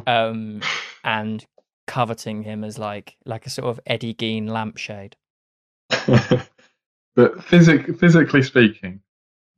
um, 0.07 0.61
and 1.05 1.47
coveting 1.87 2.43
him 2.43 2.65
as 2.65 2.79
like 2.79 3.17
like 3.25 3.47
a 3.47 3.51
sort 3.51 3.69
of 3.69 3.81
Eddie 3.87 4.15
Gein 4.15 4.49
lampshade. 4.49 5.17
but 7.15 7.43
physic- 7.45 7.97
physically 7.99 8.43
speaking, 8.43 9.01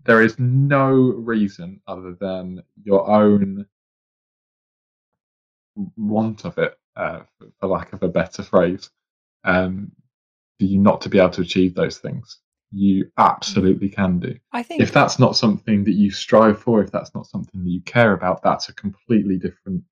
there 0.04 0.20
is 0.22 0.38
no 0.38 0.90
reason 0.92 1.80
other 1.86 2.12
than 2.12 2.62
your 2.84 3.08
own 3.10 3.66
want 5.96 6.44
of 6.44 6.58
it, 6.58 6.78
uh, 7.00 7.22
for, 7.58 7.66
lack 7.66 7.92
of 7.92 8.02
a 8.02 8.08
better 8.08 8.42
phrase, 8.42 8.90
um, 9.44 9.90
for 10.58 10.66
you 10.66 10.78
not 10.78 11.00
to 11.00 11.08
be 11.08 11.18
able 11.18 11.30
to 11.30 11.40
achieve 11.40 11.74
those 11.74 11.98
things. 11.98 12.38
You 12.72 13.10
absolutely 13.18 13.88
can 13.88 14.20
do. 14.20 14.36
I 14.52 14.62
think 14.62 14.82
If 14.82 14.92
that's 14.92 15.18
not 15.18 15.34
something 15.34 15.84
that 15.84 15.94
you 15.94 16.10
strive 16.10 16.60
for, 16.60 16.82
if 16.82 16.92
that's 16.92 17.14
not 17.14 17.26
something 17.26 17.64
that 17.64 17.70
you 17.70 17.80
care 17.82 18.12
about, 18.12 18.42
that's 18.42 18.68
a 18.68 18.74
completely 18.74 19.38
different 19.38 19.82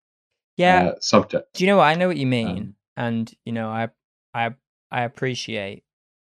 yeah. 0.56 0.88
uh, 0.88 0.94
subject. 1.00 1.54
Do 1.54 1.64
you 1.64 1.70
know 1.70 1.78
what 1.78 1.84
I 1.84 1.94
know 1.94 2.08
what 2.08 2.18
you 2.18 2.26
mean? 2.26 2.58
Um, 2.58 2.74
and 2.96 3.34
you 3.44 3.52
know, 3.52 3.68
I 3.68 3.88
I 4.34 4.50
I 4.90 5.02
appreciate 5.02 5.82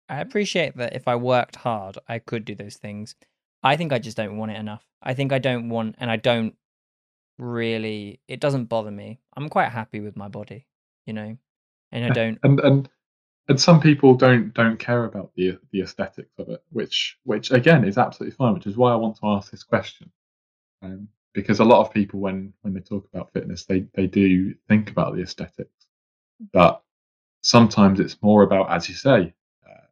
I 0.08 0.22
appreciate 0.22 0.78
that 0.78 0.96
if 0.96 1.08
I 1.08 1.16
worked 1.16 1.56
hard, 1.56 1.98
I 2.08 2.20
could 2.20 2.46
do 2.46 2.56
those 2.56 2.76
things. 2.76 3.16
I 3.64 3.76
think 3.76 3.92
I 3.92 4.00
just 4.00 4.18
don't 4.18 4.38
want 4.38 4.52
it 4.52 4.58
enough. 4.58 4.86
I 5.02 5.14
think 5.14 5.34
I 5.34 5.40
don't 5.40 5.70
want 5.70 5.96
and 6.00 6.12
I 6.12 6.18
don't 6.18 6.56
really 7.40 8.20
it 8.28 8.40
doesn't 8.40 8.66
bother 8.66 8.92
me. 8.92 9.20
I'm 9.36 9.50
quite 9.50 9.70
happy 9.70 10.00
with 10.00 10.16
my 10.16 10.28
body, 10.28 10.68
you 11.06 11.14
know. 11.14 11.38
And 11.92 12.06
I 12.06 12.10
don't 12.10 12.40
and 12.44 12.60
and 12.60 12.90
and 13.48 13.60
some 13.60 13.80
people 13.80 14.14
don't 14.14 14.54
don't 14.54 14.78
care 14.78 15.06
about 15.06 15.32
the 15.36 15.58
the 15.72 15.82
aesthetics 15.82 16.34
of 16.38 16.50
it, 16.50 16.64
which 16.72 17.18
which 17.24 17.52
again 17.52 17.84
is 17.84 17.98
absolutely 17.98 18.36
fine. 18.36 18.54
Which 18.54 18.68
is 18.68 18.78
why 18.78 18.92
I 18.92 18.96
want 18.96 19.18
to 19.18 19.28
ask 19.28 19.50
this 19.50 19.64
question, 19.64 20.12
um, 20.84 21.08
because 21.34 21.60
a 21.60 21.66
lot 21.66 21.82
of 21.82 21.94
people 21.94 22.20
when 22.20 22.54
when 22.62 22.74
they 22.74 22.82
talk 22.82 23.08
about 23.12 23.34
fitness, 23.34 23.66
they 23.66 23.86
they 23.96 24.06
do 24.06 24.54
think 24.68 24.92
about 24.92 25.16
the 25.16 25.24
aesthetics, 25.24 25.88
but 26.54 26.84
sometimes 27.42 28.00
it's 28.00 28.22
more 28.22 28.44
about, 28.44 28.70
as 28.70 28.90
you 28.90 28.96
say, 28.96 29.34
uh, 29.68 29.86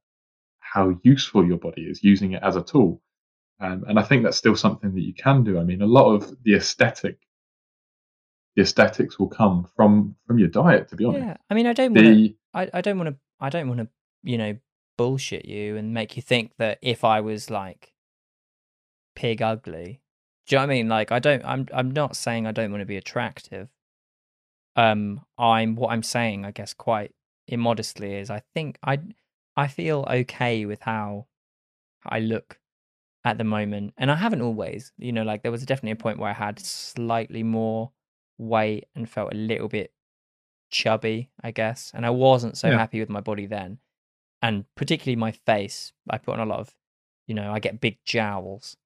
how 0.60 0.98
useful 1.04 1.45
your 1.45 1.58
body 1.58 1.84
is 1.84 2.04
using 2.04 2.34
it 2.34 2.43
as 2.43 2.56
a 2.56 2.64
tool. 2.64 3.02
Um, 3.60 3.86
and 3.88 3.98
I 3.98 4.04
think 4.04 4.24
that's 4.24 4.38
still 4.38 4.56
something 4.56 4.93
that 4.93 5.02
you 5.02 5.14
can 5.14 5.43
do. 5.43 5.58
I 5.60 5.64
mean, 5.64 5.82
a 5.82 5.88
lot 5.88 6.14
of 6.14 6.36
the 6.43 6.56
aesthetic, 6.56 7.18
the 8.58 8.64
aesthetics 8.64 9.20
will 9.20 9.28
come 9.28 9.70
from 9.76 10.16
from 10.26 10.39
your 10.39 10.49
diet. 10.49 10.89
To 10.89 10.95
be 10.95 11.05
honest, 11.05 11.24
Yeah, 11.24 11.38
I 11.49 11.53
mean, 11.53 11.68
I 11.68 11.74
don't 11.74 11.93
want 11.93 12.08
to. 12.08 12.34
I, 12.53 12.70
I 12.74 12.82
don't 12.82 12.97
want 12.97 13.10
to. 13.10 13.16
I 13.39 13.49
don't 13.49 13.68
want 13.70 13.80
to. 13.82 13.88
You 14.24 14.38
know, 14.38 14.58
bullshit 14.97 15.45
you 15.45 15.78
and 15.78 15.93
make 15.93 16.18
you 16.18 16.24
think 16.24 16.53
that 16.58 16.80
if 16.82 17.03
I 17.03 17.22
was 17.22 17.49
like 17.51 17.93
pig 19.16 19.41
ugly, 19.43 20.01
do 20.47 20.55
you 20.55 20.58
know 20.58 20.64
what 20.64 20.72
I 20.72 20.76
mean? 20.76 20.89
Like, 20.89 21.12
I 21.12 21.20
don't. 21.20 21.45
I'm. 21.45 21.68
I'm 21.72 21.91
not 21.91 22.16
saying 22.16 22.47
I 22.47 22.51
don't 22.51 22.72
want 22.72 22.82
to 22.82 22.88
be 22.88 22.97
attractive. 22.97 23.70
Um, 24.76 25.22
I'm. 25.38 25.76
What 25.76 25.91
I'm 25.91 26.03
saying, 26.03 26.43
I 26.43 26.51
guess, 26.51 26.74
quite 26.74 27.14
immodestly, 27.49 28.20
is 28.20 28.32
I 28.32 28.41
think 28.55 28.80
I. 28.84 28.99
I 29.55 29.68
feel 29.68 30.05
okay 30.10 30.66
with 30.66 30.82
how 30.82 31.28
I 32.05 32.20
look 32.20 32.60
at 33.24 33.38
the 33.38 33.43
moment, 33.43 33.93
and 33.97 34.10
I 34.10 34.16
haven't 34.16 34.41
always. 34.41 34.93
You 34.97 35.12
know, 35.12 35.24
like 35.24 35.43
there 35.43 35.51
was 35.51 35.64
definitely 35.64 35.91
a 35.91 35.95
point 35.95 36.18
where 36.18 36.32
I 36.32 36.34
had 36.34 36.60
slightly 36.60 37.43
more 37.43 37.91
weight 38.38 38.88
and 38.96 39.10
felt 39.10 39.34
a 39.34 39.38
little 39.38 39.68
bit 39.68 39.94
chubby, 40.70 41.32
I 41.42 41.52
guess, 41.52 41.92
and 41.94 42.06
I 42.06 42.10
wasn't 42.10 42.58
so 42.58 42.68
Yeah. 42.70 42.78
happy 42.78 43.00
with 43.00 43.10
my 43.10 43.22
body 43.22 43.46
then, 43.46 43.80
and 44.42 44.66
particularly 44.76 45.16
my 45.16 45.32
face. 45.32 45.94
I 46.10 46.18
put 46.18 46.34
on 46.34 46.40
a 46.48 46.50
lot 46.50 46.60
of, 46.60 46.76
you 47.26 47.34
know, 47.36 47.52
I 47.54 47.60
get 47.60 47.80
big 47.80 48.00
jowls, 48.06 48.78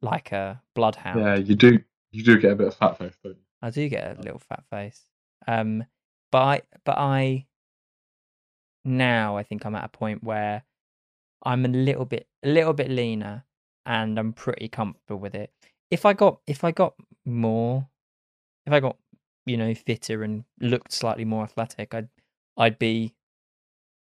like 0.00 0.32
a 0.32 0.62
bloodhound. 0.74 1.20
yeah, 1.20 1.34
you 1.36 1.54
do 1.54 1.82
you 2.10 2.22
do 2.24 2.38
get 2.38 2.52
a 2.52 2.56
bit 2.56 2.68
of 2.68 2.74
fat 2.76 2.96
face, 2.98 3.16
don't 3.22 3.36
you? 3.36 3.42
I 3.60 3.70
do 3.70 3.88
get 3.88 4.16
a 4.18 4.20
little 4.22 4.38
fat 4.38 4.64
face. 4.70 5.02
Um, 5.46 5.84
but 6.30 6.38
I, 6.42 6.62
but 6.84 6.96
I, 6.98 7.46
now 8.84 9.36
I 9.36 9.42
think 9.42 9.64
I'm 9.64 9.74
at 9.74 9.84
a 9.84 9.88
point 9.88 10.22
where 10.22 10.62
I'm 11.42 11.64
a 11.64 11.68
little 11.68 12.04
bit, 12.04 12.28
a 12.42 12.48
little 12.48 12.72
bit 12.72 12.90
leaner, 12.90 13.44
and 13.86 14.18
I'm 14.18 14.32
pretty 14.32 14.68
comfortable 14.68 15.18
with 15.20 15.34
it. 15.34 15.52
If 15.90 16.04
I 16.06 16.12
got, 16.12 16.40
if 16.46 16.64
I 16.64 16.70
got 16.70 16.94
more, 17.24 17.88
if 18.68 18.72
I 18.74 18.80
got, 18.80 18.96
you 19.46 19.56
know, 19.56 19.74
fitter 19.74 20.22
and 20.22 20.44
looked 20.60 20.92
slightly 20.92 21.24
more 21.24 21.42
athletic, 21.42 21.94
I'd, 21.94 22.08
I'd 22.58 22.78
be, 22.78 23.14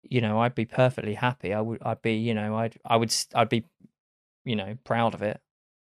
you 0.03 0.21
know, 0.21 0.39
I'd 0.39 0.53
be 0.53 0.65
perfectly 0.65 1.15
happy. 1.15 1.53
I 1.53 1.61
would, 1.61 1.81
I'd 1.81 2.01
be, 2.03 2.13
you 2.13 2.35
know, 2.35 2.55
I'd, 2.55 2.77
I 2.85 2.97
would, 2.97 3.13
I'd 3.33 3.49
be, 3.49 3.65
you 4.45 4.55
know, 4.55 4.77
proud 4.83 5.15
of 5.15 5.23
it. 5.23 5.41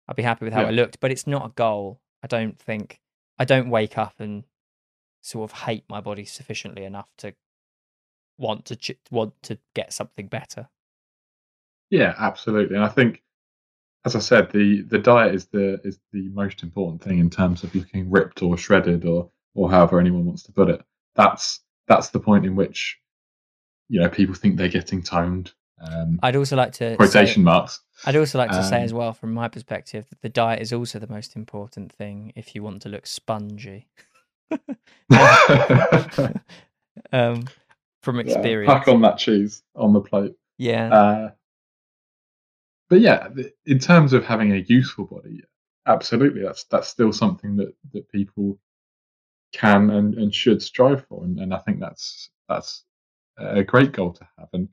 I'd 0.08 0.16
be 0.16 0.22
happy 0.22 0.46
with 0.46 0.54
how 0.54 0.62
Yeah. 0.62 0.68
I 0.68 0.70
looked, 0.70 1.00
but 1.00 1.10
it's 1.10 1.26
not 1.26 1.44
a 1.44 1.52
goal. 1.54 2.00
I 2.22 2.28
don't 2.28 2.58
think 2.58 3.00
I 3.38 3.44
don't 3.44 3.68
wake 3.68 3.98
up 3.98 4.14
and 4.20 4.44
sort 5.20 5.50
of 5.50 5.58
hate 5.58 5.84
my 5.90 6.00
body 6.00 6.24
sufficiently 6.24 6.84
enough 6.84 7.10
to 7.18 7.34
want 8.38 8.64
to 8.66 8.76
ch- 8.76 8.98
want 9.10 9.34
to 9.42 9.58
get 9.74 9.92
something 9.92 10.28
better. 10.28 10.68
Yeah, 11.90 12.14
absolutely. 12.16 12.76
And 12.76 12.84
I 12.84 12.88
think, 12.88 13.22
as 14.06 14.14
I 14.16 14.20
said, 14.20 14.50
the 14.52 14.82
the 14.82 14.98
diet 14.98 15.34
is 15.34 15.46
the 15.46 15.80
is 15.84 15.98
the 16.12 16.28
most 16.28 16.62
important 16.62 17.02
thing 17.02 17.18
in 17.18 17.28
terms 17.28 17.64
of 17.64 17.74
looking 17.74 18.08
ripped 18.10 18.40
or 18.40 18.56
shredded 18.56 19.04
or 19.04 19.30
or 19.54 19.68
however 19.70 19.98
anyone 20.00 20.24
wants 20.24 20.44
to 20.44 20.52
put 20.52 20.70
it. 20.70 20.80
That's 21.16 21.60
that's 21.88 22.10
the 22.10 22.20
point 22.20 22.46
in 22.46 22.54
which 22.56 22.98
you 23.88 24.00
know 24.00 24.08
people 24.08 24.34
think 24.34 24.56
they're 24.56 24.68
getting 24.68 25.02
toned. 25.02 25.52
Um, 25.80 26.20
I'd 26.22 26.36
also 26.36 26.56
like 26.56 26.72
to 26.74 26.96
quotation 26.96 27.42
Say, 27.42 27.44
marks. 27.44 27.80
I'd 28.06 28.16
also 28.16 28.38
like 28.38 28.50
to 28.52 28.62
say 28.62 28.78
Um, 28.78 28.84
as 28.84 28.94
well, 28.94 29.12
from 29.12 29.34
my 29.34 29.48
perspective, 29.48 30.08
that 30.08 30.22
the 30.22 30.28
diet 30.28 30.62
is 30.62 30.72
also 30.72 30.98
the 30.98 31.08
most 31.08 31.34
important 31.34 31.92
thing 31.92 32.32
if 32.36 32.54
you 32.54 32.62
want 32.62 32.82
to 32.82 32.88
look 32.88 33.06
spongy. 33.06 33.88
um, 37.12 37.44
from 38.02 38.16
Yeah, 38.16 38.20
experience, 38.20 38.72
pack 38.72 38.88
on 38.88 39.02
that 39.02 39.18
cheese 39.18 39.62
on 39.74 39.92
the 39.92 40.00
plate. 40.00 40.34
yeah, 40.58 40.88
Uh, 40.94 41.30
but 42.88 43.00
yeah, 43.00 43.28
in 43.66 43.78
terms 43.78 44.12
of 44.12 44.24
having 44.24 44.52
a 44.52 44.64
useful 44.68 45.06
body, 45.06 45.42
absolutely, 45.86 46.42
that's 46.42 46.64
that's 46.64 46.88
still 46.88 47.12
something 47.12 47.56
that 47.56 47.74
that 47.92 48.10
people 48.10 48.58
can 49.52 49.90
and, 49.90 50.14
and 50.14 50.34
should 50.34 50.62
strive 50.62 51.06
for, 51.06 51.24
and, 51.24 51.38
and 51.40 51.54
I 51.54 51.58
think 51.58 51.80
that's 51.80 52.30
that's 52.48 52.84
a 53.38 53.64
great 53.64 53.92
goal 53.92 54.12
to 54.12 54.28
have. 54.38 54.48
And 54.52 54.68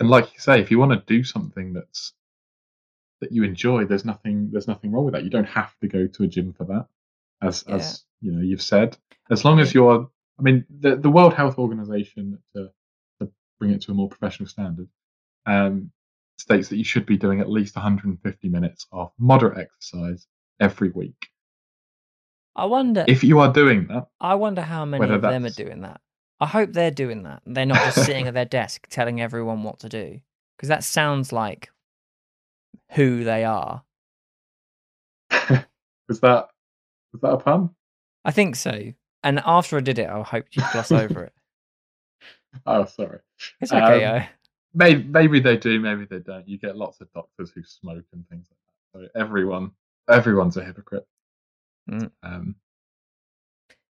and 0.00 0.10
like 0.10 0.32
you 0.34 0.40
say, 0.40 0.60
if 0.60 0.70
you 0.70 0.78
want 0.78 0.92
to 0.92 1.02
do 1.06 1.22
something 1.24 1.72
that's 1.72 2.12
that 3.20 3.32
you 3.32 3.44
enjoy, 3.44 3.84
there's 3.84 4.04
nothing 4.04 4.50
there's 4.50 4.68
nothing 4.68 4.92
wrong 4.92 5.04
with 5.04 5.14
that. 5.14 5.24
You 5.24 5.30
don't 5.30 5.44
have 5.48 5.76
to 5.80 5.88
go 5.88 6.06
to 6.06 6.22
a 6.24 6.26
gym 6.26 6.52
for 6.52 6.64
that, 6.64 6.86
as 7.42 7.64
Yeah. 7.66 7.76
as 7.76 8.04
you 8.20 8.32
know 8.32 8.42
you've 8.42 8.62
said. 8.62 8.96
As 9.30 9.44
long 9.44 9.58
as 9.60 9.72
you're, 9.72 10.10
I 10.38 10.42
mean, 10.42 10.64
the 10.80 10.96
the 10.96 11.10
World 11.10 11.34
Health 11.34 11.58
Organization 11.58 12.38
to 12.54 12.70
to 13.20 13.30
bring 13.58 13.70
it 13.72 13.82
to 13.82 13.92
a 13.92 13.94
more 13.94 14.08
professional 14.08 14.48
standard, 14.48 14.88
um, 15.46 15.90
states 16.36 16.68
that 16.68 16.76
you 16.76 16.84
should 16.84 17.06
be 17.06 17.16
doing 17.16 17.40
at 17.40 17.48
least 17.50 17.76
150 17.76 18.48
minutes 18.48 18.86
of 18.92 19.10
moderate 19.18 19.58
exercise 19.58 20.26
every 20.60 20.90
week. 20.90 21.28
I 22.56 22.66
wonder. 22.66 23.04
If 23.08 23.24
you 23.24 23.40
are 23.40 23.52
doing 23.52 23.86
that, 23.88 24.06
I 24.20 24.34
wonder 24.34 24.62
how 24.62 24.84
many 24.84 25.12
of 25.12 25.22
them 25.22 25.44
are 25.44 25.50
doing 25.50 25.82
that. 25.82 26.00
I 26.40 26.46
hope 26.46 26.72
they're 26.72 26.90
doing 26.90 27.22
that. 27.24 27.42
They're 27.46 27.66
not 27.66 27.84
just 27.84 28.04
sitting 28.04 28.26
at 28.26 28.34
their 28.34 28.44
desk 28.44 28.86
telling 28.90 29.20
everyone 29.20 29.62
what 29.62 29.80
to 29.80 29.88
do, 29.88 30.20
because 30.56 30.68
that 30.68 30.84
sounds 30.84 31.32
like 31.32 31.70
who 32.92 33.24
they 33.24 33.44
are. 33.44 33.82
was 36.08 36.20
that 36.20 36.48
was 37.12 37.20
that 37.22 37.32
a 37.32 37.36
pun? 37.38 37.70
I 38.24 38.30
think 38.30 38.56
so. 38.56 38.92
And 39.22 39.40
after 39.44 39.76
I 39.76 39.80
did 39.80 39.98
it, 39.98 40.08
I 40.08 40.22
hoped 40.22 40.54
you'd 40.54 40.66
gloss 40.72 40.92
over 40.92 41.24
it. 41.24 41.32
Oh, 42.66 42.84
sorry. 42.84 43.18
It's 43.60 43.72
okay. 43.72 44.04
Um, 44.04 44.26
Maybe 44.74 45.04
maybe 45.04 45.40
they 45.40 45.56
do, 45.56 45.78
maybe 45.80 46.04
they 46.04 46.18
don't. 46.18 46.48
You 46.48 46.58
get 46.58 46.76
lots 46.76 47.00
of 47.00 47.12
doctors 47.12 47.50
who 47.54 47.62
smoke 47.62 48.04
and 48.12 48.28
things 48.28 48.48
like 48.50 49.04
that. 49.04 49.10
So 49.12 49.20
everyone 49.20 49.70
everyone's 50.08 50.56
a 50.56 50.64
hypocrite. 50.64 51.06
Mm. 51.90 52.10
Um, 52.22 52.54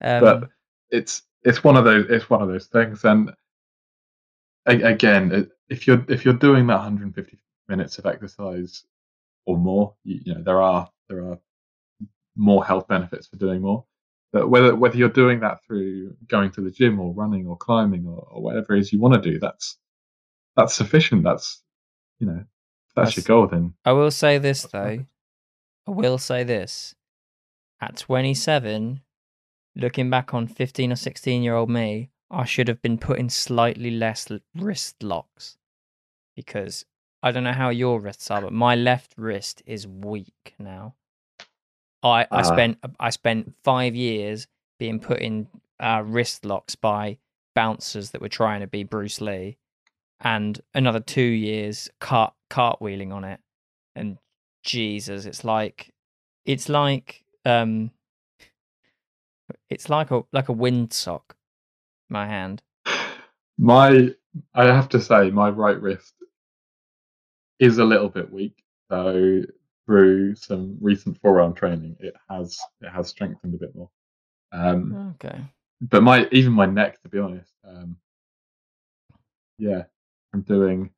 um, 0.02 0.20
but 0.20 0.48
it's 0.90 1.22
it's 1.42 1.62
one 1.62 1.76
of 1.76 1.84
those 1.84 2.06
it's 2.08 2.28
one 2.28 2.42
of 2.42 2.48
those 2.48 2.66
things. 2.66 3.04
And 3.04 3.32
again, 4.66 5.50
if 5.68 5.86
you're 5.86 6.04
if 6.08 6.24
you're 6.24 6.34
doing 6.34 6.66
that 6.68 6.76
150 6.76 7.38
minutes 7.68 7.98
of 7.98 8.06
exercise 8.06 8.84
or 9.46 9.56
more, 9.56 9.94
you, 10.04 10.20
you 10.24 10.34
know 10.34 10.42
there 10.42 10.62
are 10.62 10.90
there 11.08 11.24
are 11.30 11.38
more 12.36 12.64
health 12.64 12.88
benefits 12.88 13.26
for 13.26 13.36
doing 13.36 13.60
more. 13.62 13.84
But 14.32 14.48
whether 14.48 14.74
whether 14.74 14.96
you're 14.96 15.08
doing 15.08 15.40
that 15.40 15.64
through 15.64 16.16
going 16.26 16.50
to 16.52 16.60
the 16.60 16.70
gym 16.70 16.98
or 16.98 17.14
running 17.14 17.46
or 17.46 17.56
climbing 17.56 18.06
or, 18.06 18.26
or 18.30 18.42
whatever 18.42 18.74
it 18.74 18.80
is 18.80 18.92
you 18.92 19.00
want 19.00 19.14
to 19.14 19.30
do, 19.30 19.38
that's 19.38 19.78
that's 20.56 20.74
sufficient. 20.74 21.24
That's 21.24 21.62
you 22.20 22.26
know 22.26 22.40
if 22.40 22.94
that's, 22.94 23.16
your 23.16 23.24
goal. 23.24 23.46
Then 23.46 23.74
I 23.84 23.92
will 23.92 24.10
say 24.10 24.38
this 24.38 24.62
That's 24.62 24.72
though. 24.72 24.82
perfect. 24.82 25.06
I 25.86 25.90
will 25.90 26.18
say 26.18 26.44
this. 26.44 26.94
At 27.80 27.96
27, 27.96 29.00
looking 29.76 30.08
back 30.08 30.32
on 30.32 30.46
15 30.46 30.92
or 30.92 30.96
16 30.96 31.42
year 31.42 31.54
old 31.54 31.68
me, 31.68 32.10
I 32.30 32.44
should 32.44 32.68
have 32.68 32.80
been 32.80 32.96
putting 32.98 33.28
slightly 33.28 33.90
less 33.90 34.28
wrist 34.54 35.02
locks 35.02 35.58
because 36.36 36.86
I 37.22 37.30
don't 37.32 37.44
know 37.44 37.52
how 37.52 37.68
your 37.70 38.00
wrists 38.00 38.30
are, 38.30 38.40
but 38.40 38.52
my 38.52 38.74
left 38.74 39.14
wrist 39.18 39.62
is 39.66 39.86
weak 39.86 40.54
now. 40.58 40.94
I 42.02 42.22
I 42.22 42.26
Ah. 42.30 42.42
spent 42.42 42.78
I 43.00 43.10
spent 43.10 43.54
five 43.62 43.94
years 43.94 44.46
being 44.78 44.98
put 45.00 45.20
in 45.20 45.48
uh, 45.80 46.02
wrist 46.04 46.44
locks 46.44 46.74
by 46.76 47.18
bouncers 47.54 48.10
that 48.10 48.20
were 48.22 48.28
trying 48.28 48.60
to 48.60 48.66
be 48.66 48.84
Bruce 48.84 49.20
Lee, 49.20 49.58
and 50.20 50.60
another 50.74 51.00
two 51.00 51.22
years 51.22 51.90
cart 52.00 52.34
cartwheeling 52.50 53.12
on 53.12 53.24
it. 53.24 53.40
And 53.94 54.18
Jesus, 54.62 55.26
it's 55.26 55.44
like 55.44 55.92
it's 56.44 56.68
like 56.68 57.24
um 57.44 57.90
it's 59.68 59.88
like 59.88 60.10
a 60.10 60.22
like 60.32 60.48
a 60.48 60.54
windsock. 60.54 61.22
My 62.08 62.26
hand. 62.26 62.62
my 63.58 64.10
I 64.54 64.64
have 64.66 64.88
to 64.90 65.00
say 65.00 65.30
my 65.30 65.48
right 65.48 65.80
wrist 65.80 66.14
is 67.58 67.78
a 67.78 67.84
little 67.84 68.08
bit 68.08 68.32
weak. 68.32 68.62
So 68.90 69.42
through 69.86 70.34
some 70.36 70.76
recent 70.80 71.20
forearm 71.20 71.54
training, 71.54 71.96
it 72.00 72.14
has 72.28 72.58
it 72.80 72.90
has 72.90 73.08
strengthened 73.08 73.54
a 73.54 73.58
bit 73.58 73.74
more. 73.74 73.90
Um, 74.52 75.14
Okay. 75.14 75.40
but 75.80 76.02
my 76.02 76.28
even 76.30 76.52
my 76.52 76.66
neck, 76.66 77.00
to 77.02 77.08
be 77.08 77.18
honest, 77.18 77.52
um, 77.66 77.96
yeah, 79.58 79.84
I'm 80.34 80.42
doing 80.42 80.90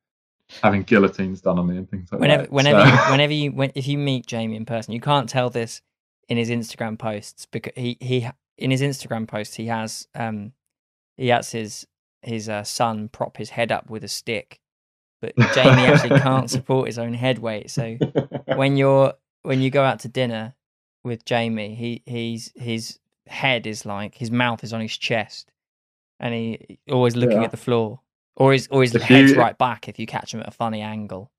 having 0.63 0.83
guillotines 0.83 1.41
done 1.41 1.59
on 1.59 1.67
me 1.67 1.77
and 1.77 1.89
things 1.89 2.09
like 2.11 2.19
Whenever 2.21 2.43
that. 2.43 2.51
whenever 2.51 2.81
so- 2.81 2.87
you, 2.87 2.97
whenever 3.11 3.33
you 3.33 3.51
when, 3.51 3.71
if 3.75 3.87
you 3.87 3.97
meet 3.97 4.25
Jamie 4.27 4.55
in 4.55 4.65
person, 4.65 4.93
you 4.93 4.99
can't 5.01 5.29
tell 5.29 5.49
this 5.49 5.81
in 6.27 6.37
his 6.37 6.49
Instagram 6.49 6.97
posts 6.99 7.45
because 7.45 7.73
he 7.75 7.97
he 8.01 8.27
in 8.57 8.71
his 8.71 8.81
Instagram 8.81 9.27
posts 9.27 9.55
he 9.55 9.67
has 9.67 10.07
um 10.15 10.51
he 11.15 11.27
has 11.29 11.51
his 11.51 11.87
his 12.23 12.49
uh, 12.49 12.63
son 12.63 13.07
prop 13.09 13.37
his 13.37 13.51
head 13.51 13.71
up 13.71 13.89
with 13.89 14.03
a 14.03 14.07
stick, 14.07 14.59
but 15.21 15.35
Jamie 15.53 15.85
actually 15.85 16.19
can't 16.19 16.49
support 16.57 16.87
his 16.87 16.97
own 16.99 17.13
head 17.13 17.39
weight. 17.39 17.69
So 17.69 17.97
when 18.55 18.75
you're 18.77 19.13
when 19.43 19.61
you 19.61 19.69
go 19.69 19.83
out 19.83 19.99
to 20.01 20.07
dinner 20.09 20.55
with 21.03 21.23
Jamie, 21.25 21.75
he 21.75 22.01
he's 22.05 22.51
his 22.55 22.99
head 23.27 23.67
is 23.67 23.85
like 23.85 24.15
his 24.15 24.31
mouth 24.31 24.63
is 24.63 24.73
on 24.73 24.81
his 24.81 24.97
chest, 24.97 25.51
and 26.19 26.33
he 26.33 26.79
always 26.91 27.15
looking 27.15 27.37
Yeah. 27.39 27.45
at 27.45 27.51
the 27.51 27.57
floor, 27.57 28.01
or 28.37 28.53
his 28.53 28.67
or 28.71 28.81
his 28.83 28.95
If 28.95 29.01
head's 29.01 29.35
right 29.35 29.57
back 29.57 29.89
if 29.89 29.99
you 29.99 30.05
catch 30.05 30.33
him 30.33 30.39
at 30.39 30.47
a 30.47 30.51
funny 30.51 30.81
angle. 30.81 31.29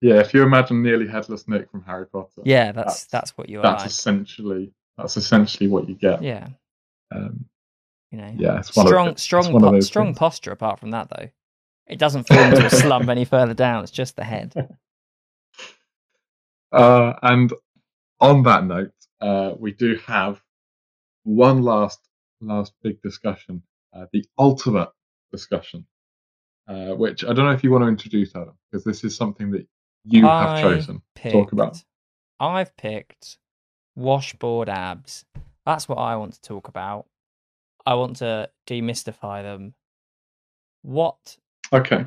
yeah, 0.00 0.20
if 0.20 0.32
you 0.34 0.42
imagine 0.42 0.82
nearly 0.82 1.08
headless 1.08 1.48
Nick 1.48 1.70
from 1.70 1.82
Harry 1.84 2.06
Potter, 2.06 2.42
Yeah, 2.44 2.72
that's 2.72 2.76
That's- 2.76 3.04
that's, 3.06 3.30
what 3.38 3.48
you 3.48 3.58
are 3.58 3.62
that's 3.62 3.82
like. 3.82 3.90
essentially 3.90 4.72
that's 4.96 5.16
essentially 5.16 5.68
what 5.68 5.88
you 5.88 5.94
get. 5.96 6.22
Yeah, 6.22 6.48
Um, 7.10 7.46
you 8.12 8.18
know. 8.18 8.32
yeah, 8.36 8.60
strong 8.60 9.08
of, 9.08 9.18
strong 9.18 9.44
po- 9.60 9.80
strong 9.80 10.06
things. 10.08 10.18
posture. 10.18 10.52
Apart 10.52 10.78
from 10.78 10.92
that, 10.92 11.08
though, 11.10 11.28
it 11.88 11.98
doesn't 11.98 12.28
fall 12.28 12.38
into 12.38 12.64
a 12.66 12.70
slump 12.70 13.08
any 13.08 13.24
further 13.34 13.54
down. 13.54 13.82
It's 13.82 13.90
just 13.92 14.14
the 14.16 14.24
head. 14.24 14.54
Uh, 16.72 17.14
and 17.22 17.52
on 18.20 18.42
that 18.42 18.64
note, 18.64 18.90
uh, 19.20 19.54
we 19.58 19.72
do 19.72 19.96
have 20.06 20.42
one 21.22 21.62
last 21.62 22.00
last 22.40 22.72
big 22.82 23.00
discussion, 23.00 23.62
uh, 23.92 24.06
the 24.12 24.24
ultimate 24.38 24.88
discussion, 25.30 25.86
uh, 26.68 26.94
which 26.94 27.24
I 27.24 27.32
don't 27.32 27.44
know 27.46 27.52
if 27.52 27.62
you 27.64 27.70
want 27.70 27.84
to 27.84 27.88
introduce, 27.88 28.34
Adam, 28.34 28.54
because 28.70 28.84
this 28.84 29.04
is 29.04 29.16
something 29.16 29.50
that 29.52 29.66
you 30.04 30.24
have 30.24 30.50
I 30.50 30.62
chosen 30.62 31.02
to 31.16 31.30
talk 31.30 31.52
about. 31.52 31.82
I've 32.40 32.76
picked 32.76 33.38
washboard 33.94 34.68
abs. 34.68 35.24
That's 35.64 35.88
what 35.88 35.96
I 35.96 36.16
want 36.16 36.34
to 36.34 36.42
talk 36.42 36.68
about. 36.68 37.06
I 37.86 37.94
want 37.94 38.16
to 38.16 38.50
demystify 38.66 39.42
them. 39.42 39.74
What 40.82 41.36
Okay. 41.72 42.06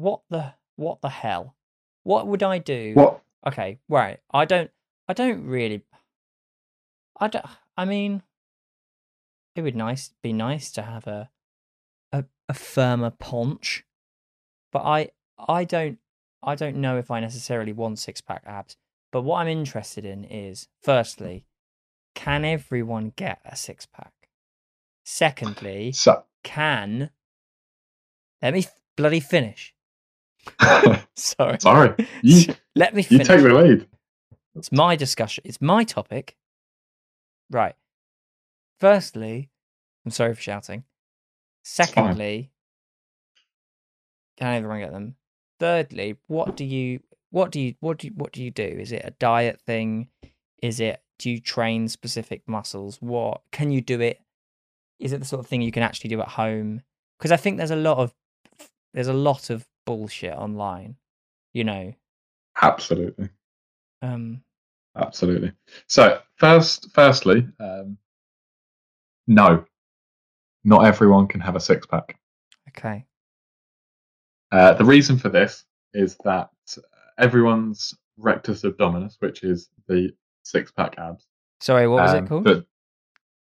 what 0.00 0.22
the 0.30 0.54
what 0.76 1.00
the 1.02 1.08
hell? 1.08 1.54
What 2.02 2.26
would 2.26 2.42
I 2.42 2.58
do? 2.58 2.92
What? 2.94 3.22
Okay, 3.46 3.78
right. 3.88 4.18
I 4.32 4.44
don't 4.44 4.70
I 5.08 5.12
don't 5.12 5.46
really 5.46 5.82
I 7.18 7.28
don't 7.28 7.44
I 7.76 7.84
mean 7.84 8.22
it 9.54 9.62
would 9.62 9.76
nice 9.76 10.12
be 10.22 10.32
nice 10.32 10.70
to 10.72 10.82
have 10.82 11.06
a 11.06 11.30
a, 12.12 12.24
a 12.48 12.54
firmer 12.54 13.10
paunch. 13.10 13.84
But 14.72 14.82
I 14.82 15.10
I 15.38 15.64
don't 15.64 15.98
I 16.42 16.54
don't 16.54 16.76
know 16.76 16.96
if 16.96 17.10
I 17.10 17.20
necessarily 17.20 17.72
want 17.72 17.98
six 17.98 18.20
pack 18.20 18.42
abs. 18.46 18.76
But 19.12 19.22
what 19.22 19.38
I'm 19.38 19.48
interested 19.48 20.04
in 20.04 20.24
is 20.24 20.68
firstly, 20.82 21.44
can 22.14 22.44
everyone 22.44 23.12
get 23.16 23.40
a 23.44 23.56
six 23.56 23.84
pack? 23.86 24.12
Secondly, 25.04 25.90
So, 25.92 26.24
can 26.44 27.10
let 28.40 28.54
me 28.54 28.66
bloody 28.96 29.20
finish. 29.20 29.74
Sorry. 31.16 31.58
sorry, 31.60 32.08
you 32.22 32.54
Let 32.74 32.94
me 32.94 33.06
you 33.10 33.18
take 33.18 33.42
the 33.42 33.52
lead. 33.52 33.86
It's 34.54 34.72
my 34.72 34.96
discussion. 34.96 35.42
It's 35.46 35.60
my 35.60 35.84
topic. 35.84 36.36
Right. 37.50 37.74
Firstly, 38.80 39.50
I'm 40.04 40.10
sorry 40.10 40.34
for 40.34 40.40
shouting. 40.40 40.84
Secondly, 41.62 42.50
can 44.38 44.54
everyone 44.54 44.80
get 44.80 44.92
them? 44.92 45.16
Thirdly, 45.58 46.16
what 46.26 46.56
do 46.56 46.64
you 46.64 47.00
what 47.30 47.52
do 47.52 47.60
you 47.60 47.74
what 47.80 47.98
do 47.98 48.06
you, 48.06 48.14
what 48.16 48.32
do 48.32 48.42
you 48.42 48.50
do? 48.50 48.62
Is 48.62 48.92
it 48.92 49.02
a 49.04 49.10
diet 49.12 49.60
thing? 49.60 50.08
Is 50.62 50.80
it 50.80 51.02
do 51.18 51.30
you 51.30 51.40
train 51.40 51.88
specific 51.88 52.42
muscles? 52.46 52.96
What 53.00 53.42
can 53.52 53.70
you 53.70 53.82
do 53.82 54.00
it? 54.00 54.18
Is 54.98 55.12
it 55.12 55.20
the 55.20 55.26
sort 55.26 55.40
of 55.40 55.46
thing 55.46 55.60
you 55.60 55.72
can 55.72 55.82
actually 55.82 56.08
do 56.08 56.20
at 56.22 56.28
home? 56.28 56.80
Because 57.18 57.32
I 57.32 57.36
think 57.36 57.58
there's 57.58 57.70
a 57.70 57.76
lot 57.76 57.98
of 57.98 58.14
there's 58.94 59.08
a 59.08 59.12
lot 59.12 59.50
of 59.50 59.66
bullshit 59.84 60.32
online. 60.32 60.96
You 61.52 61.64
know. 61.64 61.92
Absolutely. 62.62 63.28
Um 64.00 64.42
Absolutely. 64.96 65.52
So 65.86 66.20
first, 66.36 66.88
firstly, 66.92 67.46
um, 67.60 67.96
no, 69.30 69.64
not 70.64 70.84
everyone 70.84 71.28
can 71.28 71.40
have 71.40 71.54
a 71.54 71.60
six 71.60 71.86
pack. 71.86 72.18
okay. 72.68 73.06
Uh, 74.50 74.74
the 74.74 74.84
reason 74.84 75.16
for 75.16 75.28
this 75.28 75.64
is 75.94 76.16
that 76.24 76.50
everyone's 77.16 77.94
rectus 78.18 78.62
abdominis, 78.62 79.14
which 79.20 79.44
is 79.44 79.68
the 79.86 80.10
six 80.42 80.72
pack 80.72 80.98
abs, 80.98 81.24
Sorry, 81.60 81.86
what 81.86 82.02
was 82.02 82.14
um, 82.14 82.24
it 82.24 82.28
called? 82.28 82.44
The, 82.44 82.66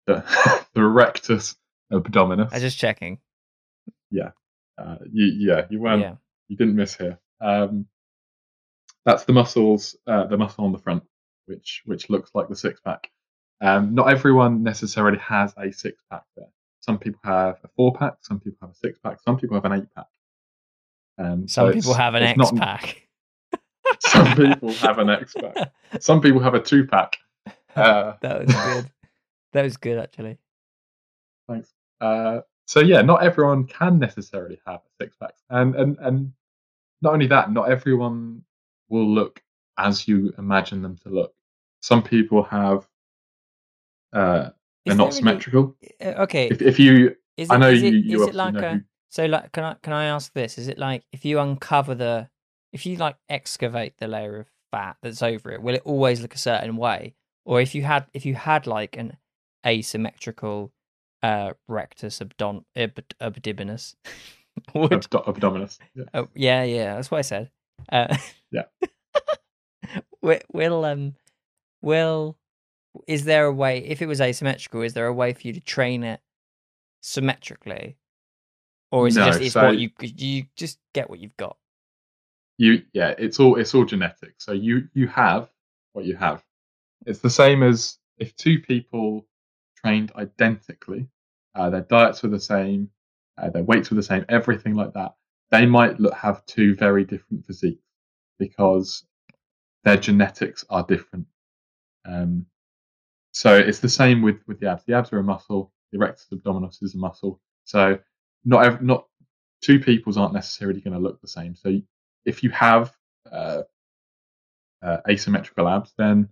the, 0.05 0.65
the 0.73 0.84
rectus 0.84 1.55
abdominis. 1.91 2.51
I 2.51 2.55
was 2.55 2.63
just 2.63 2.77
checking. 2.77 3.19
Yeah. 4.09 4.29
Uh, 4.77 4.97
you, 5.11 5.25
yeah, 5.25 5.65
you 5.69 5.81
weren't, 5.81 6.01
yeah. 6.01 6.15
you 6.47 6.55
didn't 6.55 6.75
miss 6.75 6.95
here. 6.95 7.19
Um, 7.41 7.88
that's 9.03 9.25
the 9.25 9.34
muscles, 9.34 9.97
uh, 10.07 10.27
the 10.27 10.38
muscle 10.38 10.63
on 10.63 10.71
the 10.71 10.77
front, 10.77 11.03
which 11.45 11.81
which 11.86 12.09
looks 12.09 12.31
like 12.34 12.47
the 12.47 12.55
six 12.55 12.79
pack. 12.79 13.09
Um, 13.62 13.95
not 13.95 14.10
everyone 14.10 14.64
necessarily 14.64 15.20
has 15.20 15.54
a 15.58 15.72
six 15.72 16.01
pack 16.10 16.24
there. 16.36 16.47
Some 16.82 16.97
people 16.99 17.22
have 17.24 17.60
a 17.64 17.70
four 17.76 17.93
pack, 17.93 18.16
some 18.22 18.39
people 18.39 18.58
have 18.62 18.72
a 18.72 18.76
six 18.76 18.99
pack, 18.99 19.22
some 19.22 19.38
people 19.38 19.56
have 19.56 19.66
an 19.66 19.74
eight 19.74 19.88
pack. 19.95 20.08
Um, 21.18 21.47
so 21.47 21.68
Some 21.68 21.74
people 21.74 21.93
have 21.93 22.16
an 22.16 22.24
X 22.24 22.38
not- 22.38 22.56
pack. 22.56 23.08
Some 23.99 24.36
people 24.36 24.72
have 24.74 24.97
an 24.97 25.10
X 25.10 25.34
pack. 25.34 25.72
Some 25.99 26.22
people 26.22 26.41
have 26.41 26.56
a 26.56 26.60
two 26.60 26.86
pack. 26.88 27.18
Uh, 27.76 28.14
that 28.22 28.45
was 28.45 28.54
good. 28.56 28.91
that 29.54 29.64
was 29.64 29.78
good 29.78 29.99
actually. 29.99 30.38
Thanks. 31.47 31.72
Uh, 32.01 32.41
so 32.66 32.80
yeah, 32.80 33.01
not 33.01 33.24
everyone 33.24 33.66
can 33.66 33.99
necessarily 33.99 34.60
have 34.66 34.78
a 34.80 35.04
six 35.04 35.16
pack, 35.18 35.34
and 35.49 35.76
and 35.76 35.97
and 35.99 36.34
not 37.01 37.14
only 37.14 37.28
that, 37.28 37.51
not 37.51 37.70
everyone 37.70 38.43
will 38.89 39.08
look 39.08 39.41
as 39.78 40.08
you 40.08 40.34
imagine 40.38 40.82
them 40.82 40.97
to 41.04 41.10
look. 41.10 41.34
Some 41.82 42.01
people 42.01 42.43
have 42.43 42.88
uh, 44.14 44.49
they're 44.86 44.95
not 44.95 45.14
symmetrical. 45.14 45.76
Uh, 46.01 46.14
Okay. 46.24 46.47
If 46.49 46.61
if 46.61 46.80
you, 46.80 47.16
is 47.38 47.49
I 47.51 47.55
it, 47.55 47.59
know 47.59 47.70
is 47.70 47.82
you, 47.84 47.88
it, 47.89 47.93
you 48.05 48.22
is 48.24 48.28
it 48.30 48.36
like 48.36 48.55
a 48.55 48.74
who- 48.76 48.82
so 49.09 49.26
like 49.26 49.51
can 49.51 49.64
I 49.64 49.74
can 49.82 49.93
I 49.93 50.05
ask 50.05 50.32
this? 50.34 50.57
Is 50.57 50.68
it 50.68 50.78
like 50.78 51.03
if 51.11 51.24
you 51.26 51.39
uncover 51.39 51.95
the 51.95 52.30
if 52.72 52.86
you 52.86 52.95
like 52.97 53.16
excavate 53.30 53.97
the 53.97 54.07
layer 54.07 54.39
of 54.39 54.47
fat 54.72 54.97
that's 55.01 55.22
over 55.22 55.51
it, 55.51 55.61
will 55.61 55.76
it 55.76 55.82
always 55.86 56.22
look 56.22 56.34
a 56.34 56.39
certain 56.39 56.78
way? 56.78 57.16
Or 57.45 57.61
if 57.61 57.76
you 57.76 57.84
had 57.84 58.07
if 58.14 58.26
you 58.26 58.34
had 58.36 58.66
like 58.68 58.97
an 58.97 59.18
asymmetrical 59.66 60.72
uh 61.22 61.53
rectus 61.68 62.22
abdom 62.22 62.66
ab- 62.76 63.03
abdominis 63.22 63.95
would 64.74 64.91
abdo- 64.91 65.26
abdominis. 65.26 65.80
Yeah. 65.95 66.03
Oh, 66.14 66.28
yeah, 66.36 66.64
yeah, 66.64 66.95
that's 66.95 67.09
what 67.11 67.20
I 67.20 67.22
said. 67.22 67.49
Uh, 67.91 68.16
Yeah. 68.51 68.64
will, 70.22 70.39
will 70.51 70.86
um, 70.86 71.16
will 71.82 72.38
is 73.08 73.26
there 73.26 73.46
a 73.46 73.54
way? 73.54 73.80
If 73.80 74.02
it 74.02 74.08
was 74.08 74.22
asymmetrical, 74.22 74.82
is 74.82 74.94
there 74.94 75.08
a 75.08 75.14
way 75.14 75.34
for 75.34 75.48
you 75.48 75.54
to 75.54 75.60
train 75.60 76.04
it 76.04 76.22
symmetrically, 77.02 77.98
or 78.91 79.08
is 79.08 79.16
No, 79.16 79.24
it 79.24 79.26
just 79.28 79.41
it's 79.41 79.54
so- 79.54 79.64
what 79.66 79.78
you 79.78 79.89
you 80.02 80.46
just 80.56 80.80
get 80.94 81.10
what 81.10 81.20
you've 81.20 81.38
got? 81.38 81.58
you 82.60 82.84
yeah 82.94 83.16
it's 83.18 83.39
all 83.39 83.56
it's 83.56 83.74
all 83.74 83.84
genetic 83.84 84.36
so 84.38 84.52
you 84.52 84.88
you 84.94 85.08
have 85.08 85.50
what 85.94 86.06
you 86.06 86.16
have 86.16 86.44
it's 87.08 87.18
the 87.18 87.30
same 87.30 87.64
as 87.64 87.98
if 88.20 88.36
two 88.36 88.60
people 88.60 89.26
trained 89.76 90.12
identically 90.16 91.08
uh, 91.56 91.68
their 91.72 91.82
diets 91.82 92.22
were 92.22 92.30
the 92.30 92.39
same 92.39 92.88
uh, 93.39 93.50
their 93.50 93.64
weights 93.64 93.89
were 93.89 93.96
the 93.96 94.04
same 94.04 94.24
everything 94.30 94.76
like 94.76 94.94
that 94.94 95.16
they 95.50 95.66
might 95.66 96.00
look, 96.00 96.14
have 96.14 96.46
two 96.46 96.76
very 96.76 97.04
different 97.04 97.44
physiques 97.44 97.82
because 98.38 99.04
their 99.84 99.98
genetics 99.98 100.64
are 100.70 100.86
different 100.86 101.26
um, 102.06 102.46
so 103.34 103.57
it's 103.57 103.79
the 103.79 103.89
same 103.89 104.21
with 104.21 104.38
with 104.47 104.59
the 104.59 104.69
abs 104.69 104.84
the 104.86 104.93
abs 104.93 105.11
are 105.11 105.19
a 105.19 105.23
muscle 105.23 105.71
the 105.91 105.99
rectus 105.99 106.27
abdominis 106.34 106.81
is 106.81 106.95
a 106.95 106.97
muscle 106.97 107.41
so 107.65 107.99
not 108.45 108.81
not 108.81 109.07
two 109.61 109.79
peoples 109.79 110.17
aren't 110.17 110.34
necessarily 110.34 110.79
going 110.79 110.93
to 110.93 110.99
look 110.99 111.19
the 111.21 111.27
same 111.27 111.55
so 111.55 111.77
if 112.25 112.43
you 112.43 112.49
have 112.51 112.93
uh, 113.31 113.63
uh, 114.81 114.97
asymmetrical 115.09 115.67
abs, 115.67 115.93
then 115.97 116.29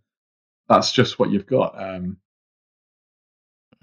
that's 0.67 0.91
just 0.91 1.19
what 1.19 1.31
you've 1.31 1.47
got. 1.47 1.81
Um, 1.81 2.17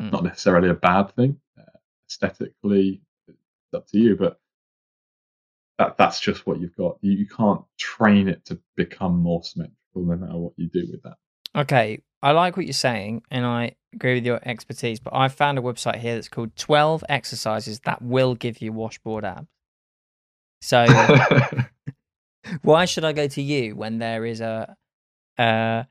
Mm. 0.00 0.12
Not 0.12 0.22
necessarily 0.22 0.68
a 0.68 0.74
bad 0.74 1.12
thing. 1.16 1.40
Uh, 1.58 1.78
aesthetically, 2.08 3.02
it's 3.26 3.74
up 3.74 3.88
to 3.88 3.98
you, 3.98 4.14
but 4.14 4.38
that 5.78 5.96
that's 5.98 6.20
just 6.20 6.46
what 6.46 6.60
you've 6.60 6.76
got. 6.76 6.98
You, 7.00 7.12
you 7.12 7.26
can't 7.26 7.62
train 7.78 8.28
it 8.28 8.44
to 8.44 8.60
become 8.76 9.18
more 9.18 9.42
symmetrical, 9.42 9.76
no 9.96 10.16
matter 10.16 10.36
what 10.36 10.52
you 10.56 10.68
do 10.68 10.86
with 10.90 11.02
that. 11.02 11.16
Okay, 11.56 12.00
I 12.22 12.32
like 12.32 12.56
what 12.56 12.66
you're 12.66 12.72
saying, 12.72 13.22
and 13.30 13.46
I 13.46 13.76
agree 13.92 14.14
with 14.14 14.26
your 14.26 14.40
expertise. 14.42 14.98
But 15.00 15.14
I 15.14 15.28
found 15.28 15.58
a 15.58 15.62
website 15.62 15.96
here 15.96 16.14
that's 16.14 16.28
called 16.28 16.56
Twelve 16.56 17.04
Exercises 17.08 17.80
That 17.80 18.02
Will 18.02 18.34
Give 18.34 18.60
You 18.60 18.72
Washboard 18.72 19.24
Abs. 19.24 19.48
So 20.60 20.86
why 22.62 22.84
should 22.84 23.04
I 23.04 23.12
go 23.12 23.28
to 23.28 23.42
you 23.42 23.76
when 23.76 23.98
there 23.98 24.24
is 24.24 24.40
a 24.40 24.76
a, 25.38 25.86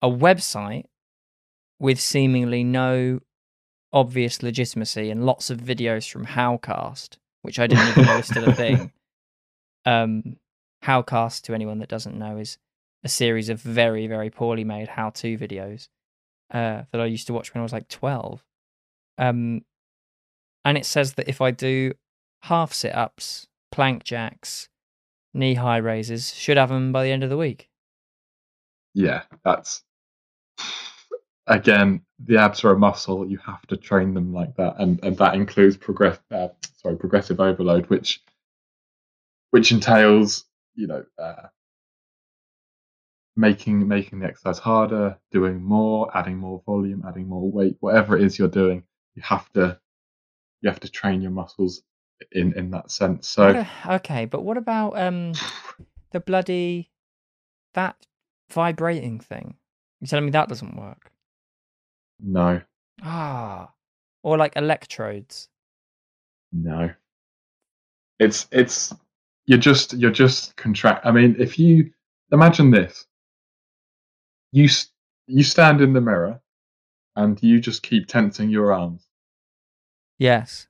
a 0.00 0.08
website 0.08 0.84
with 1.80 2.00
seemingly 2.00 2.62
no 2.62 3.20
obvious 3.92 4.42
legitimacy 4.42 5.10
and 5.10 5.26
lots 5.26 5.50
of 5.50 5.58
videos 5.60 6.10
from 6.10 6.26
Howcast, 6.26 7.16
which 7.42 7.58
I 7.58 7.66
didn't 7.66 7.88
even 7.88 8.04
know 8.04 8.16
was 8.16 8.26
still 8.26 8.48
a 8.48 8.52
thing. 8.52 8.92
Um, 9.86 10.38
Howcast, 10.82 11.42
to 11.42 11.52
anyone 11.52 11.80
that 11.80 11.90
doesn't 11.90 12.18
know, 12.18 12.38
is 12.38 12.56
a 13.04 13.08
series 13.08 13.50
of 13.50 13.60
very, 13.60 14.06
very 14.06 14.30
poorly 14.30 14.64
made 14.64 14.88
how-to 14.88 15.36
videos 15.38 15.88
uh, 16.50 16.82
that 16.90 17.00
I 17.00 17.06
used 17.06 17.26
to 17.26 17.32
watch 17.34 17.52
when 17.52 17.60
I 17.60 17.62
was 17.62 17.72
like 17.72 17.88
twelve. 17.88 18.42
Um, 19.18 19.62
and 20.64 20.78
it 20.78 20.86
says 20.86 21.14
that 21.14 21.28
if 21.28 21.40
I 21.40 21.50
do 21.50 21.92
half 22.42 22.72
sit-ups, 22.72 23.46
plank 23.70 24.02
jacks, 24.04 24.68
knee 25.34 25.54
high 25.54 25.76
raises, 25.76 26.34
should 26.34 26.56
have 26.56 26.70
them 26.70 26.92
by 26.92 27.04
the 27.04 27.10
end 27.10 27.22
of 27.22 27.30
the 27.30 27.36
week. 27.36 27.68
Yeah, 28.94 29.22
that's 29.44 29.82
again 31.46 32.02
the 32.24 32.38
abs 32.38 32.64
are 32.64 32.72
a 32.72 32.78
muscle. 32.78 33.28
You 33.28 33.38
have 33.38 33.66
to 33.66 33.76
train 33.76 34.14
them 34.14 34.32
like 34.32 34.56
that, 34.56 34.76
and 34.78 35.02
and 35.04 35.16
that 35.18 35.34
includes 35.34 35.76
progress. 35.76 36.18
Uh, 36.30 36.48
sorry, 36.80 36.96
progressive 36.96 37.40
overload, 37.40 37.86
which 37.86 38.22
which 39.50 39.72
entails 39.72 40.44
you 40.74 40.86
know 40.86 41.04
uh, 41.18 41.48
making 43.36 43.86
making 43.88 44.20
the 44.20 44.26
exercise 44.26 44.58
harder, 44.58 45.18
doing 45.30 45.62
more, 45.62 46.10
adding 46.16 46.36
more 46.38 46.62
volume, 46.66 47.04
adding 47.06 47.28
more 47.28 47.50
weight, 47.50 47.76
whatever 47.80 48.16
it 48.16 48.22
is 48.24 48.38
you're 48.38 48.48
doing, 48.48 48.84
you 49.14 49.22
have 49.22 49.50
to 49.54 49.78
you 50.60 50.70
have 50.70 50.80
to 50.80 50.90
train 50.90 51.20
your 51.22 51.30
muscles 51.32 51.82
in 52.32 52.52
in 52.58 52.70
that 52.70 52.90
sense. 52.90 53.28
So 53.28 53.48
a- 53.48 53.94
okay, 53.96 54.24
but 54.26 54.42
what 54.42 54.56
about 54.56 54.98
um 54.98 55.32
the 56.12 56.20
bloody 56.20 56.90
that 57.74 58.06
vibrating 58.50 59.20
thing? 59.20 59.56
You're 60.00 60.08
telling 60.08 60.26
me 60.26 60.30
that 60.32 60.48
doesn't 60.48 60.76
work? 60.76 61.12
no, 62.20 62.62
Ah, 63.02 63.72
or 64.24 64.36
like 64.36 64.56
electrodes? 64.56 65.48
no, 66.52 66.94
it's 68.18 68.46
it's 68.52 68.92
you're 69.46 69.58
just 69.58 69.92
you're 69.94 70.10
just 70.10 70.56
contract. 70.56 71.04
I 71.06 71.12
mean, 71.12 71.36
if 71.38 71.58
you 71.58 71.90
imagine 72.32 72.70
this, 72.70 73.06
you 74.54 74.68
you 75.26 75.42
stand 75.42 75.80
in 75.80 75.92
the 75.92 76.00
mirror 76.00 76.40
and 77.16 77.42
you 77.42 77.58
just 77.60 77.82
keep 77.82 78.06
tensing 78.06 78.50
your 78.50 78.72
arms. 78.72 79.06
Yes, 80.18 80.68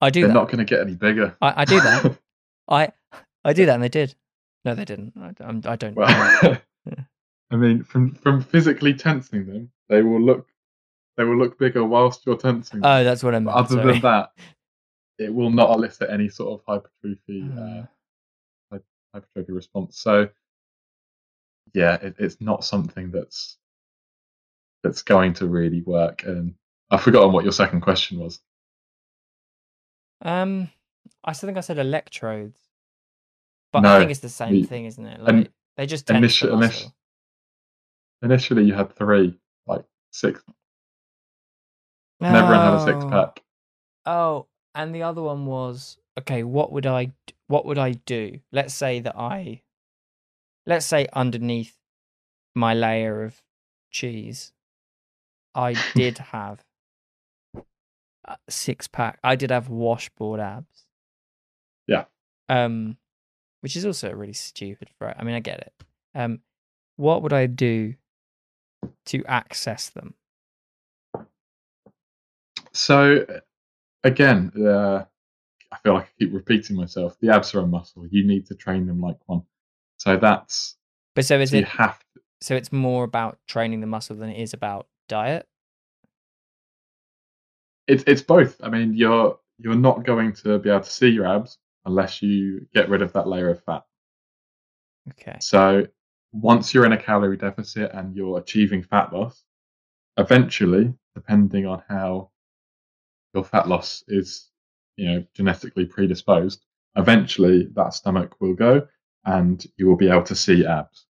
I 0.00 0.10
do 0.10 0.20
They're 0.22 0.28
that. 0.28 0.34
not 0.34 0.46
going 0.46 0.58
to 0.58 0.64
get 0.64 0.80
any 0.80 0.94
bigger. 0.94 1.36
I, 1.42 1.62
I 1.62 1.64
do 1.66 1.80
that. 1.80 2.18
I 2.68 2.92
I 3.44 3.52
do 3.52 3.66
that, 3.66 3.74
and 3.74 3.82
they 3.82 3.88
did. 3.88 4.14
No, 4.64 4.74
they 4.74 4.84
didn't. 4.84 5.12
I, 5.16 5.32
I'm- 5.44 5.62
I 5.64 5.76
don't. 5.76 5.94
Well, 5.94 6.08
I 7.50 7.56
mean, 7.56 7.84
from 7.84 8.14
from 8.14 8.40
physically 8.42 8.94
tensing 8.94 9.46
them, 9.46 9.70
they 9.88 10.02
will 10.02 10.20
look 10.20 10.46
they 11.16 11.24
will 11.24 11.36
look 11.36 11.58
bigger 11.58 11.84
whilst 11.84 12.24
you're 12.24 12.36
tensing. 12.38 12.80
them. 12.80 12.90
oh, 12.90 13.04
that's 13.04 13.22
what 13.22 13.34
I 13.34 13.40
But 13.40 13.44
meant. 13.44 13.56
other 13.56 13.74
sorry. 13.82 13.92
than 13.92 14.00
that, 14.02 14.30
it 15.18 15.34
will 15.34 15.50
not 15.50 15.70
elicit 15.70 16.08
any 16.10 16.28
sort 16.30 16.60
of 16.60 16.64
hypertrophy 16.66 17.40
Hmm. 17.42 17.58
uh, 17.58 18.78
hypertrophy 19.14 19.52
response. 19.52 19.98
So, 19.98 20.28
yeah, 21.74 21.94
it, 21.96 22.16
it's 22.18 22.40
not 22.40 22.64
something 22.64 23.10
that's 23.10 23.56
that's 24.82 25.02
going 25.02 25.34
to 25.34 25.46
really 25.46 25.82
work. 25.82 26.24
And 26.24 26.54
I've 26.90 27.02
forgotten 27.02 27.32
what 27.32 27.44
your 27.44 27.52
second 27.52 27.80
question 27.80 28.18
was. 28.18 28.40
Um, 30.22 30.70
I 31.24 31.32
still 31.32 31.48
think 31.48 31.58
I 31.58 31.62
said 31.62 31.78
electrodes, 31.78 32.58
but 33.72 33.84
I 33.84 33.98
think 34.00 34.10
it's 34.10 34.20
the 34.20 34.28
same 34.28 34.52
we- 34.52 34.64
thing, 34.64 34.84
isn't 34.86 35.04
it? 35.06 35.20
Like 35.20 35.28
and 35.28 35.48
they 35.76 35.86
just 35.86 36.06
tense 36.06 36.18
initial- 36.18 36.48
the 36.50 36.54
init- 36.56 36.60
muscle. 36.68 36.94
Initially, 38.22 38.64
you 38.64 38.74
had 38.74 38.94
three, 38.96 39.38
like 39.66 39.84
six. 40.10 40.42
Never 42.20 42.52
had 42.52 42.74
a 42.74 42.84
six 42.84 43.04
pack. 43.04 43.42
Oh, 44.06 44.46
and 44.74 44.92
the 44.92 45.04
other 45.04 45.22
one 45.22 45.46
was 45.46 45.98
okay. 46.18 46.42
What 46.42 46.72
would 46.72 46.84
I? 46.86 47.12
What 47.46 47.64
would 47.66 47.78
I 47.78 47.92
do? 47.92 48.40
Let's 48.50 48.74
say 48.74 48.98
that 49.00 49.16
I, 49.16 49.62
let's 50.68 50.86
say 50.86 51.08
underneath 51.14 51.74
my 52.54 52.74
layer 52.74 53.24
of 53.24 53.42
cheese, 53.90 54.52
I 55.54 55.74
did 55.94 56.18
have 56.18 56.62
a 58.24 58.36
six 58.48 58.86
pack. 58.86 59.18
I 59.24 59.34
did 59.34 59.50
have 59.50 59.68
washboard 59.68 60.38
abs. 60.38 60.86
Yeah. 61.88 62.04
Um, 62.50 62.98
which 63.62 63.74
is 63.74 63.86
also 63.86 64.10
a 64.10 64.14
really 64.14 64.34
stupid. 64.34 64.90
Right? 65.00 65.16
I 65.18 65.24
mean, 65.24 65.34
I 65.34 65.40
get 65.40 65.60
it. 65.60 65.72
Um, 66.14 66.40
what 66.96 67.22
would 67.22 67.32
I 67.32 67.46
do 67.46 67.94
to 69.06 69.24
access 69.24 69.88
them? 69.88 70.14
So, 72.72 73.24
again, 74.04 74.52
uh, 74.56 75.04
I 75.72 75.78
feel 75.82 75.94
like 75.94 76.04
I 76.04 76.08
keep 76.18 76.34
repeating 76.34 76.76
myself. 76.76 77.16
The 77.20 77.30
abs 77.30 77.54
are 77.54 77.60
a 77.60 77.66
muscle. 77.66 78.06
You 78.06 78.26
need 78.26 78.46
to 78.46 78.54
train 78.54 78.86
them 78.86 79.00
like 79.00 79.16
one. 79.26 79.42
So 79.98 80.16
that's 80.16 80.76
But 81.14 81.24
so 81.26 81.38
is 81.40 81.50
so 81.50 81.56
you 81.56 81.62
it? 81.62 81.68
have 81.68 81.98
to, 81.98 82.20
So 82.40 82.54
it's 82.56 82.72
more 82.72 83.04
about 83.04 83.38
training 83.46 83.80
the 83.80 83.86
muscle 83.86 84.16
than 84.16 84.30
it 84.30 84.40
is 84.42 84.54
about 84.54 84.88
diet. 85.08 85.46
it's 87.86 88.04
it's 88.06 88.22
both. 88.22 88.56
I 88.62 88.68
mean, 88.68 88.94
you're 88.94 89.38
you're 89.58 89.74
not 89.74 90.04
going 90.04 90.32
to 90.34 90.58
be 90.58 90.70
able 90.70 90.82
to 90.82 90.90
see 90.90 91.08
your 91.08 91.26
abs 91.26 91.58
unless 91.84 92.22
you 92.22 92.66
get 92.74 92.88
rid 92.88 93.02
of 93.02 93.12
that 93.14 93.26
layer 93.26 93.50
of 93.50 93.62
fat. 93.64 93.84
Okay. 95.10 95.38
So 95.40 95.86
once 96.32 96.74
you're 96.74 96.84
in 96.86 96.92
a 96.92 97.02
calorie 97.02 97.36
deficit 97.36 97.90
and 97.94 98.14
you're 98.14 98.38
achieving 98.38 98.82
fat 98.82 99.12
loss, 99.12 99.42
eventually, 100.18 100.94
depending 101.14 101.66
on 101.66 101.82
how 101.88 102.30
your 103.34 103.44
fat 103.44 103.68
loss 103.68 104.04
is, 104.08 104.50
you 104.96 105.06
know, 105.06 105.24
genetically 105.34 105.86
predisposed, 105.86 106.64
eventually 106.96 107.68
that 107.74 107.94
stomach 107.94 108.36
will 108.40 108.54
go 108.54 108.86
and 109.24 109.64
you 109.76 109.86
will 109.86 109.96
be 109.96 110.08
able 110.08 110.22
to 110.24 110.36
see 110.36 110.66
abs. 110.66 111.06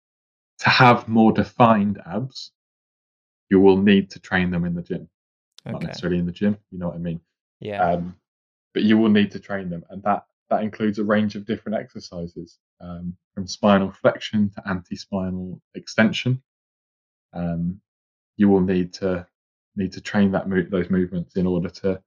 To 0.60 0.70
have 0.70 1.08
more 1.08 1.32
defined 1.32 2.00
abs, 2.06 2.52
you 3.50 3.60
will 3.60 3.76
need 3.76 4.10
to 4.10 4.20
train 4.20 4.50
them 4.50 4.64
in 4.64 4.74
the 4.74 4.82
gym. 4.82 5.08
Not 5.66 5.82
necessarily 5.82 6.18
in 6.18 6.26
the 6.26 6.32
gym, 6.32 6.58
you 6.70 6.78
know 6.78 6.88
what 6.88 6.96
I 6.96 6.98
mean? 6.98 7.20
Yeah. 7.60 7.82
um, 7.82 8.16
but 8.74 8.82
you 8.82 8.98
will 8.98 9.08
need 9.08 9.30
to 9.30 9.38
train 9.38 9.70
them, 9.70 9.84
and 9.88 10.02
that 10.02 10.26
that 10.50 10.62
includes 10.62 10.98
a 10.98 11.04
range 11.04 11.36
of 11.36 11.46
different 11.46 11.78
exercises, 11.78 12.58
um, 12.80 13.16
from 13.34 13.46
spinal 13.46 13.90
flexion 13.92 14.50
to 14.50 14.68
anti-spinal 14.68 15.60
extension. 15.74 16.42
Um, 17.32 17.80
you 18.36 18.48
will 18.48 18.60
need 18.60 18.92
to 18.94 19.26
need 19.76 19.92
to 19.92 20.00
train 20.00 20.32
that 20.32 20.48
those 20.70 20.90
movements 20.90 21.36
in 21.36 21.46
order 21.46 21.68
to 21.68 22.02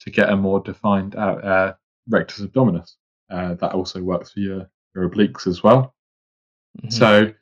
to 0.00 0.10
get 0.10 0.30
a 0.30 0.36
more 0.36 0.60
defined 0.60 1.14
out 1.16 1.44
uh, 1.44 1.74
rectus 2.08 2.40
abdominis. 2.40 2.94
Uh, 3.30 3.54
that 3.54 3.72
also 3.72 4.02
works 4.02 4.32
for 4.32 4.40
your 4.40 4.70
your 4.94 5.08
obliques 5.08 5.46
as 5.46 5.62
well. 5.62 5.94
Mhm. 6.82 6.92
So, 6.92 7.32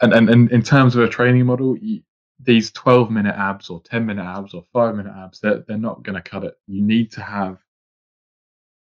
and, 0.00 0.12
and 0.12 0.30
and 0.30 0.50
in 0.50 0.62
terms 0.62 0.96
of 0.96 1.02
a 1.02 1.08
training 1.08 1.46
model, 1.46 1.76
you, 1.78 2.02
these 2.42 2.70
12 2.72 3.10
minute 3.10 3.34
abs 3.36 3.68
or 3.68 3.82
10 3.82 4.06
minute 4.06 4.24
abs 4.24 4.54
or 4.54 4.64
five 4.72 4.96
minute 4.96 5.12
abs, 5.14 5.40
they're, 5.40 5.58
they're 5.68 5.76
not 5.76 6.02
going 6.02 6.16
to 6.16 6.22
cut 6.22 6.44
it. 6.44 6.54
You 6.66 6.82
need 6.82 7.12
to 7.12 7.22
have 7.22 7.58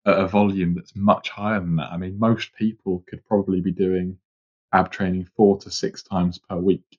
a, 0.04 0.12
a 0.12 0.28
volume 0.28 0.74
that's 0.74 0.94
much 0.94 1.28
higher 1.28 1.60
than 1.60 1.76
that. 1.76 1.90
I 1.90 1.96
mean, 1.96 2.18
most 2.18 2.54
people 2.54 3.04
could 3.08 3.24
probably 3.26 3.60
be 3.60 3.72
doing 3.72 4.16
ab 4.72 4.90
training 4.90 5.28
four 5.36 5.58
to 5.58 5.70
six 5.70 6.02
times 6.02 6.38
per 6.38 6.56
week. 6.56 6.98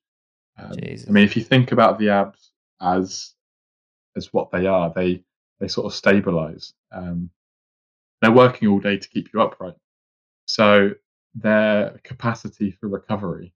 Um, 0.57 0.73
I 0.81 1.11
mean, 1.11 1.23
if 1.23 1.37
you 1.37 1.43
think 1.43 1.71
about 1.71 1.99
the 1.99 2.09
abs 2.09 2.51
as 2.81 3.33
as 4.15 4.33
what 4.33 4.51
they 4.51 4.65
are, 4.65 4.91
they 4.93 5.23
they 5.59 5.67
sort 5.67 5.85
of 5.85 5.93
stabilize. 5.93 6.73
Um, 6.91 7.29
they're 8.22 8.32
working 8.32 8.67
all 8.67 8.80
day 8.80 8.97
to 8.97 9.09
keep 9.09 9.30
you 9.34 9.41
upright, 9.41 9.76
so 10.45 10.91
their 11.36 11.99
capacity 12.03 12.72
for 12.72 12.88
recovery 12.88 13.53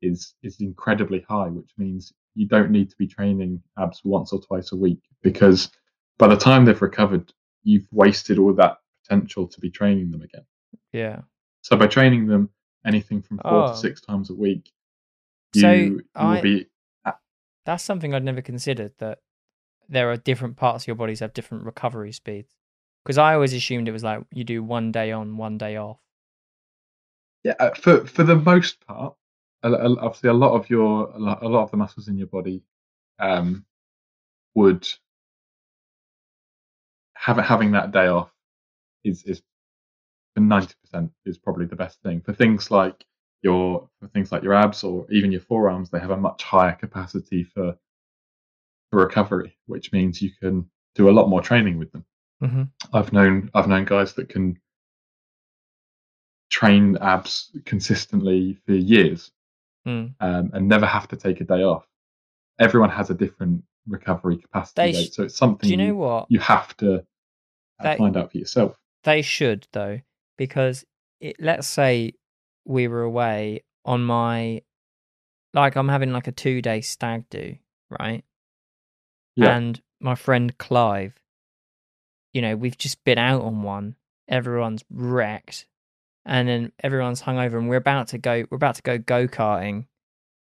is 0.00 0.34
is 0.42 0.60
incredibly 0.60 1.24
high, 1.28 1.48
which 1.48 1.70
means 1.78 2.12
you 2.34 2.46
don't 2.46 2.70
need 2.70 2.90
to 2.90 2.96
be 2.96 3.06
training 3.06 3.62
abs 3.78 4.00
once 4.04 4.32
or 4.32 4.40
twice 4.40 4.72
a 4.72 4.76
week 4.76 5.00
because 5.22 5.70
by 6.18 6.26
the 6.26 6.36
time 6.36 6.64
they've 6.64 6.80
recovered, 6.82 7.32
you've 7.62 7.86
wasted 7.92 8.38
all 8.38 8.52
that 8.54 8.78
potential 9.04 9.46
to 9.46 9.60
be 9.60 9.70
training 9.70 10.10
them 10.10 10.22
again. 10.22 10.44
yeah. 10.92 11.20
So 11.62 11.76
by 11.76 11.86
training 11.86 12.26
them 12.26 12.48
anything 12.84 13.22
from 13.22 13.38
four 13.38 13.64
Oh. 13.64 13.68
to 13.68 13.76
six 13.76 14.00
times 14.00 14.30
a 14.30 14.34
week, 14.34 14.72
you, 15.54 15.60
So 15.60 15.72
you 15.72 16.02
I- 16.14 16.34
will 16.36 16.42
be 16.42 16.66
That's 17.64 17.84
something 17.84 18.12
I'd 18.12 18.24
never 18.24 18.42
considered 18.42 18.92
that 18.98 19.20
there 19.88 20.10
are 20.10 20.16
different 20.16 20.56
parts 20.56 20.82
of 20.84 20.88
your 20.88 20.96
bodies 20.96 21.20
have 21.20 21.32
different 21.32 21.64
recovery 21.64 22.10
speeds. 22.10 22.56
Because 23.04 23.18
I 23.18 23.34
always 23.34 23.52
assumed 23.52 23.88
it 23.88 23.92
was 23.92 24.04
like 24.04 24.22
you 24.32 24.44
do 24.44 24.62
one 24.62 24.92
day 24.92 25.12
on, 25.12 25.36
one 25.36 25.58
day 25.58 25.76
off. 25.76 25.98
Yeah, 27.44 27.54
uh, 27.58 27.74
for 27.74 28.06
for 28.06 28.22
the 28.22 28.36
most 28.36 28.80
part, 28.86 29.14
obviously 29.64 30.30
a 30.30 30.34
lot 30.34 30.54
of 30.54 30.70
your 30.70 31.10
a 31.10 31.18
lot, 31.18 31.42
a 31.42 31.48
lot 31.48 31.64
of 31.64 31.70
the 31.70 31.76
muscles 31.76 32.08
in 32.08 32.16
your 32.16 32.28
body 32.28 32.62
um, 33.18 33.64
would 34.54 34.88
have 37.14 37.36
having 37.38 37.72
that 37.72 37.92
day 37.92 38.06
off 38.06 38.32
is 39.04 39.24
is 39.24 39.42
for 40.34 40.40
ninety 40.40 40.74
percent 40.82 41.10
is 41.26 41.38
probably 41.38 41.66
the 41.66 41.76
best 41.76 42.00
thing 42.02 42.20
for 42.20 42.32
things 42.32 42.70
like 42.70 43.04
your 43.42 43.88
for 44.00 44.08
things 44.08 44.32
like 44.32 44.42
your 44.42 44.54
abs 44.54 44.84
or 44.84 45.06
even 45.10 45.32
your 45.32 45.40
forearms, 45.40 45.90
they 45.90 45.98
have 45.98 46.10
a 46.10 46.16
much 46.16 46.42
higher 46.42 46.74
capacity 46.74 47.44
for 47.44 47.76
for 48.90 49.00
recovery, 49.00 49.56
which 49.66 49.92
means 49.92 50.22
you 50.22 50.30
can 50.40 50.68
do 50.94 51.08
a 51.08 51.12
lot 51.12 51.28
more 51.28 51.42
training 51.42 51.78
with 51.78 51.90
them. 51.92 52.04
Hmm 52.42 52.62
I've 52.92 53.12
known 53.12 53.50
I've 53.54 53.68
known 53.68 53.84
guys 53.84 54.14
that 54.14 54.28
can 54.28 54.58
train 56.50 56.96
abs 57.00 57.50
consistently 57.64 58.58
for 58.66 58.72
years 58.72 59.30
Mm. 59.86 60.14
um, 60.20 60.50
and 60.52 60.68
never 60.68 60.86
have 60.86 61.08
to 61.08 61.16
take 61.16 61.40
a 61.40 61.44
day 61.44 61.64
off. 61.64 61.84
Everyone 62.60 62.88
has 62.90 63.10
a 63.10 63.14
different 63.14 63.64
recovery 63.88 64.36
capacity 64.36 64.80
rate, 64.82 64.94
sh- 64.94 65.10
so 65.10 65.22
it's 65.24 65.36
something 65.36 65.68
you 65.68 65.76
know 65.76 65.86
you, 65.86 65.96
what? 65.96 66.26
you 66.28 66.38
have 66.38 66.76
to 66.76 66.98
uh, 66.98 67.02
They- 67.82 67.96
find 67.96 68.16
out 68.16 68.30
for 68.30 68.38
yourself. 68.38 68.78
They 69.02 69.22
should 69.22 69.66
though, 69.72 70.00
because 70.36 70.84
it, 71.18 71.34
let's 71.40 71.66
say 71.66 72.12
we 72.64 72.86
were 72.86 73.02
away 73.02 73.64
on 73.84 74.04
my, 74.04 74.62
like 75.52 75.74
I'm 75.74 75.88
having 75.88 76.12
like 76.12 76.28
a 76.28 76.32
two 76.32 76.62
day 76.62 76.80
stag 76.80 77.24
do, 77.28 77.56
right? 77.90 78.24
Yeah. 79.34 79.56
And 79.56 79.82
my 80.00 80.14
friend 80.14 80.56
Clive, 80.58 81.20
you 82.32 82.42
know, 82.42 82.56
we've 82.56 82.78
just 82.78 83.02
been 83.04 83.18
out 83.18 83.42
on 83.42 83.62
one. 83.62 83.96
Everyone's 84.28 84.84
wrecked, 84.90 85.66
and 86.24 86.48
then 86.48 86.72
everyone's 86.82 87.22
hungover, 87.22 87.58
and 87.58 87.68
we're 87.68 87.76
about 87.76 88.08
to 88.08 88.18
go. 88.18 88.44
We're 88.50 88.56
about 88.56 88.76
to 88.76 88.82
go 88.82 88.98
go 88.98 89.26
karting, 89.28 89.86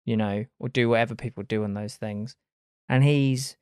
you 0.06 0.18
know, 0.18 0.46
or 0.60 0.70
do 0.70 0.90
whatever 0.90 1.16
people 1.16 1.44
do 1.44 1.64
on 1.64 1.74
those 1.74 1.96
things. 1.96 2.36
And 2.88 3.04
he's 3.04 3.58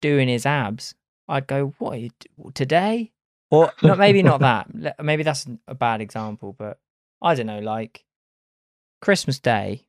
doing 0.00 0.28
his 0.28 0.46
abs. 0.46 0.94
I'd 1.28 1.46
go, 1.46 1.74
what 1.78 1.94
are 1.94 1.98
you 1.98 2.10
do- 2.18 2.50
today? 2.54 3.12
Or 3.50 3.72
not, 3.82 3.98
maybe 3.98 4.22
not 4.22 4.40
that. 4.40 5.02
Maybe 5.02 5.22
that's 5.22 5.46
a 5.68 5.74
bad 5.74 6.00
example, 6.00 6.54
but 6.58 6.78
I 7.22 7.34
don't 7.34 7.46
know. 7.46 7.60
Like 7.60 8.04
Christmas 9.00 9.38
Day. 9.38 9.86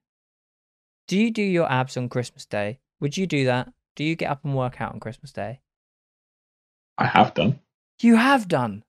Do 1.07 1.17
you 1.17 1.31
do 1.31 1.41
your 1.41 1.69
abs 1.69 1.97
on 1.97 2.09
Christmas 2.09 2.45
Day? 2.45 2.79
Would 2.99 3.17
you 3.17 3.27
do 3.27 3.45
that? 3.45 3.73
Do 3.95 4.03
you 4.03 4.15
get 4.15 4.29
up 4.29 4.45
and 4.45 4.55
work 4.55 4.79
out 4.79 4.93
on 4.93 4.99
Christmas 4.99 5.31
Day? 5.31 5.61
I 6.97 7.05
have 7.05 7.33
done. 7.33 7.59
You 8.02 8.16
have 8.16 8.47
done. 8.47 8.84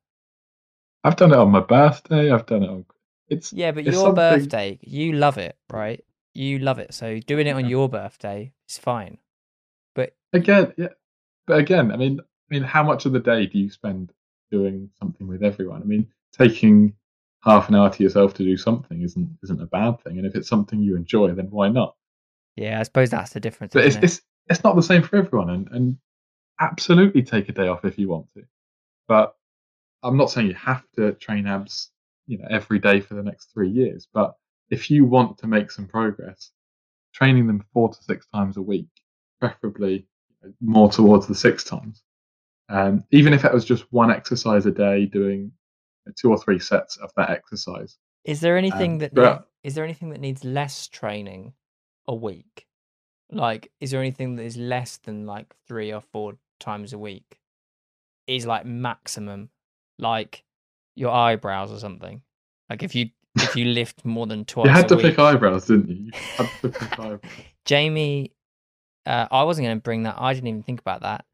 I've 1.05 1.17
done 1.17 1.33
it 1.33 1.39
on 1.39 1.51
my 1.51 1.61
birthday. 1.61 2.31
I've 2.31 2.47
done 2.47 2.63
it 2.63 2.71
on. 2.71 2.85
It's 3.29 3.53
Yeah, 3.53 3.73
but 3.73 3.87
It's 3.87 3.95
your 3.95 4.07
something- 4.07 4.15
birthday, 4.15 4.79
you 4.83 5.13
love 5.13 5.39
it, 5.39 5.57
right? 5.71 6.05
You 6.35 6.59
love 6.59 6.79
it. 6.79 6.95
So 6.95 7.19
doing 7.21 7.47
it 7.47 7.53
on 7.53 7.69
your 7.69 7.89
birthday 7.89 8.53
is 8.69 8.79
fine. 8.79 9.19
But 9.95 10.17
again, 10.33 10.73
yeah. 10.77 10.89
But 11.47 11.59
again, 11.59 11.91
I 11.93 11.97
mean, 11.97 12.21
I 12.21 12.25
mean, 12.55 12.63
how 12.63 12.83
much 12.83 13.05
of 13.05 13.13
the 13.13 13.21
day 13.21 13.47
do 13.47 13.59
you 13.59 13.69
spend 13.71 14.13
doing 14.51 14.91
something 14.99 15.27
with 15.27 15.43
everyone? 15.43 15.83
I 15.83 15.85
mean, 15.85 16.07
taking 16.33 16.95
half 17.45 17.69
an 17.69 17.75
hour 17.75 17.91
to 17.91 18.03
yourself 18.03 18.33
to 18.35 18.45
do 18.45 18.57
something 18.57 19.03
isn't 19.03 19.39
isn't 19.43 19.61
a 19.61 19.67
bad 19.67 20.01
thing, 20.03 20.19
and 20.19 20.27
if 20.27 20.35
it's 20.35 20.49
something 20.49 20.81
you 20.81 20.97
enjoy, 20.97 21.33
then 21.33 21.51
why 21.51 21.69
not? 21.69 21.97
yeah, 22.57 22.79
I 22.81 22.83
suppose 22.83 23.11
that's 23.11 23.33
the 23.33 23.41
difference. 23.41 23.73
But 23.75 23.85
it's 23.87 23.97
it? 23.97 24.05
it's 24.05 24.23
it's 24.49 24.63
not 24.65 24.77
the 24.77 24.83
same 24.83 25.03
for 25.03 25.17
everyone, 25.17 25.51
and 25.51 25.69
and 25.73 25.97
absolutely 26.61 27.23
take 27.23 27.49
a 27.49 27.53
day 27.53 27.69
off 27.69 27.85
if 27.85 27.99
you 27.99 28.09
want 28.09 28.27
to. 28.35 28.45
But 29.09 29.35
I'm 30.03 30.17
not 30.17 30.31
saying 30.31 30.49
you 30.49 30.55
have 30.55 30.85
to 30.97 31.13
train 31.13 31.47
abs, 31.47 31.91
you 32.27 32.39
know, 32.39 32.47
every 32.51 32.79
day 32.79 33.01
for 33.01 33.15
the 33.15 33.23
next 33.23 33.53
three 33.53 33.71
years. 33.71 34.09
But 34.13 34.35
if 34.71 34.91
you 34.91 35.05
want 35.05 35.39
to 35.39 35.47
make 35.47 35.71
some 35.71 35.87
progress, 35.87 36.51
training 37.13 37.47
them 37.47 37.65
four 37.73 37.89
to 37.91 38.03
six 38.03 38.27
times 38.29 38.57
a 38.57 38.63
week, 38.63 38.89
preferably 39.41 40.07
more 40.61 40.91
towards 40.91 41.27
the 41.27 41.35
six 41.35 41.63
times. 41.65 42.03
Um, 42.69 43.05
even 43.11 43.33
if 43.35 43.45
it 43.45 43.53
was 43.53 43.65
just 43.65 43.85
one 43.93 44.11
exercise 44.11 44.67
a 44.67 44.71
day, 44.71 45.07
doing 45.07 45.53
two 46.17 46.31
or 46.31 46.39
three 46.39 46.59
sets 46.59 46.97
of 46.97 47.11
that 47.17 47.31
exercise. 47.31 47.99
Is 48.25 48.41
there 48.41 48.57
anything 48.57 48.93
Um, 48.93 48.99
that 48.99 49.15
but- 49.15 49.41
need- 49.41 49.47
is 49.69 49.75
there 49.75 49.85
anything 49.85 50.11
that 50.11 50.21
needs 50.21 50.43
less 50.45 50.89
training 50.89 51.53
a 52.09 52.15
week? 52.15 52.67
Like, 53.31 53.71
is 53.79 53.91
there 53.93 54.01
anything 54.01 54.37
that 54.37 54.43
is 54.45 54.57
less 54.57 54.97
than 54.97 55.27
like 55.27 55.55
three 55.67 55.93
or 55.93 56.01
four 56.01 56.39
times 56.59 56.93
a 56.93 56.99
week? 56.99 57.39
Is 58.27 58.47
like 58.47 58.65
maximum, 58.65 59.51
like 59.99 60.45
your 60.95 61.11
eyebrows 61.13 61.73
or 61.73 61.79
something. 61.79 62.23
Like 62.71 62.83
if 62.83 62.95
you 62.95 63.11
if 63.37 63.57
you 63.57 63.65
lift 63.81 64.05
more 64.05 64.27
than 64.27 64.45
twice. 64.45 64.67
you 64.67 64.73
had 64.73 64.89
to 64.89 64.97
week. 64.97 65.05
pick 65.07 65.19
eyebrows, 65.19 65.67
didn't 65.67 65.89
you? 65.89 65.97
You 66.07 66.11
had 66.37 66.49
to 66.63 66.69
pick 66.69 66.99
eyebrows. 66.99 67.21
Jamie, 67.65 68.33
uh, 69.07 69.27
I 69.31 69.43
wasn't 69.45 69.67
going 69.67 69.77
to 69.79 69.83
bring 69.83 70.03
that. 70.05 70.17
I 70.19 70.35
didn't 70.35 70.49
even 70.49 70.63
think 70.63 70.81
about 70.81 71.03
that. 71.03 71.25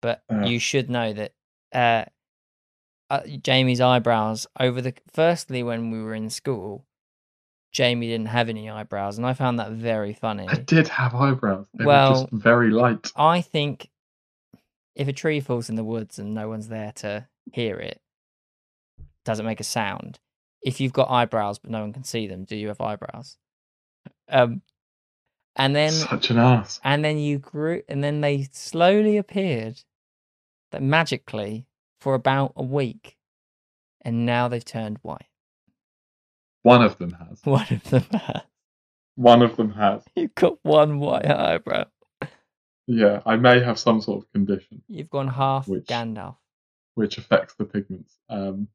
But 0.00 0.22
Oh. 0.30 0.44
you 0.44 0.58
should 0.58 0.88
know 0.90 1.12
that 1.12 1.32
uh, 1.72 2.04
uh, 3.10 3.20
Jamie's 3.42 3.80
eyebrows 3.80 4.46
over 4.58 4.80
the 4.80 4.94
firstly 5.12 5.62
when 5.62 5.90
we 5.90 6.02
were 6.02 6.14
in 6.14 6.28
school, 6.30 6.86
Jamie 7.72 8.08
didn't 8.08 8.26
have 8.26 8.48
any 8.48 8.68
eyebrows, 8.70 9.16
and 9.18 9.26
I 9.26 9.34
found 9.34 9.58
that 9.58 9.72
very 9.72 10.12
funny. 10.14 10.46
I 10.48 10.54
did 10.56 10.88
have 10.88 11.14
eyebrows. 11.14 11.66
They 11.74 11.84
were 11.84 11.88
Well- 11.88 12.12
just 12.22 12.32
very 12.32 12.70
light. 12.70 13.12
I 13.16 13.40
think 13.42 13.88
if 14.94 15.08
a 15.08 15.12
tree 15.12 15.40
falls 15.40 15.68
in 15.68 15.76
the 15.76 15.84
woods 15.84 16.18
and 16.18 16.34
no 16.34 16.48
one's 16.48 16.68
there 16.68 16.92
to 16.96 17.26
hear 17.52 17.76
it, 17.78 18.00
does 19.24 19.40
it 19.40 19.44
make 19.44 19.60
a 19.60 19.64
sound. 19.64 20.18
If 20.62 20.80
you've 20.80 20.92
got 20.92 21.10
eyebrows 21.10 21.58
but 21.58 21.70
no 21.70 21.80
one 21.80 21.92
can 21.92 22.04
see 22.04 22.26
them, 22.26 22.44
do 22.44 22.56
you 22.56 22.68
have 22.68 22.80
eyebrows? 22.80 23.36
Um, 24.28 24.62
and 25.56 25.74
then 25.76 25.90
Such 25.92 26.30
an 26.30 26.38
ass. 26.38 26.80
and 26.82 27.04
then 27.04 27.18
you 27.18 27.38
grew 27.38 27.82
and 27.88 28.02
then 28.02 28.20
they 28.20 28.48
slowly 28.52 29.16
appeared 29.18 29.80
that 30.70 30.82
magically 30.82 31.66
for 32.00 32.14
about 32.14 32.52
a 32.56 32.62
week 32.62 33.16
and 34.02 34.24
now 34.24 34.48
they've 34.48 34.64
turned 34.64 34.98
white 35.02 35.26
One 36.62 36.82
of 36.82 36.96
them 36.98 37.12
has. 37.12 37.40
one 37.44 37.66
of 37.70 37.82
them 37.90 38.04
has 38.12 38.42
One 39.16 39.42
of 39.42 39.56
them 39.56 39.72
has. 39.72 40.04
you've 40.16 40.34
got 40.34 40.58
one 40.62 40.98
white 40.98 41.26
eyebrow 41.30 41.84
Yeah, 42.86 43.22
I 43.24 43.36
may 43.36 43.60
have 43.60 43.78
some 43.78 44.00
sort 44.00 44.24
of 44.24 44.32
condition 44.32 44.82
you've 44.88 45.10
gone 45.10 45.28
half 45.28 45.68
Which- 45.68 45.86
gandalf 45.86 46.36
which 46.94 47.16
affects 47.16 47.54
the 47.54 47.64
pigments. 47.64 48.18
Um, 48.28 48.68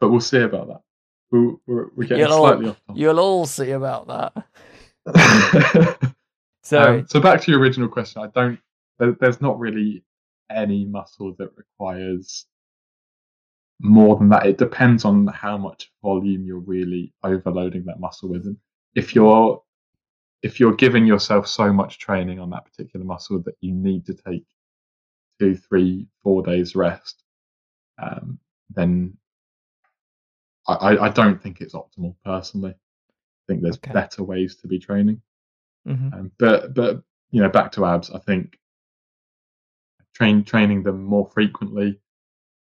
but 0.00 0.10
we'll 0.10 0.20
see 0.20 0.38
about 0.40 0.68
that. 0.68 0.82
We're, 1.32 1.54
we're, 1.66 1.86
we're 1.96 2.04
getting 2.06 2.18
You'll 2.18 2.32
all- 2.32 2.46
slightly 2.48 2.68
off 2.68 2.80
topic. 2.86 3.00
you'll 3.00 3.18
all 3.20 3.46
see 3.46 3.70
about 3.72 4.06
that 4.08 4.44
so 6.62 6.82
Um, 6.82 7.06
so 7.08 7.20
back 7.20 7.40
to 7.42 7.50
your 7.50 7.60
original 7.60 7.88
question. 7.88 8.22
I 8.22 8.28
don't. 8.28 8.58
There, 8.98 9.12
there's 9.20 9.40
not 9.40 9.58
really 9.58 10.04
any 10.50 10.84
muscle 10.84 11.34
that 11.38 11.50
requires 11.56 12.46
more 13.80 14.16
than 14.16 14.28
that. 14.28 14.46
It 14.46 14.58
depends 14.58 15.04
on 15.04 15.26
how 15.28 15.56
much 15.58 15.90
volume 16.02 16.44
you're 16.46 16.58
really 16.60 17.12
overloading 17.24 17.84
that 17.86 17.98
muscle 17.98 18.28
with. 18.28 18.46
And 18.46 18.56
if 18.94 19.14
you're 19.14 19.60
if 20.42 20.58
you're 20.58 20.74
giving 20.74 21.06
yourself 21.06 21.46
so 21.46 21.72
much 21.72 21.98
training 21.98 22.40
on 22.40 22.50
that 22.50 22.64
particular 22.64 23.04
muscle 23.04 23.40
that 23.42 23.56
you 23.60 23.72
need 23.72 24.04
to 24.06 24.14
take 24.14 24.44
two, 25.38 25.56
three, 25.56 26.06
four 26.22 26.42
days 26.42 26.74
rest, 26.74 27.22
um, 28.02 28.38
then 28.74 29.16
I, 30.66 30.96
I, 30.96 31.08
don't 31.08 31.40
think 31.42 31.60
it's 31.60 31.74
optimal 31.74 32.14
personally. 32.24 32.72
I 32.72 33.42
think 33.48 33.62
there's 33.62 33.76
Okay. 33.76 33.92
better 33.92 34.22
ways 34.22 34.56
to 34.56 34.68
be 34.68 34.78
training. 34.78 35.20
mhm. 35.86 36.12
Um, 36.12 36.32
but 36.38 36.74
but 36.74 37.02
you 37.30 37.40
know, 37.42 37.48
back 37.48 37.72
to 37.72 37.84
abs, 37.84 38.10
I 38.10 38.18
think 38.18 38.58
train 40.14 40.44
training 40.44 40.82
them 40.82 41.02
more 41.04 41.26
frequently, 41.26 42.00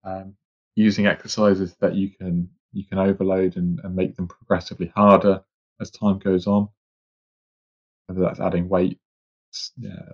um, 0.04 0.34
using 0.74 1.06
exercises 1.06 1.74
that 1.80 1.94
you 1.94 2.10
can 2.10 2.48
you 2.72 2.84
can 2.84 2.98
overload 2.98 3.56
and, 3.56 3.80
and 3.84 3.94
make 3.94 4.16
them 4.16 4.26
progressively 4.26 4.92
harder 4.96 5.42
as 5.80 5.90
time 5.90 6.18
goes 6.18 6.46
on. 6.46 6.68
Whether 8.06 8.20
that's 8.20 8.40
adding 8.40 8.68
weight, 8.68 8.98
yeah, 9.78 10.12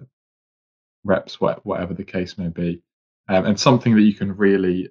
reps, 1.04 1.40
whatever 1.40 1.94
the 1.94 2.04
case 2.04 2.38
may 2.38 2.48
be, 2.48 2.82
um, 3.28 3.46
and 3.46 3.58
something 3.58 3.94
that 3.94 4.02
you 4.02 4.14
can 4.14 4.36
really 4.36 4.90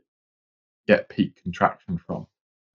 get 0.87 1.09
peak 1.09 1.41
contraction 1.41 1.99
from. 2.05 2.27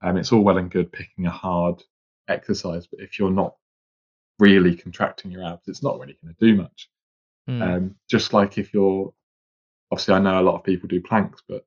Um, 0.02 0.16
it's 0.16 0.32
all 0.32 0.42
well 0.42 0.58
and 0.58 0.70
good 0.70 0.92
picking 0.92 1.26
a 1.26 1.30
hard 1.30 1.82
exercise, 2.28 2.86
but 2.86 3.00
if 3.00 3.18
you're 3.18 3.30
not 3.30 3.54
really 4.38 4.76
contracting 4.76 5.30
your 5.30 5.44
abs, 5.44 5.68
it's 5.68 5.82
not 5.82 5.98
really 5.98 6.16
going 6.22 6.34
to 6.34 6.46
do 6.46 6.60
much. 6.60 6.88
Mm. 7.48 7.62
Um, 7.62 7.94
just 8.08 8.32
like 8.32 8.58
if 8.58 8.72
you're, 8.72 9.12
obviously, 9.90 10.14
I 10.14 10.18
know 10.20 10.40
a 10.40 10.42
lot 10.42 10.56
of 10.56 10.64
people 10.64 10.88
do 10.88 11.00
planks, 11.00 11.42
but 11.48 11.66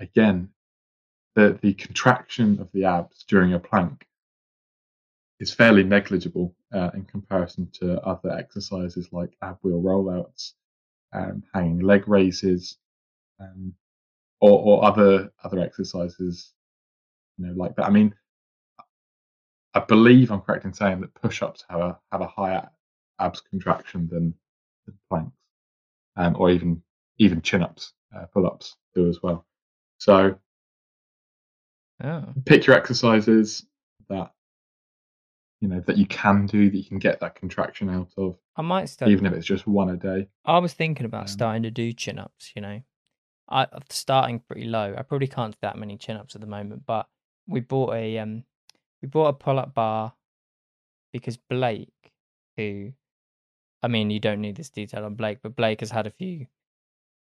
again, 0.00 0.50
the 1.34 1.58
the 1.62 1.72
contraction 1.74 2.60
of 2.60 2.70
the 2.72 2.84
abs 2.84 3.24
during 3.26 3.54
a 3.54 3.58
plank 3.58 4.06
is 5.40 5.52
fairly 5.54 5.82
negligible 5.82 6.54
uh, 6.72 6.90
in 6.94 7.04
comparison 7.04 7.68
to 7.74 8.00
other 8.02 8.30
exercises 8.30 9.08
like 9.12 9.36
ab 9.42 9.58
wheel 9.62 9.82
rollouts, 9.82 10.52
um, 11.12 11.42
hanging 11.54 11.80
leg 11.80 12.08
raises, 12.08 12.78
um, 13.40 13.74
or, 14.40 14.58
or 14.60 14.84
other 14.84 15.32
other 15.44 15.60
exercises, 15.60 16.52
you 17.38 17.46
know, 17.46 17.52
like 17.54 17.76
that. 17.76 17.86
I 17.86 17.90
mean, 17.90 18.14
I 19.74 19.80
believe 19.80 20.30
I'm 20.30 20.40
correct 20.40 20.64
in 20.64 20.72
saying 20.72 21.00
that 21.00 21.14
push-ups 21.14 21.64
have 21.68 21.80
a 21.80 21.98
have 22.10 22.20
a 22.20 22.26
higher 22.26 22.68
abs 23.20 23.40
contraction 23.40 24.08
than, 24.08 24.34
than 24.86 24.98
planks, 25.08 25.36
um, 26.16 26.36
or 26.38 26.50
even 26.50 26.82
even 27.18 27.42
chin-ups, 27.42 27.92
uh, 28.16 28.26
pull-ups 28.32 28.76
do 28.94 29.08
as 29.08 29.22
well. 29.22 29.46
So 29.98 30.38
oh 32.02 32.24
pick 32.44 32.66
your 32.66 32.76
exercises 32.76 33.66
that 34.08 34.32
you 35.62 35.68
know 35.68 35.80
that 35.86 35.96
you 35.96 36.06
can 36.06 36.44
do 36.46 36.68
that 36.68 36.76
you 36.76 36.84
can 36.84 36.98
get 36.98 37.20
that 37.20 37.36
contraction 37.36 37.88
out 37.88 38.08
of, 38.18 38.36
I 38.56 38.62
might 38.62 38.86
start. 38.88 39.10
even 39.12 39.24
if 39.26 39.32
it's 39.32 39.46
just 39.46 39.66
one 39.66 39.90
a 39.90 39.96
day. 39.96 40.28
I 40.44 40.58
was 40.58 40.74
thinking 40.74 41.06
about 41.06 41.22
Um, 41.22 41.28
starting 41.28 41.62
to 41.62 41.70
do 41.70 41.92
chin 41.92 42.18
ups. 42.18 42.52
You 42.56 42.62
know, 42.62 42.82
I 43.48 43.62
I'm 43.72 43.82
starting 43.88 44.40
pretty 44.40 44.64
low. 44.64 44.94
I 44.98 45.02
probably 45.02 45.28
can't 45.28 45.52
do 45.54 45.58
that 45.62 45.78
many 45.78 45.96
chin 45.96 46.16
ups 46.16 46.34
at 46.34 46.40
the 46.40 46.48
moment, 46.48 46.84
but 46.84 47.08
we 47.46 47.60
bought 47.60 47.94
a 47.94 48.18
um 48.18 48.44
we 49.00 49.08
bought 49.08 49.28
a 49.28 49.32
pull 49.32 49.58
up 49.60 49.72
bar 49.72 50.14
because 51.12 51.36
Blake, 51.36 52.12
who, 52.56 52.92
I 53.82 53.88
mean, 53.88 54.10
you 54.10 54.18
don't 54.18 54.40
need 54.40 54.56
this 54.56 54.70
detail 54.70 55.04
on 55.04 55.14
Blake, 55.14 55.38
but 55.42 55.54
Blake 55.54 55.80
has 55.80 55.90
had 55.92 56.06
a 56.06 56.10
few 56.10 56.46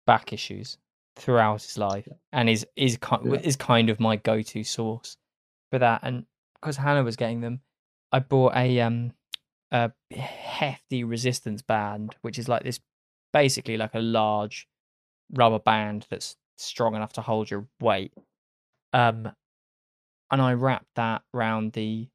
back 0.07 0.33
issues 0.33 0.77
throughout 1.17 1.61
his 1.61 1.77
life, 1.77 2.07
and 2.31 2.49
is 2.49 2.65
is 2.75 2.97
kind 2.97 3.25
Yeah. 3.25 3.39
is 3.39 3.55
kind 3.57 3.91
of 3.91 3.99
my 3.99 4.15
go 4.15 4.41
to 4.41 4.63
source 4.63 5.17
for 5.69 5.77
that. 5.77 5.99
And 6.01 6.25
because 6.55 6.77
Hannah 6.77 7.03
was 7.03 7.15
getting 7.15 7.41
them, 7.41 7.61
I 8.13 8.19
bought 8.19 8.55
a 8.55 8.79
um 8.79 9.11
a 9.71 9.91
hefty 10.15 11.03
resistance 11.03 11.63
band, 11.63 12.15
which 12.21 12.37
is 12.37 12.47
like 12.47 12.63
this, 12.63 12.79
basically 13.33 13.75
like 13.75 13.95
a 13.95 13.99
large 13.99 14.67
rubber 15.33 15.59
band 15.59 16.05
that's 16.09 16.37
strong 16.57 16.95
enough 16.95 17.13
to 17.13 17.21
hold 17.21 17.49
your 17.49 17.67
weight. 17.81 18.13
Um, 18.93 19.31
and 20.31 20.41
I 20.41 20.53
wrapped 20.53 20.95
that 20.95 21.23
round 21.33 21.73
the. 21.73 22.07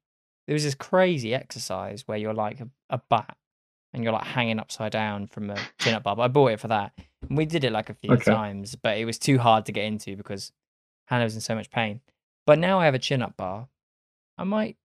There 0.47 0.53
was 0.53 0.63
this 0.63 0.73
crazy 0.73 1.35
exercise 1.35 2.07
where 2.07 2.17
you're 2.17 2.33
like 2.33 2.59
a, 2.59 2.69
a 2.89 3.01
bat 3.09 3.37
and 3.93 4.03
you're 4.03 4.13
like 4.13 4.23
hanging 4.25 4.57
upside 4.57 4.91
down 4.91 5.27
from 5.27 5.49
a 5.51 5.57
chin 5.79 5.93
up 5.93 6.03
bar. 6.03 6.15
But 6.15 6.23
I 6.23 6.27
bought 6.27 6.53
it 6.53 6.59
for 6.59 6.69
that. 6.69 6.93
And 7.27 7.37
we 7.37 7.45
did 7.45 7.63
it 7.63 7.71
like 7.71 7.89
a 7.89 7.93
few 7.93 8.13
Okay. 8.13 8.31
times, 8.31 8.75
but 8.75 8.97
it 8.97 9.05
was 9.05 9.19
too 9.19 9.37
hard 9.37 9.65
to 9.67 9.71
get 9.71 9.83
into 9.83 10.15
because 10.15 10.51
Hannah 11.05 11.25
was 11.25 11.35
in 11.35 11.41
so 11.41 11.53
much 11.55 11.69
pain. 11.69 12.01
But 12.47 12.57
now 12.57 12.79
I 12.79 12.85
have 12.85 12.95
a 12.95 12.99
chin 12.99 13.21
up 13.21 13.37
bar. 13.37 13.67
I 14.37 14.43
might 14.43 14.77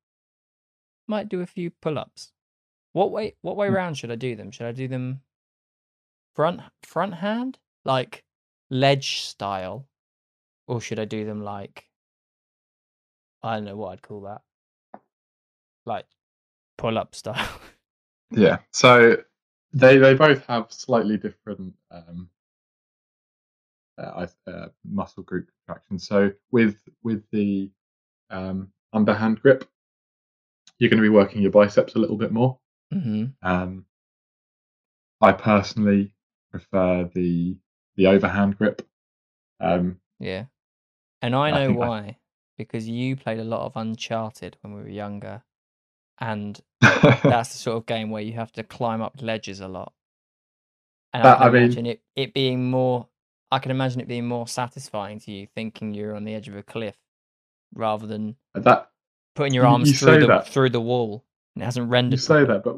might 1.06 1.28
do 1.28 1.40
a 1.40 1.46
few 1.46 1.70
pull 1.70 1.98
ups. 1.98 2.32
What 2.92 3.10
way 3.10 3.36
what 3.42 3.56
way 3.56 3.68
Mm. 3.68 3.74
round 3.74 3.98
should 3.98 4.10
I 4.10 4.16
do 4.16 4.36
them? 4.36 4.50
Should 4.50 4.66
I 4.66 4.72
do 4.72 4.88
them 4.88 5.22
front 6.34 6.60
front 6.82 7.14
hand? 7.14 7.58
Like 7.84 8.24
ledge 8.70 9.20
style? 9.22 9.88
Or 10.66 10.80
should 10.80 10.98
I 10.98 11.04
do 11.04 11.24
them 11.24 11.42
like 11.42 11.88
I 13.42 13.56
don't 13.56 13.64
know 13.66 13.76
what 13.76 13.92
I'd 13.92 14.02
call 14.02 14.22
that. 14.22 14.42
Like 15.86 16.06
pull 16.78 16.98
up 16.98 17.14
style. 17.14 17.48
Yeah. 18.30 18.58
So 18.72 19.16
they 19.72 19.98
they 19.98 20.14
both 20.14 20.44
have 20.46 20.72
slightly 20.72 21.16
different 21.16 21.72
um, 21.92 22.28
uh, 23.98 24.26
uh, 24.46 24.68
muscle 24.84 25.22
group 25.22 25.48
contractions. 25.66 26.08
So 26.08 26.32
with 26.50 26.76
with 27.02 27.22
the 27.30 27.70
um, 28.30 28.72
underhand 28.92 29.40
grip, 29.40 29.68
you're 30.78 30.90
going 30.90 31.02
to 31.02 31.08
be 31.08 31.14
working 31.14 31.42
your 31.42 31.50
biceps 31.50 31.94
a 31.94 31.98
little 31.98 32.16
bit 32.16 32.32
more. 32.32 32.58
hmm 32.92 33.26
Um, 33.42 33.86
I 35.20 35.32
personally 35.32 36.14
prefer 36.50 37.04
the 37.14 37.56
the 37.96 38.06
overhand 38.08 38.58
grip. 38.58 38.82
Um, 39.60 40.00
Yeah. 40.18 40.46
And 41.22 41.34
I 41.34 41.48
I 41.50 41.50
know 41.66 41.70
I- 41.82 41.88
why. 41.88 42.18
Because 42.58 42.88
you 42.88 43.16
played 43.16 43.40
a 43.40 43.44
lot 43.44 43.66
of 43.66 43.72
Uncharted 43.76 44.56
when 44.60 44.74
we 44.74 44.82
were 44.82 44.88
younger. 44.88 45.42
And 46.20 46.60
that's 46.80 47.52
the 47.52 47.58
sort 47.58 47.76
of 47.78 47.86
game 47.86 48.10
where 48.10 48.22
you 48.22 48.32
have 48.34 48.52
to 48.52 48.62
climb 48.62 49.00
up 49.02 49.20
ledges 49.20 49.60
a 49.60 49.68
lot. 49.68 49.92
And 51.12 51.24
That- 51.24 51.40
I 51.40 51.46
I 51.46 51.50
can 51.50 51.68
mean- 51.68 51.86
it, 51.86 52.02
it 52.16 52.34
being 52.34 52.70
more 52.70 53.08
I 53.50 53.60
can 53.60 53.70
imagine 53.70 54.00
it 54.00 54.08
being 54.08 54.26
more 54.26 54.48
satisfying 54.48 55.20
to 55.20 55.30
you 55.32 55.46
thinking 55.54 55.94
you're 55.94 56.16
on 56.16 56.24
the 56.24 56.34
edge 56.34 56.48
of 56.48 56.56
a 56.56 56.62
cliff 56.62 56.96
rather 57.72 58.06
than 58.06 58.36
putting 59.34 59.54
your 59.54 59.66
arms 59.66 59.90
you 59.90 59.96
through 59.96 60.20
the 60.20 60.26
that. 60.28 60.48
through 60.48 60.70
the 60.70 60.80
wall. 60.80 61.24
And 61.54 61.62
it 61.62 61.66
hasn't 61.66 61.88
rendered. 61.90 62.12
you 62.18 62.22
say 62.22 62.44
properly. 62.44 62.46
that, 62.54 62.64
but 62.64 62.76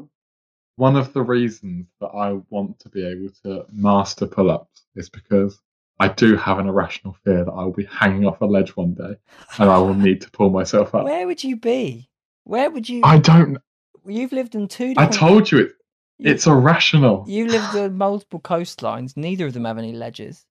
one 0.75 0.95
of 0.95 1.13
the 1.13 1.21
reasons 1.23 1.87
that 1.99 2.07
I 2.09 2.33
want 2.49 2.79
to 2.81 2.89
be 2.89 3.05
able 3.05 3.29
to 3.43 3.65
master 3.71 4.27
pull-ups 4.27 4.83
is 4.95 5.09
because 5.09 5.59
I 5.99 6.09
do 6.09 6.35
have 6.35 6.59
an 6.59 6.67
irrational 6.67 7.17
fear 7.23 7.43
that 7.43 7.51
I 7.51 7.63
will 7.63 7.73
be 7.73 7.85
hanging 7.85 8.27
off 8.27 8.41
a 8.41 8.45
ledge 8.45 8.75
one 8.75 8.93
day 8.93 9.15
and 9.57 9.69
I 9.69 9.77
will 9.79 9.93
need 10.07 10.21
to 10.21 10.29
pull 10.31 10.51
myself 10.51 10.93
up. 10.93 11.05
Where 11.05 11.25
would 11.25 11.43
you 11.43 11.55
be? 11.57 12.09
Where 12.43 12.69
would 12.69 12.87
you 12.87 13.01
I 13.03 13.17
don't. 13.17 13.57
you've 14.05 14.31
lived 14.31 14.53
in 14.53 14.67
two 14.67 14.93
I 14.97 15.07
told 15.07 15.51
you 15.51 15.57
it. 15.59 15.71
you- 16.19 16.31
It's 16.31 16.45
irrational. 16.45 17.25
you 17.27 17.47
lived 17.47 17.75
on 17.75 17.97
multiple 17.97 18.39
coastlines, 18.39 19.17
neither 19.17 19.47
of 19.47 19.53
them 19.53 19.65
have 19.65 19.79
any 19.79 19.93
ledges. 19.93 20.45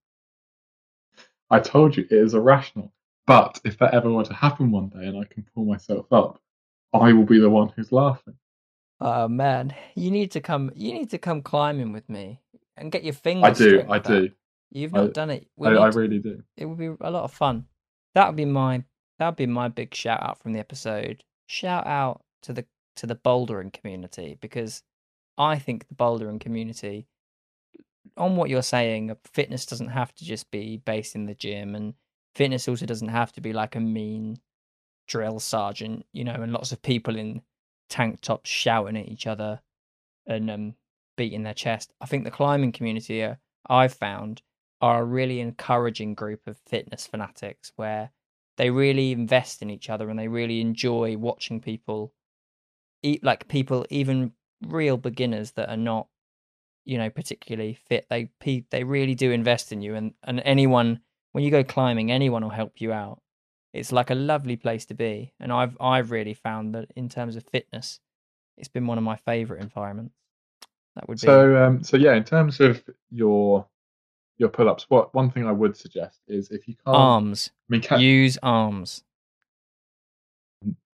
I 1.49 1.59
told 1.61 1.95
you 1.95 2.03
it 2.03 2.11
is 2.11 2.33
irrational. 2.33 2.91
But 3.27 3.59
if 3.65 3.77
that 3.79 3.93
ever 3.93 4.11
were 4.11 4.23
to 4.23 4.33
happen 4.33 4.71
one 4.71 4.87
day 4.89 5.05
and 5.05 5.17
I 5.19 5.25
can 5.25 5.45
pull 5.53 5.65
myself 5.65 6.11
up, 6.11 6.41
I 6.93 7.11
will 7.13 7.25
be 7.25 7.39
the 7.39 7.49
one 7.49 7.69
who's 7.75 7.91
laughing. 7.91 8.35
Oh 8.99 9.27
man, 9.27 9.75
you 9.95 10.09
need 10.09 10.31
to 10.31 10.41
come. 10.41 10.71
You 10.75 10.93
need 10.93 11.11
to 11.11 11.17
come 11.17 11.41
climbing 11.41 11.91
with 11.91 12.09
me 12.09 12.39
and 12.77 12.91
get 12.91 13.03
your 13.03 13.13
fingers. 13.13 13.43
I 13.61 13.63
do. 13.63 13.81
I 13.89 13.99
back. 13.99 14.07
do. 14.07 14.29
You've 14.71 14.95
I- 14.95 15.01
not 15.03 15.13
done 15.13 15.29
it. 15.29 15.47
I, 15.61 15.67
I 15.69 15.87
really 15.89 16.19
do. 16.19 16.41
it 16.55 16.65
would 16.65 16.77
be 16.79 16.87
a 16.87 17.11
lot 17.11 17.23
of 17.25 17.33
fun. 17.33 17.65
That 18.15 18.27
would 18.27 18.35
be 18.37 18.45
my. 18.45 18.83
That 19.19 19.27
would 19.27 19.35
be 19.35 19.45
my 19.45 19.67
big 19.67 19.93
shout 19.93 20.23
out 20.23 20.39
from 20.41 20.53
the 20.53 20.59
episode. 20.59 21.23
Shout 21.47 21.85
out 21.85 22.23
to 22.43 22.53
the 22.53 22.65
to 22.95 23.05
the 23.05 23.15
bouldering 23.15 23.71
community 23.73 24.37
because 24.41 24.83
I 25.37 25.59
think 25.59 25.87
the 25.87 25.95
bouldering 25.95 26.39
community, 26.39 27.07
on 28.15 28.35
what 28.35 28.49
you're 28.49 28.63
saying, 28.63 29.15
fitness 29.33 29.65
doesn't 29.65 29.89
have 29.89 30.15
to 30.15 30.25
just 30.25 30.49
be 30.49 30.77
based 30.77 31.13
in 31.13 31.25
the 31.25 31.35
gym, 31.35 31.75
and 31.75 31.93
fitness 32.37 32.67
also 32.67 32.85
doesn't 32.85 33.07
have 33.07 33.31
to 33.33 33.41
be 33.41 33.51
like 33.51 33.75
a 33.75 33.79
mean 33.79 34.37
drill 35.07 35.39
sergeant, 35.39 36.05
you 36.13 36.23
know, 36.23 36.35
and 36.35 36.51
lots 36.53 36.71
of 36.71 36.81
people 36.83 37.15
in 37.17 37.41
tank 37.89 38.21
tops 38.21 38.47
shouting 38.47 38.95
at 38.95 39.07
each 39.07 39.25
other 39.25 39.59
and 40.27 40.51
um, 40.51 40.75
beating 41.15 41.41
their 41.41 41.55
chest. 41.55 41.91
I 41.99 42.05
think 42.05 42.25
the 42.25 42.31
climbing 42.31 42.73
community 42.73 43.23
uh, 43.23 43.35
I've 43.67 43.95
found 43.95 44.43
are 44.81 45.01
a 45.01 45.05
really 45.05 45.39
encouraging 45.39 46.13
group 46.13 46.41
of 46.45 46.59
fitness 46.67 47.07
fanatics 47.07 47.71
where 47.75 48.11
they 48.57 48.69
really 48.69 49.11
invest 49.11 49.63
in 49.63 49.71
each 49.71 49.89
other 49.89 50.07
and 50.07 50.19
they 50.19 50.27
really 50.27 50.61
enjoy 50.61 51.17
watching 51.17 51.59
people 51.59 52.13
eat 53.01 53.23
like 53.23 53.47
people 53.47 53.83
even 53.89 54.31
real 54.67 54.97
beginners 54.97 55.51
that 55.53 55.69
are 55.69 55.77
not 55.77 56.07
you 56.85 56.97
know 56.97 57.09
particularly 57.09 57.77
fit 57.87 58.07
they 58.09 58.29
they 58.71 58.83
really 58.83 59.13
do 59.13 59.31
invest 59.31 59.71
in 59.71 59.81
you 59.81 59.93
and 59.93 60.13
and 60.23 60.41
anyone 60.45 60.99
when 61.31 61.43
you 61.43 61.51
go 61.51 61.63
climbing 61.63 62.11
anyone 62.11 62.43
will 62.43 62.49
help 62.49 62.81
you 62.81 62.91
out. 62.91 63.21
It's 63.73 63.91
like 63.91 64.09
a 64.09 64.15
lovely 64.15 64.55
place 64.55 64.85
to 64.85 64.95
be 64.95 65.33
and 65.39 65.51
i've 65.51 65.77
i've 65.79 66.09
really 66.09 66.33
found 66.33 66.73
that 66.73 66.89
in 66.95 67.09
terms 67.09 67.35
of 67.35 67.43
fitness 67.43 67.99
it's 68.57 68.67
been 68.67 68.87
one 68.87 68.97
of 68.97 69.03
my 69.03 69.15
favorite 69.17 69.61
environments. 69.61 70.15
That 70.95 71.07
would 71.07 71.19
be 71.19 71.27
So, 71.27 71.55
um, 71.63 71.83
so 71.83 71.95
yeah, 71.95 72.15
in 72.15 72.23
terms 72.23 72.59
of 72.59 72.83
your 73.11 73.65
your 74.39 74.49
pull-ups, 74.49 74.85
what 74.89 75.13
one 75.13 75.31
thing 75.31 75.47
I 75.47 75.51
would 75.51 75.75
suggest 75.77 76.19
is 76.27 76.49
if 76.49 76.67
you 76.67 76.75
can't, 76.75 76.95
arms. 76.97 77.51
I 77.69 77.71
mean, 77.71 77.81
ca- 77.81 77.97
use 77.97 78.37
arms. 78.41 79.03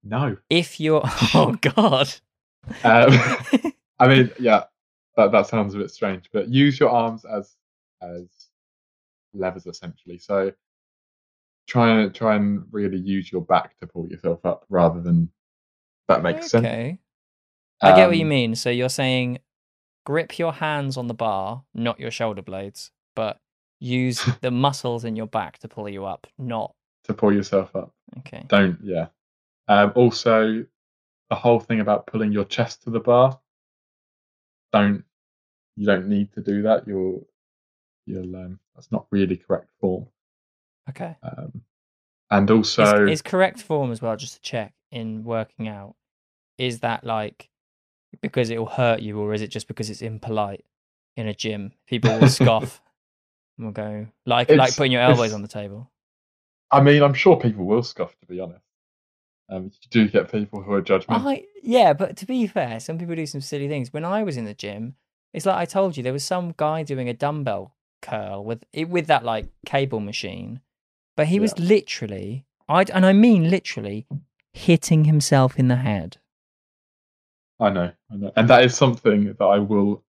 No. 0.03 0.37
if 0.49 0.79
you're 0.79 1.01
oh 1.33 1.55
god. 1.61 2.13
Um, 2.83 3.11
I 3.99 4.07
mean, 4.07 4.31
yeah, 4.39 4.65
that 5.15 5.31
that 5.31 5.47
sounds 5.47 5.73
a 5.73 5.79
bit 5.79 5.91
strange, 5.91 6.29
but 6.31 6.47
use 6.47 6.79
your 6.79 6.89
arms 6.89 7.25
as 7.25 7.55
as 8.01 8.27
levers 9.33 9.65
essentially. 9.67 10.17
So 10.17 10.51
try 11.67 11.89
and 12.01 12.13
try 12.15 12.35
and 12.35 12.63
really 12.71 12.97
use 12.97 13.31
your 13.31 13.41
back 13.41 13.77
to 13.79 13.87
pull 13.87 14.07
yourself 14.07 14.45
up 14.45 14.65
rather 14.69 15.01
than 15.01 15.29
that 16.07 16.23
makes 16.23 16.49
sense. 16.49 16.65
okay 16.65 16.99
I 17.81 17.95
get 17.95 18.07
what 18.07 18.17
you 18.17 18.23
Um, 18.23 18.29
mean. 18.29 18.55
So 18.55 18.69
you're 18.69 18.89
saying 18.89 19.39
grip 20.05 20.39
your 20.39 20.53
hands 20.53 20.97
on 20.97 21.07
the 21.07 21.13
bar, 21.13 21.63
not 21.73 21.99
your 21.99 22.09
shoulder 22.11 22.41
blades, 22.41 22.91
but 23.15 23.39
use 23.79 24.23
the 24.41 24.49
muscles 24.51 25.03
in 25.05 25.15
your 25.15 25.27
back 25.27 25.59
to 25.59 25.67
pull 25.67 25.87
you 25.89 26.05
up, 26.05 26.25
not 26.39 26.73
to 27.03 27.13
pull 27.13 27.33
yourself 27.33 27.75
up. 27.75 27.93
okay. 28.19 28.43
Don't 28.47 28.79
yeah. 28.81 29.07
Um, 29.67 29.91
also, 29.95 30.65
the 31.29 31.35
whole 31.35 31.59
thing 31.59 31.81
about 31.81 32.07
pulling 32.07 32.31
your 32.31 32.45
chest 32.45 32.83
to 32.83 32.89
the 32.89 33.01
bar. 33.01 33.37
Don't 34.71 35.03
you 35.75 35.85
don't 35.85 36.07
need 36.07 36.31
to 36.33 36.41
do 36.41 36.61
that. 36.63 36.87
You'll 36.87 37.27
you'll 38.05 38.35
um, 38.35 38.59
that's 38.77 38.91
not 38.91 39.07
really 39.09 39.35
correct 39.35 39.71
form. 39.81 40.05
Okay. 40.89 41.15
Um, 41.23 41.61
and 42.29 42.49
also, 42.51 43.07
is 43.07 43.21
correct 43.21 43.61
form 43.61 43.91
as 43.91 44.01
well, 44.01 44.15
just 44.15 44.35
to 44.35 44.41
check 44.41 44.73
in 44.91 45.23
working 45.23 45.67
out. 45.67 45.95
Is 46.57 46.79
that 46.81 47.03
like 47.03 47.49
because 48.21 48.49
it 48.49 48.57
will 48.57 48.67
hurt 48.67 49.01
you, 49.01 49.19
or 49.19 49.33
is 49.33 49.41
it 49.41 49.47
just 49.47 49.67
because 49.67 49.89
it's 49.89 50.01
impolite 50.01 50.65
in 51.15 51.27
a 51.27 51.33
gym? 51.33 51.71
People 51.87 52.17
will 52.19 52.29
scoff 52.29 52.81
and 53.57 53.67
will 53.67 53.73
go 53.73 54.07
like 54.25 54.49
like 54.49 54.75
putting 54.75 54.91
your 54.91 55.01
elbows 55.01 55.33
on 55.33 55.41
the 55.41 55.47
table. 55.47 55.89
I 56.69 56.81
mean, 56.81 57.01
I'm 57.01 57.13
sure 57.13 57.37
people 57.37 57.65
will 57.65 57.83
scoff. 57.83 58.15
To 58.19 58.25
be 58.27 58.39
honest, 58.39 58.63
um, 59.49 59.65
you 59.65 59.89
do 59.89 60.09
get 60.09 60.31
people 60.31 60.61
who 60.61 60.73
are 60.73 60.81
judgmental. 60.81 61.25
I 61.25 61.45
yeah, 61.63 61.93
but 61.93 62.17
to 62.17 62.25
be 62.25 62.45
fair, 62.45 62.79
some 62.79 62.97
people 62.97 63.15
do 63.15 63.25
some 63.25 63.41
silly 63.41 63.67
things. 63.67 63.91
When 63.91 64.05
I 64.05 64.23
was 64.23 64.37
in 64.37 64.45
the 64.45 64.53
gym, 64.53 64.95
it's 65.33 65.45
like 65.45 65.57
I 65.57 65.65
told 65.65 65.95
you, 65.95 66.03
there 66.03 66.13
was 66.13 66.25
some 66.25 66.53
guy 66.57 66.83
doing 66.83 67.07
a 67.07 67.13
dumbbell 67.13 67.76
curl 68.01 68.43
with 68.43 68.63
it 68.73 68.89
with 68.89 69.07
that 69.07 69.23
like 69.23 69.47
cable 69.65 69.99
machine, 69.99 70.61
but 71.15 71.27
he 71.27 71.39
was 71.39 71.57
literally, 71.57 72.45
I 72.67 72.83
and 72.93 73.05
I 73.05 73.13
mean 73.13 73.49
literally, 73.49 74.05
hitting 74.53 75.05
himself 75.05 75.57
in 75.57 75.67
the 75.67 75.77
head. 75.77 76.17
I 77.59 77.69
know, 77.69 77.91
I 78.11 78.15
know, 78.15 78.31
and 78.35 78.49
that 78.49 78.63
is 78.63 78.75
something 78.75 79.35
that 79.37 79.45
I 79.45 79.59
will 79.59 80.03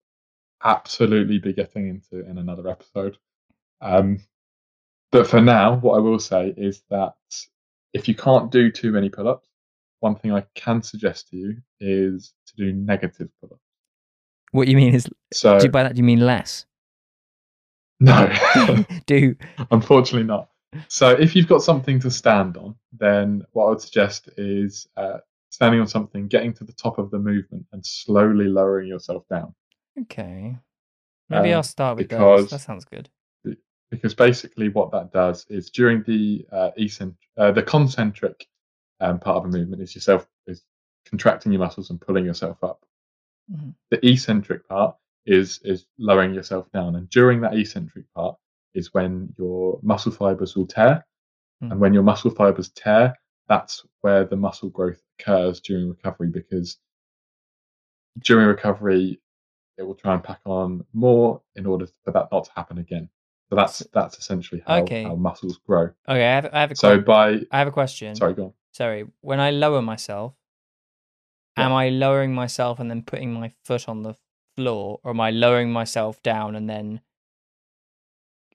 absolutely 0.63 1.39
be 1.39 1.53
getting 1.53 1.89
into 1.89 2.29
in 2.29 2.39
another 2.39 2.69
episode. 2.69 3.17
Um, 3.81 4.21
but 5.11 5.27
for 5.27 5.41
now, 5.41 5.77
what 5.77 5.97
I 5.97 6.01
will 6.01 6.19
say 6.19 6.53
is 6.57 6.83
that 6.91 7.15
if 7.95 8.09
you 8.09 8.15
can't 8.15 8.51
do 8.51 8.71
too 8.71 8.93
many 8.93 9.09
pull-ups, 9.09 9.49
one 10.01 10.15
thing 10.15 10.33
I 10.33 10.45
can 10.55 10.83
suggest 10.83 11.29
to 11.29 11.37
you 11.37 11.57
is 11.81 12.35
to 12.47 12.57
do 12.57 12.73
negative 12.73 13.29
pull-ups. 13.41 13.63
What 14.53 14.69
you 14.69 14.77
mean 14.77 14.95
is, 14.95 15.09
So 15.33 15.59
do 15.59 15.67
you, 15.67 15.71
by 15.71 15.83
that 15.83 15.95
do 15.95 15.99
you 15.99 16.05
mean 16.05 16.21
less? 16.21 16.67
No, 18.01 18.33
do 19.07 19.35
unfortunately 19.71 20.27
not. 20.27 20.49
So 20.89 21.11
if 21.11 21.35
you've 21.35 21.49
got 21.49 21.63
something 21.63 21.99
to 22.01 22.11
stand 22.11 22.57
on, 22.57 22.75
then 22.93 23.45
what 23.53 23.67
I 23.67 23.69
would 23.71 23.81
suggest 23.81 24.29
is 24.37 24.87
uh, 24.97 25.19
standing 25.51 25.81
on 25.81 25.87
something, 25.89 26.29
getting 26.29 26.53
to 26.55 26.65
the 26.65 26.73
top 26.75 26.99
of 26.99 27.11
the 27.11 27.19
movement, 27.19 27.67
and 27.73 27.85
slowly 27.85 28.47
lowering 28.49 28.87
yourself 28.89 29.25
down. 29.29 29.55
okay. 30.03 30.57
Maybe 31.31 31.53
Um, 31.53 31.57
I'll 31.59 31.63
start 31.63 31.97
with 31.99 32.09
because- 32.09 32.43
those. 32.43 32.51
That 32.51 32.61
sounds 32.61 32.85
good. 32.85 33.09
because 33.91 34.15
basically 34.15 34.69
what 34.69 34.91
that 34.93 35.13
does 35.13 35.47
is 35.49 35.71
during 35.71 36.03
the 36.05 36.47
uh, 36.53 36.71
eccentric, 36.77 37.17
uh, 37.39 37.53
the 37.53 37.63
concentric 37.63 38.47
um, 39.01 39.19
part 39.19 39.37
of 39.39 39.45
a 39.47 39.49
movement 39.49 39.81
is 39.83 39.95
yourself 39.95 40.27
is 40.47 40.63
contracting 41.07 41.53
your 41.53 41.61
muscles 41.61 41.89
and 41.91 41.99
pulling 42.01 42.25
yourself 42.27 42.63
up. 42.63 42.85
Mhm. 43.51 43.75
The 43.91 44.07
eccentric 44.07 44.69
part 44.69 44.97
is 45.29 45.61
is 45.65 45.87
lowering 45.99 46.33
yourself 46.35 46.71
down, 46.73 46.97
and 46.97 47.09
during 47.11 47.41
that 47.43 47.55
eccentric 47.55 48.05
part 48.15 48.37
is 48.75 48.93
when 48.95 49.33
your 49.39 49.79
muscle 49.83 50.13
fibers 50.13 50.57
will 50.57 50.67
tear, 50.67 51.05
Mhm. 51.63 51.71
and 51.73 51.81
when 51.81 51.93
your 51.95 52.03
muscle 52.03 52.31
fibers 52.31 52.71
tear, 52.71 53.15
that's 53.49 53.85
where 54.01 54.25
the 54.25 54.37
muscle 54.37 54.71
growth 54.71 55.01
occurs 55.19 55.61
during 55.61 55.89
recovery 55.89 56.29
because 56.31 56.79
during 58.21 58.47
recovery 58.47 59.21
it 59.77 59.83
will 59.83 59.95
try 59.95 60.15
and 60.15 60.25
pack 60.25 60.41
on 60.45 60.85
more 60.93 61.41
in 61.55 61.65
order 61.67 61.87
for 62.05 62.11
that 62.13 62.29
not 62.33 62.45
to 62.45 62.51
happen 62.57 62.79
again. 62.79 63.09
So 63.49 63.57
that's 63.57 63.79
that's 63.93 64.19
essentially 64.19 64.63
how, 64.67 64.83
Okay. 64.83 65.05
how 65.05 65.15
muscles 65.15 65.59
grow. 65.67 65.85
Okay, 66.09 66.27
I 66.27 66.35
have, 66.35 66.47
I 66.53 66.61
have 66.61 66.71
a 66.73 66.77
So 66.77 66.97
que- 66.99 67.05
by 67.05 67.29
I 67.51 67.59
have 67.59 67.69
a 67.69 67.73
question. 67.73 68.15
sorry, 68.17 68.35
go 68.35 68.47
on. 68.47 68.53
Sorry. 68.73 69.07
When 69.21 69.41
I 69.41 69.51
lower 69.51 69.81
myself, 69.83 70.35
Yeah. 71.57 71.67
am 71.67 71.73
I 71.73 71.89
lowering 71.91 72.35
myself 72.35 72.79
and 72.81 72.91
then 72.91 73.03
putting 73.03 73.33
my 73.33 73.53
foot 73.65 73.89
on 73.89 74.03
the 74.03 74.15
floor, 74.59 74.99
or 75.05 75.11
am 75.11 75.21
I 75.21 75.31
lowering 75.31 75.71
myself 75.73 76.21
down 76.23 76.57
and 76.57 76.69
then 76.69 77.01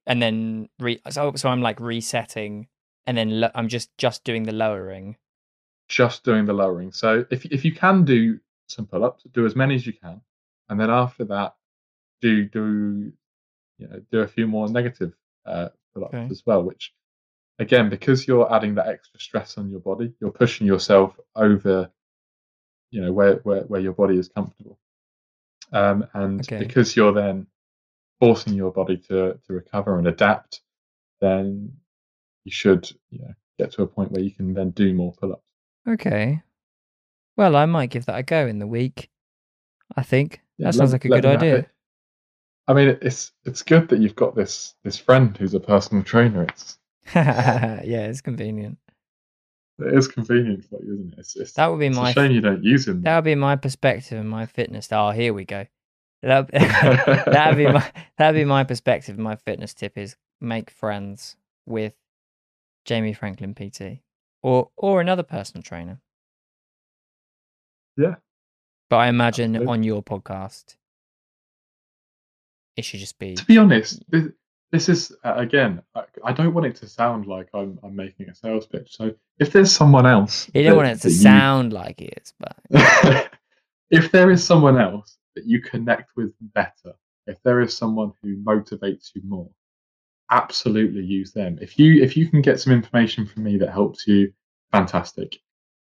and 0.05 0.21
then 0.21 0.67
re- 0.79 1.01
so 1.09 1.31
so 1.35 1.47
I'm 1.49 1.61
like 1.61 1.79
resetting 1.79 2.67
and 3.07 3.17
then 3.17 3.39
lo- 3.39 3.55
I'm 3.55 3.69
just 3.69 3.89
just 3.97 4.23
doing 4.25 4.43
the 4.43 4.51
lowering. 4.51 5.15
Just 5.87 6.23
doing 6.25 6.45
the 6.45 6.53
lowering. 6.53 6.91
So 6.91 7.25
if 7.31 7.45
if 7.45 7.63
you 7.65 7.71
can 7.73 8.03
do 8.03 8.39
some 8.67 8.85
pull-ups, 8.85 9.23
do 9.33 9.45
as 9.45 9.55
many 9.55 9.75
as 9.75 9.85
you 9.87 9.93
can, 9.93 10.19
and 10.69 10.79
then 10.79 10.89
after 10.89 11.23
that, 11.25 11.55
do 12.21 12.43
do 12.57 13.11
you 13.77 13.87
know 13.87 13.99
do 14.11 14.19
a 14.19 14.27
few 14.27 14.47
more 14.47 14.67
negative 14.69 15.13
uh, 15.45 15.69
pull-ups 15.93 16.13
Okay. 16.15 16.27
as 16.31 16.43
well. 16.45 16.63
Which 16.63 16.93
again, 17.59 17.89
because 17.89 18.27
you're 18.27 18.51
adding 18.53 18.75
that 18.75 18.87
extra 18.87 19.19
stress 19.19 19.57
on 19.57 19.69
your 19.71 19.79
body, 19.81 20.13
you're 20.19 20.31
pushing 20.43 20.67
yourself 20.67 21.17
over, 21.35 21.89
you 22.91 23.01
know, 23.01 23.11
where 23.13 23.35
where, 23.47 23.63
where 23.71 23.81
your 23.81 23.93
body 23.93 24.17
is 24.17 24.27
comfortable, 24.29 24.77
um, 25.71 26.05
and 26.13 26.41
Okay. 26.41 26.59
because 26.59 26.95
you're 26.95 27.13
then 27.13 27.47
forcing 28.19 28.53
your 28.53 28.71
body 28.71 28.97
to 28.97 29.39
to 29.45 29.53
recover 29.53 29.97
and 29.97 30.07
adapt, 30.07 30.61
then 31.21 31.71
you 32.45 32.51
should 32.51 32.89
you 33.09 33.19
know 33.19 33.33
get 33.59 33.71
to 33.73 33.83
a 33.83 33.87
point 33.87 34.11
where 34.11 34.23
you 34.23 34.31
can 34.31 34.53
then 34.53 34.71
do 34.71 34.93
more 34.93 35.13
pull-ups. 35.13 35.43
Okay. 35.87 36.41
Well, 37.37 37.55
I 37.55 37.65
might 37.65 37.89
give 37.89 38.05
that 38.05 38.17
a 38.19 38.23
go 38.23 38.47
in 38.47 38.59
the 38.59 38.67
week. 38.67 39.09
I 39.95 40.03
think 40.03 40.41
Yeah, 40.57 40.67
that 40.67 40.73
sounds 40.73 40.91
let- 40.91 41.03
like 41.03 41.05
a 41.05 41.09
good 41.21 41.25
idea. 41.25 41.67
I 42.67 42.73
mean, 42.73 42.97
it's 43.01 43.31
it's 43.43 43.61
good 43.61 43.89
that 43.89 43.99
you've 43.99 44.15
got 44.15 44.35
this 44.35 44.75
this 44.83 44.97
friend 44.97 45.35
who's 45.35 45.53
a 45.53 45.59
personal 45.59 46.03
trainer. 46.03 46.43
It's 46.43 46.77
yeah, 47.15 47.81
it's 47.83 48.21
convenient. 48.21 48.77
It 49.79 49.93
is 49.93 50.07
convenient 50.07 50.65
for 50.65 50.81
you, 50.83 50.93
isn't 50.93 51.13
it? 51.13 51.19
It's, 51.19 51.35
it's, 51.35 51.53
That 51.53 51.67
would 51.67 51.79
be 51.79 51.89
my 51.89 52.13
shame 52.13 52.31
you 52.31 52.41
don't 52.41 52.63
use 52.63 52.87
him. 52.87 53.01
that 53.01 53.15
would 53.15 53.23
be 53.25 53.35
my 53.35 53.55
perspective 53.55 54.19
and 54.19 54.29
my 54.29 54.45
fitness. 54.45 54.87
Oh, 54.91 55.11
here 55.11 55.33
we 55.33 55.45
go. 55.45 55.65
That 56.21 56.51
that'd 57.25 57.57
be 57.57 57.67
my 57.67 57.91
that'd 58.17 58.39
be 58.39 58.45
my 58.45 58.63
perspective. 58.63 59.17
My 59.17 59.35
fitness 59.35 59.73
tip 59.73 59.97
is 59.97 60.15
make 60.39 60.69
friends 60.69 61.35
with 61.65 61.93
Jamie 62.85 63.13
Franklin 63.13 63.53
PT 63.53 63.99
or 64.41 64.69
or 64.77 65.01
another 65.01 65.23
personal 65.23 65.63
trainer. 65.63 65.99
Yeah. 67.97 68.15
But 68.89 68.97
I 68.97 69.07
imagine 69.07 69.55
Absolutely. 69.55 69.73
on 69.73 69.83
your 69.83 70.03
podcast, 70.03 70.75
it 72.77 72.85
should 72.85 72.99
just 72.99 73.17
be 73.19 73.35
to 73.35 73.45
be 73.45 73.57
honest, 73.57 74.03
this, 74.73 74.89
is 74.89 75.15
uh, 75.23 75.35
again. 75.37 75.81
I, 75.95 76.03
I 76.25 76.33
don't 76.33 76.53
want 76.53 76.65
it 76.67 76.75
to 76.77 76.87
sound 76.87 77.25
like 77.27 77.47
I'm 77.53 77.79
I'm 77.83 77.95
making 77.95 78.29
a 78.29 78.35
sales 78.35 78.65
pitch. 78.65 78.95
So 78.97 79.13
if 79.39 79.51
there's 79.53 79.71
someone 79.71 80.05
else, 80.05 80.49
you 80.53 80.63
don't 80.63 80.71
that- 80.71 80.77
want 80.77 80.89
it 80.89 81.01
to 81.03 81.09
you- 81.09 81.15
sound 81.15 81.71
like 81.71 82.01
it 82.01 82.19
is, 82.21 82.33
but 82.39 82.57
if 83.91 84.11
there 84.11 84.29
is 84.31 84.43
someone 84.45 84.77
else 84.79 85.17
that 85.35 85.45
you 85.45 85.61
connect 85.61 86.11
with 86.17 86.31
better, 86.41 86.93
if 87.27 87.41
there 87.43 87.61
is 87.61 87.75
someone 87.77 88.11
who 88.21 88.35
motivates 88.37 89.11
you 89.15 89.21
more, 89.25 89.49
absolutely 90.31 91.03
use 91.03 91.31
them. 91.31 91.57
If 91.61 91.77
you 91.79 92.01
if 92.03 92.17
you 92.17 92.27
can 92.29 92.41
get 92.41 92.59
some 92.59 92.73
information 92.73 93.25
from 93.25 93.43
me 93.43 93.57
that 93.57 93.71
helps 93.71 94.07
you, 94.07 94.33
fantastic. 94.71 95.37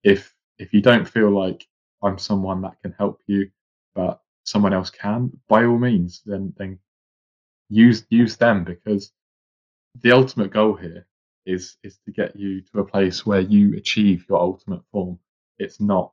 If 0.03 0.33
if 0.57 0.73
you 0.73 0.81
don't 0.81 1.07
feel 1.07 1.29
like 1.31 1.65
I'm 2.03 2.17
someone 2.17 2.61
that 2.61 2.81
can 2.81 2.93
help 2.97 3.21
you, 3.27 3.49
but 3.95 4.21
someone 4.43 4.73
else 4.73 4.89
can, 4.89 5.31
by 5.47 5.65
all 5.65 5.77
means, 5.77 6.21
then 6.25 6.53
then 6.57 6.79
use 7.69 8.05
use 8.09 8.37
them 8.37 8.63
because 8.63 9.11
the 10.01 10.11
ultimate 10.11 10.51
goal 10.51 10.75
here 10.75 11.05
is 11.45 11.77
is 11.83 11.97
to 12.05 12.11
get 12.11 12.35
you 12.35 12.61
to 12.61 12.79
a 12.79 12.85
place 12.85 13.25
where 13.25 13.39
you 13.41 13.75
achieve 13.77 14.25
your 14.29 14.39
ultimate 14.39 14.81
form. 14.91 15.19
It's 15.57 15.79
not 15.79 16.11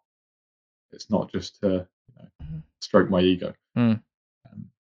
it's 0.93 1.11
not 1.11 1.31
just 1.31 1.61
to 1.61 1.69
you 1.69 2.15
know, 2.23 2.29
Mhm. 2.43 2.63
stroke 2.81 3.11
my 3.11 3.21
ego. 3.21 3.55
Mm. 3.77 4.03
Um, 4.53 4.71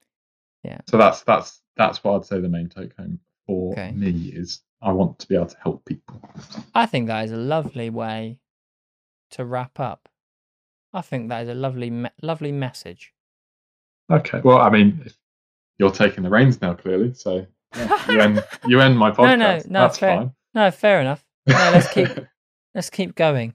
Yeah. 0.62 0.80
So 0.88 0.96
that's 0.96 1.22
that's 1.22 1.60
that's 1.76 2.02
what 2.02 2.16
I'd 2.16 2.24
say 2.24 2.40
the 2.40 2.48
main 2.48 2.68
take 2.68 2.96
home 2.96 3.20
for 3.46 3.72
Okay. 3.72 3.92
me 3.92 4.28
is 4.28 4.62
I 4.82 4.92
want 4.92 5.18
to 5.20 5.28
be 5.28 5.34
able 5.34 5.46
to 5.46 5.58
help 5.58 5.84
people. 5.84 6.20
I 6.74 6.86
think 6.86 7.06
that 7.08 7.24
is 7.24 7.32
a 7.32 7.36
lovely 7.36 7.90
way 7.90 8.40
to 9.30 9.44
wrap 9.44 9.80
up. 9.80 10.08
I 10.92 11.02
think 11.02 11.28
that 11.28 11.42
is 11.42 11.48
a 11.48 11.54
lovely 11.54 11.90
lovely 12.22 12.52
message. 12.52 13.12
Okay. 14.10 14.40
Well, 14.42 14.58
I 14.58 14.70
mean, 14.70 15.02
if 15.04 15.18
you're 15.78 15.90
taking 15.90 16.22
the 16.24 16.30
reins 16.30 16.60
now, 16.60 16.74
clearly. 16.74 17.14
So 17.14 17.46
yeah, 17.76 18.10
you 18.10 18.20
end 18.20 18.44
you 18.66 18.80
end 18.80 18.98
my 18.98 19.10
podcast. 19.10 19.18
No, 19.18 19.36
no, 19.36 19.56
no, 19.56 19.80
That's 19.80 19.98
fair. 19.98 20.16
fine. 20.16 20.32
No, 20.54 20.70
fair 20.70 21.00
enough. 21.00 21.24
No, 21.46 21.54
let's 21.72 21.92
keep 21.92 22.08
let's 22.74 22.90
keep 22.90 23.14
going. 23.14 23.54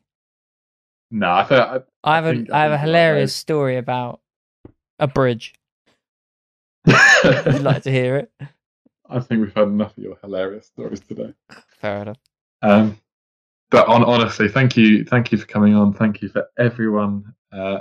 No, 1.10 1.34
I, 1.34 1.44
th- 1.44 1.62
I 1.62 1.80
I 2.04 2.16
have 2.16 2.26
a 2.26 2.46
I 2.54 2.62
have 2.64 2.72
a 2.72 2.78
hilarious 2.78 3.36
story 3.36 3.78
about 3.78 4.22
a 5.00 5.08
bridge. 5.08 5.54
Would 6.86 7.46
you 7.54 7.60
like 7.60 7.84
to 7.84 7.92
hear 8.00 8.18
it? 8.18 8.32
I 9.10 9.20
think 9.20 9.42
we've 9.42 9.54
had 9.54 9.68
enough 9.68 9.98
of 9.98 10.04
your 10.04 10.18
hilarious 10.22 10.68
stories 10.68 11.02
today. 11.02 11.34
Fair 11.82 12.04
enough. 12.04 12.18
Um, 12.62 12.98
but 13.70 13.88
on, 13.88 14.04
honestly, 14.04 14.48
thank 14.48 14.78
you, 14.78 15.04
thank 15.04 15.32
you 15.32 15.38
for 15.38 15.46
coming 15.46 15.76
on. 15.76 15.94
Thank 15.94 16.22
you 16.22 16.30
for 16.30 16.48
everyone 16.58 17.34
uh, 17.52 17.80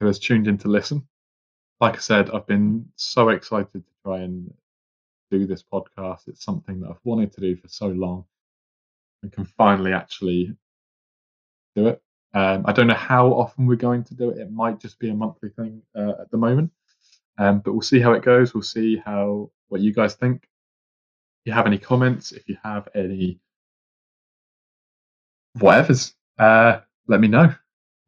who 0.00 0.06
has 0.06 0.18
tuned 0.18 0.48
in 0.48 0.58
to 0.58 0.68
listen. 0.68 1.06
Like 1.82 1.96
I 1.96 1.98
said, 1.98 2.30
I've 2.30 2.46
been 2.46 2.86
so 2.94 3.30
excited 3.30 3.72
to 3.72 3.92
try 4.04 4.20
and 4.20 4.54
do 5.32 5.48
this 5.48 5.64
podcast. 5.64 6.28
It's 6.28 6.44
something 6.44 6.78
that 6.78 6.90
I've 6.90 7.00
wanted 7.02 7.32
to 7.32 7.40
do 7.40 7.56
for 7.56 7.66
so 7.66 7.88
long, 7.88 8.24
and 9.20 9.32
can 9.32 9.44
finally 9.44 9.92
actually 9.92 10.56
do 11.74 11.88
it. 11.88 12.00
Um, 12.34 12.62
I 12.66 12.72
don't 12.72 12.86
know 12.86 12.94
how 12.94 13.32
often 13.32 13.66
we're 13.66 13.74
going 13.74 14.04
to 14.04 14.14
do 14.14 14.30
it. 14.30 14.38
It 14.38 14.52
might 14.52 14.78
just 14.78 15.00
be 15.00 15.08
a 15.10 15.14
monthly 15.14 15.48
thing 15.48 15.82
uh, 15.96 16.12
at 16.20 16.30
the 16.30 16.36
moment, 16.36 16.70
um, 17.38 17.58
but 17.58 17.72
we'll 17.72 17.82
see 17.82 17.98
how 17.98 18.12
it 18.12 18.22
goes. 18.22 18.54
We'll 18.54 18.62
see 18.62 18.98
how 18.98 19.50
what 19.66 19.80
you 19.80 19.92
guys 19.92 20.14
think. 20.14 20.44
If 20.44 21.46
you 21.46 21.52
have 21.52 21.66
any 21.66 21.78
comments, 21.78 22.30
if 22.30 22.48
you 22.48 22.58
have 22.62 22.86
any 22.94 23.40
whatever's, 25.58 26.14
uh, 26.38 26.78
let 27.08 27.20
me 27.20 27.26
know. 27.26 27.52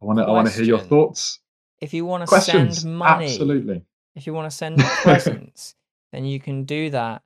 I 0.00 0.04
want 0.04 0.20
to. 0.20 0.26
I 0.26 0.30
want 0.30 0.46
to 0.46 0.54
hear 0.54 0.64
your 0.64 0.78
thoughts. 0.78 1.40
If 1.84 1.92
you 1.92 2.06
want 2.06 2.22
to 2.22 2.26
Questions. 2.26 2.80
send 2.80 2.96
money, 2.96 3.26
Absolutely. 3.26 3.84
if 4.14 4.26
you 4.26 4.32
want 4.32 4.50
to 4.50 4.56
send 4.56 4.78
presents, 5.02 5.74
then 6.12 6.24
you 6.24 6.40
can 6.40 6.64
do 6.64 6.88
that 6.88 7.20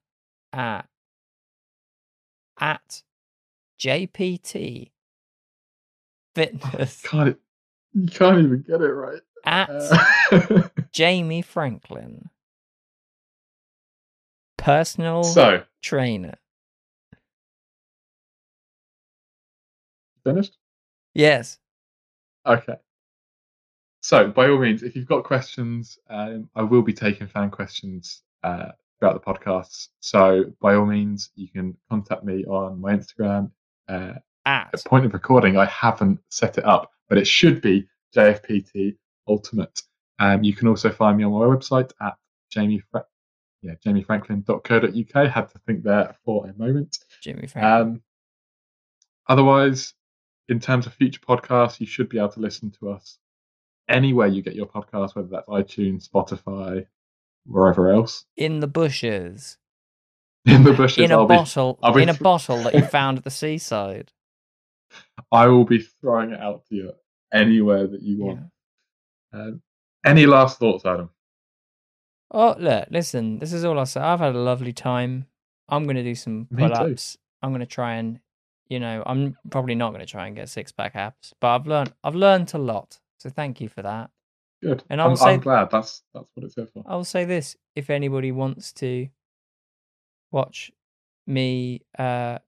at 0.53 0.89
at 2.59 3.05
JPT 3.79 4.91
Fitness 6.35 7.03
Can't. 7.05 7.29
it- 7.29 7.41
You 7.95 8.09
can't 8.09 8.39
even 8.41 8.63
get 8.63 8.81
it 8.81 8.89
right. 8.93 9.21
at 9.45 9.71
Uh, 9.71 10.69
Jamie 10.93 11.43
Franklin, 11.43 12.29
personal 14.57 15.23
so 15.23 15.63
trainer. 15.83 16.35
finished. 20.25 20.57
Yes. 21.15 21.61
Okay. 22.45 22.75
So, 24.09 24.27
by 24.27 24.49
all 24.49 24.57
means, 24.57 24.83
if 24.83 24.97
you've 24.97 25.07
got 25.07 25.23
questions, 25.23 25.99
um, 26.09 26.49
I 26.57 26.63
will 26.63 26.81
be 26.81 26.95
taking 26.95 27.27
fan 27.27 27.51
questions 27.51 28.23
uh, 28.43 28.71
throughout 28.99 29.13
the 29.13 29.21
podcasts. 29.21 29.89
So, 30.01 30.45
by 30.63 30.77
all 30.77 30.87
means, 30.87 31.29
you 31.35 31.47
can 31.47 31.77
contact 31.91 32.25
me 32.25 32.43
on 32.47 32.81
my 32.81 32.95
Instagram. 32.95 33.51
Uh, 33.87 34.15
At 34.47 34.71
at 34.73 34.83
point 34.87 35.05
of 35.05 35.13
recording, 35.13 35.59
I 35.59 35.67
haven't 35.67 36.21
set 36.31 36.57
it 36.57 36.65
up, 36.65 36.91
but 37.11 37.19
it 37.19 37.27
should 37.27 37.61
be 37.61 37.87
JFPT 38.17 38.97
Ultimate. 39.29 39.83
Um, 40.19 40.43
you 40.43 40.57
can 40.57 40.69
also 40.69 40.89
find 40.89 41.19
me 41.19 41.25
on 41.25 41.33
my 41.33 41.41
website 41.41 41.93
at 42.01 42.17
Jamie 42.51 42.83
Fra- 42.91 43.05
yeah, 43.61 43.75
jamiefranklin.co.uk. 43.85 45.31
Had 45.31 45.49
to 45.51 45.59
think 45.67 45.83
there 45.83 46.17
for 46.25 46.47
a 46.47 46.55
moment. 46.59 46.97
Jimmy 47.21 47.47
Franklin. 47.47 47.89
Um, 47.89 48.03
otherwise, 49.29 49.93
in 50.49 50.61
terms 50.61 50.87
of 50.87 50.95
future 50.95 51.21
podcasts, 51.21 51.79
you 51.79 51.87
should 51.87 52.09
be 52.09 52.17
able 52.17 52.31
to 52.31 52.41
listen 52.41 52.71
to 52.81 52.89
us 52.89 53.19
anywhere 53.89 54.27
you 54.27 54.43
get 54.43 54.55
your 54.55 54.67
podcast, 54.67 55.15
whether 55.15 55.29
that's 55.29 55.49
iTunes, 55.49 56.09
Spotify, 56.09 56.87
wherever 57.47 57.91
else. 57.91 58.25
in 58.37 58.61
the 58.61 58.67
bushes. 58.67 59.59
In 60.47 60.63
the 60.63 60.73
bushes, 60.73 61.05
in 61.05 61.11
a 61.11 61.19
I'll 61.19 61.27
be, 61.27 61.35
bottle 61.35 61.79
I'll 61.83 61.93
be 61.93 62.03
in 62.03 62.09
a 62.09 62.13
th- 62.13 62.23
bottle 62.23 62.63
that 62.63 62.75
you 62.75 62.83
found 62.87 63.19
at 63.19 63.25
the 63.25 63.31
seaside. 63.31 64.13
I 65.31 65.47
will 65.49 65.65
be 65.65 65.81
throwing 66.01 66.31
it 66.31 66.41
out 66.41 66.65
to 66.69 66.75
you 66.75 66.93
anywhere 67.35 67.87
that 67.87 68.01
you 68.01 68.25
want. 68.25 68.41
Yeah. 69.35 69.41
Um, 69.41 69.63
any 70.07 70.25
last 70.25 70.59
thoughts, 70.59 70.87
Adam? 70.87 71.11
Oh 72.31 72.57
look, 72.59 72.89
listen, 72.91 73.41
this 73.41 73.53
is 73.53 73.65
all 73.65 73.79
I'll 73.79 73.85
say. 73.85 74.01
I've 74.01 74.21
had 74.21 74.35
a 74.35 74.39
lovely 74.39 74.73
time. 74.73 75.27
I'm 75.69 75.87
gonna 75.87 76.03
do 76.05 76.15
some 76.15 76.47
Me 76.51 76.63
pull 76.63 76.73
ups. 76.75 77.19
I'm 77.43 77.53
gonna 77.53 77.67
try 77.67 77.95
and 77.97 78.21
you 78.69 78.81
know, 78.81 79.03
I'm 79.05 79.37
probably 79.51 79.75
not 79.75 79.93
gonna 79.93 80.07
try 80.07 80.29
and 80.29 80.37
get 80.37 80.49
six 80.49 80.73
pack 80.73 80.95
abs, 80.95 81.35
but 81.41 81.55
I've 81.55 81.67
learned 81.67 81.93
I've 82.05 82.15
learned 82.15 82.55
a 82.55 82.59
lot. 82.59 83.01
So 83.19 83.31
thank 83.31 83.61
you 83.61 83.69
for 83.69 83.83
that. 83.83 84.11
Good. 84.63 84.83
And 84.91 85.01
I'm, 85.01 85.11
I'll 85.11 85.17
say- 85.17 85.35
I'm 85.35 85.41
glad. 85.41 85.71
That's 85.71 86.03
that's 86.15 86.31
what 86.35 86.45
it's 86.45 86.55
here 86.55 86.67
for. 86.67 86.83
I 86.87 86.97
will 86.97 87.05
say 87.05 87.25
this: 87.25 87.57
if 87.77 87.91
anybody 87.91 88.33
wants 88.33 88.73
to 88.75 89.09
watch 90.31 90.73
me, 91.27 91.83
uh, 91.99 92.39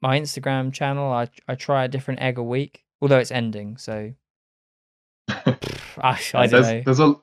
my 0.00 0.18
Instagram 0.18 0.72
channel, 0.72 1.12
I 1.12 1.28
I 1.46 1.54
try 1.54 1.84
a 1.84 1.88
different 1.88 2.20
egg 2.20 2.38
a 2.38 2.42
week, 2.42 2.84
although 3.00 3.18
it's 3.18 3.30
ending. 3.30 3.76
So 3.76 4.12
I, 5.28 5.58
I 6.02 6.18
don't 6.46 6.50
there's, 6.50 6.66
know. 6.66 6.82
there's 6.84 7.00
a 7.00 7.14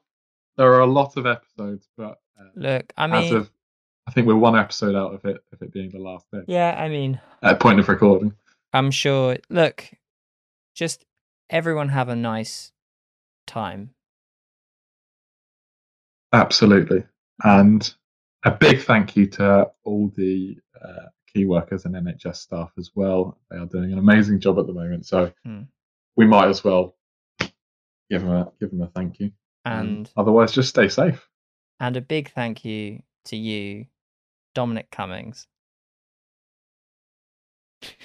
there 0.58 0.72
are 0.74 0.82
a 0.82 0.88
lot 0.88 1.18
of 1.18 1.26
episodes, 1.26 1.88
but 1.98 2.20
uh, 2.40 2.50
Look, 2.56 2.94
I 2.98 3.08
mean, 3.08 3.36
of 3.36 3.52
I 4.08 4.12
think 4.12 4.28
we're 4.28 4.36
one 4.36 4.56
episode 4.56 4.96
out 4.96 5.14
of 5.14 5.26
it, 5.26 5.38
of 5.52 5.62
it 5.62 5.72
being 5.72 5.90
the 5.90 6.00
last 6.00 6.26
day 6.32 6.42
yeah, 6.48 6.76
I 6.78 6.90
mean, 6.90 7.20
at 7.42 7.60
point 7.60 7.80
of 7.80 7.90
recording. 7.90 8.34
I'm 8.74 8.92
sure. 8.92 9.38
Look, 9.50 9.90
just 10.76 11.06
everyone 11.50 11.90
have 11.90 12.10
a 12.10 12.16
nice 12.16 12.72
time. 13.48 13.92
Absolutely, 16.34 17.04
and 17.44 17.94
a 18.44 18.52
big 18.52 18.82
thank 18.82 19.16
you 19.16 19.26
to 19.28 19.70
all 19.84 20.12
the 20.16 20.58
uh, 20.84 21.06
key 21.34 21.46
workers 21.46 21.86
and 21.86 21.96
NHS 21.96 22.36
staff 22.38 22.72
as 22.78 22.92
well. 22.96 23.38
They 23.50 23.58
are 23.58 23.66
doing 23.66 23.92
an 23.94 24.00
amazing 24.00 24.40
job 24.40 24.60
at 24.60 24.68
the 24.68 24.74
moment, 24.74 25.06
so 25.06 25.32
Hmm. 25.46 25.62
we 26.16 26.26
might 26.26 26.48
as 26.50 26.64
well 26.64 26.96
give 28.10 28.22
them 28.22 28.32
a 28.32 28.52
give 28.60 28.70
them 28.72 28.82
a 28.82 28.88
thank 28.88 29.20
you. 29.20 29.32
And 29.64 30.10
otherwise, 30.18 30.52
just 30.52 30.70
stay 30.70 30.90
safe. 30.90 31.28
and 31.80 31.98
a 31.98 32.02
big 32.02 32.32
thank 32.32 32.64
you 32.66 33.02
to 33.26 33.36
you, 33.36 33.88
Dominic 34.54 34.92
Cummings. 34.92 35.48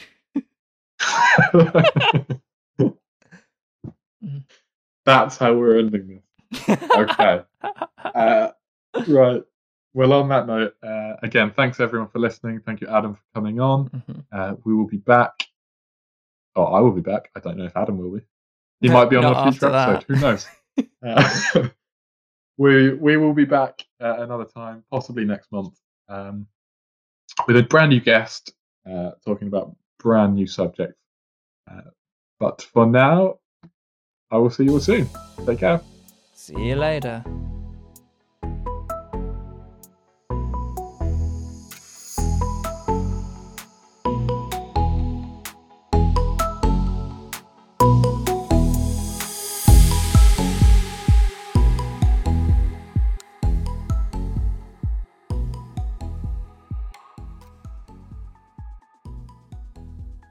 That's 5.05 5.37
how 5.37 5.55
we're 5.55 5.79
ending 5.79 6.23
this. 6.59 6.79
Okay. 6.97 7.43
Uh, 8.03 8.51
right. 9.09 9.43
Well, 9.93 10.13
on 10.15 10.29
that 10.31 10.47
note, 10.47 10.75
uh, 10.83 11.17
again, 11.23 11.53
thanks 11.55 11.79
everyone 11.81 12.09
for 12.09 12.19
listening. 12.19 12.61
Thank 12.65 12.81
you, 12.81 12.89
Adam, 12.89 13.15
for 13.15 13.21
coming 13.35 13.61
on. 13.61 13.89
Mhm. 13.91 14.25
Uh, 14.33 14.57
we 14.65 14.75
will 14.75 14.87
be 14.87 14.97
back. 14.97 15.33
Oh, 16.57 16.65
I 16.65 16.81
will 16.81 16.93
be 16.93 17.03
back. 17.03 17.31
I 17.37 17.41
don't 17.41 17.57
know 17.57 17.67
if 17.67 17.77
Adam 17.77 17.99
will 17.99 18.13
be. 18.13 18.21
He 18.81 18.89
No, 18.89 18.95
might 18.95 19.11
be 19.11 19.17
on 19.17 19.25
a 19.25 19.43
future 19.51 19.67
episode. 19.67 20.05
Who 20.09 20.21
knows? 20.21 20.47
uh, 21.07 21.69
we 22.57 22.95
we 22.95 23.17
will 23.17 23.35
be 23.35 23.45
back 23.45 23.85
another 24.01 24.47
time, 24.47 24.83
possibly 24.91 25.25
next 25.25 25.53
month, 25.53 25.79
um, 26.09 26.47
with 27.47 27.57
a 27.57 27.63
brand 27.63 27.91
new 27.91 28.01
guest 28.01 28.55
uh, 28.91 29.11
talking 29.25 29.49
about 29.49 29.77
brand 29.99 30.35
new 30.35 30.47
subjects. 30.47 30.99
Uh, 31.71 31.91
but 32.39 32.63
for 32.63 32.87
now, 32.87 33.39
I 34.31 34.37
will 34.39 34.51
see 34.51 34.65
you 34.65 34.73
all 34.73 34.81
soon. 34.81 35.09
Take 35.47 35.59
care. 35.59 35.81
See 36.35 36.55
you 36.59 36.77
later. 36.77 37.25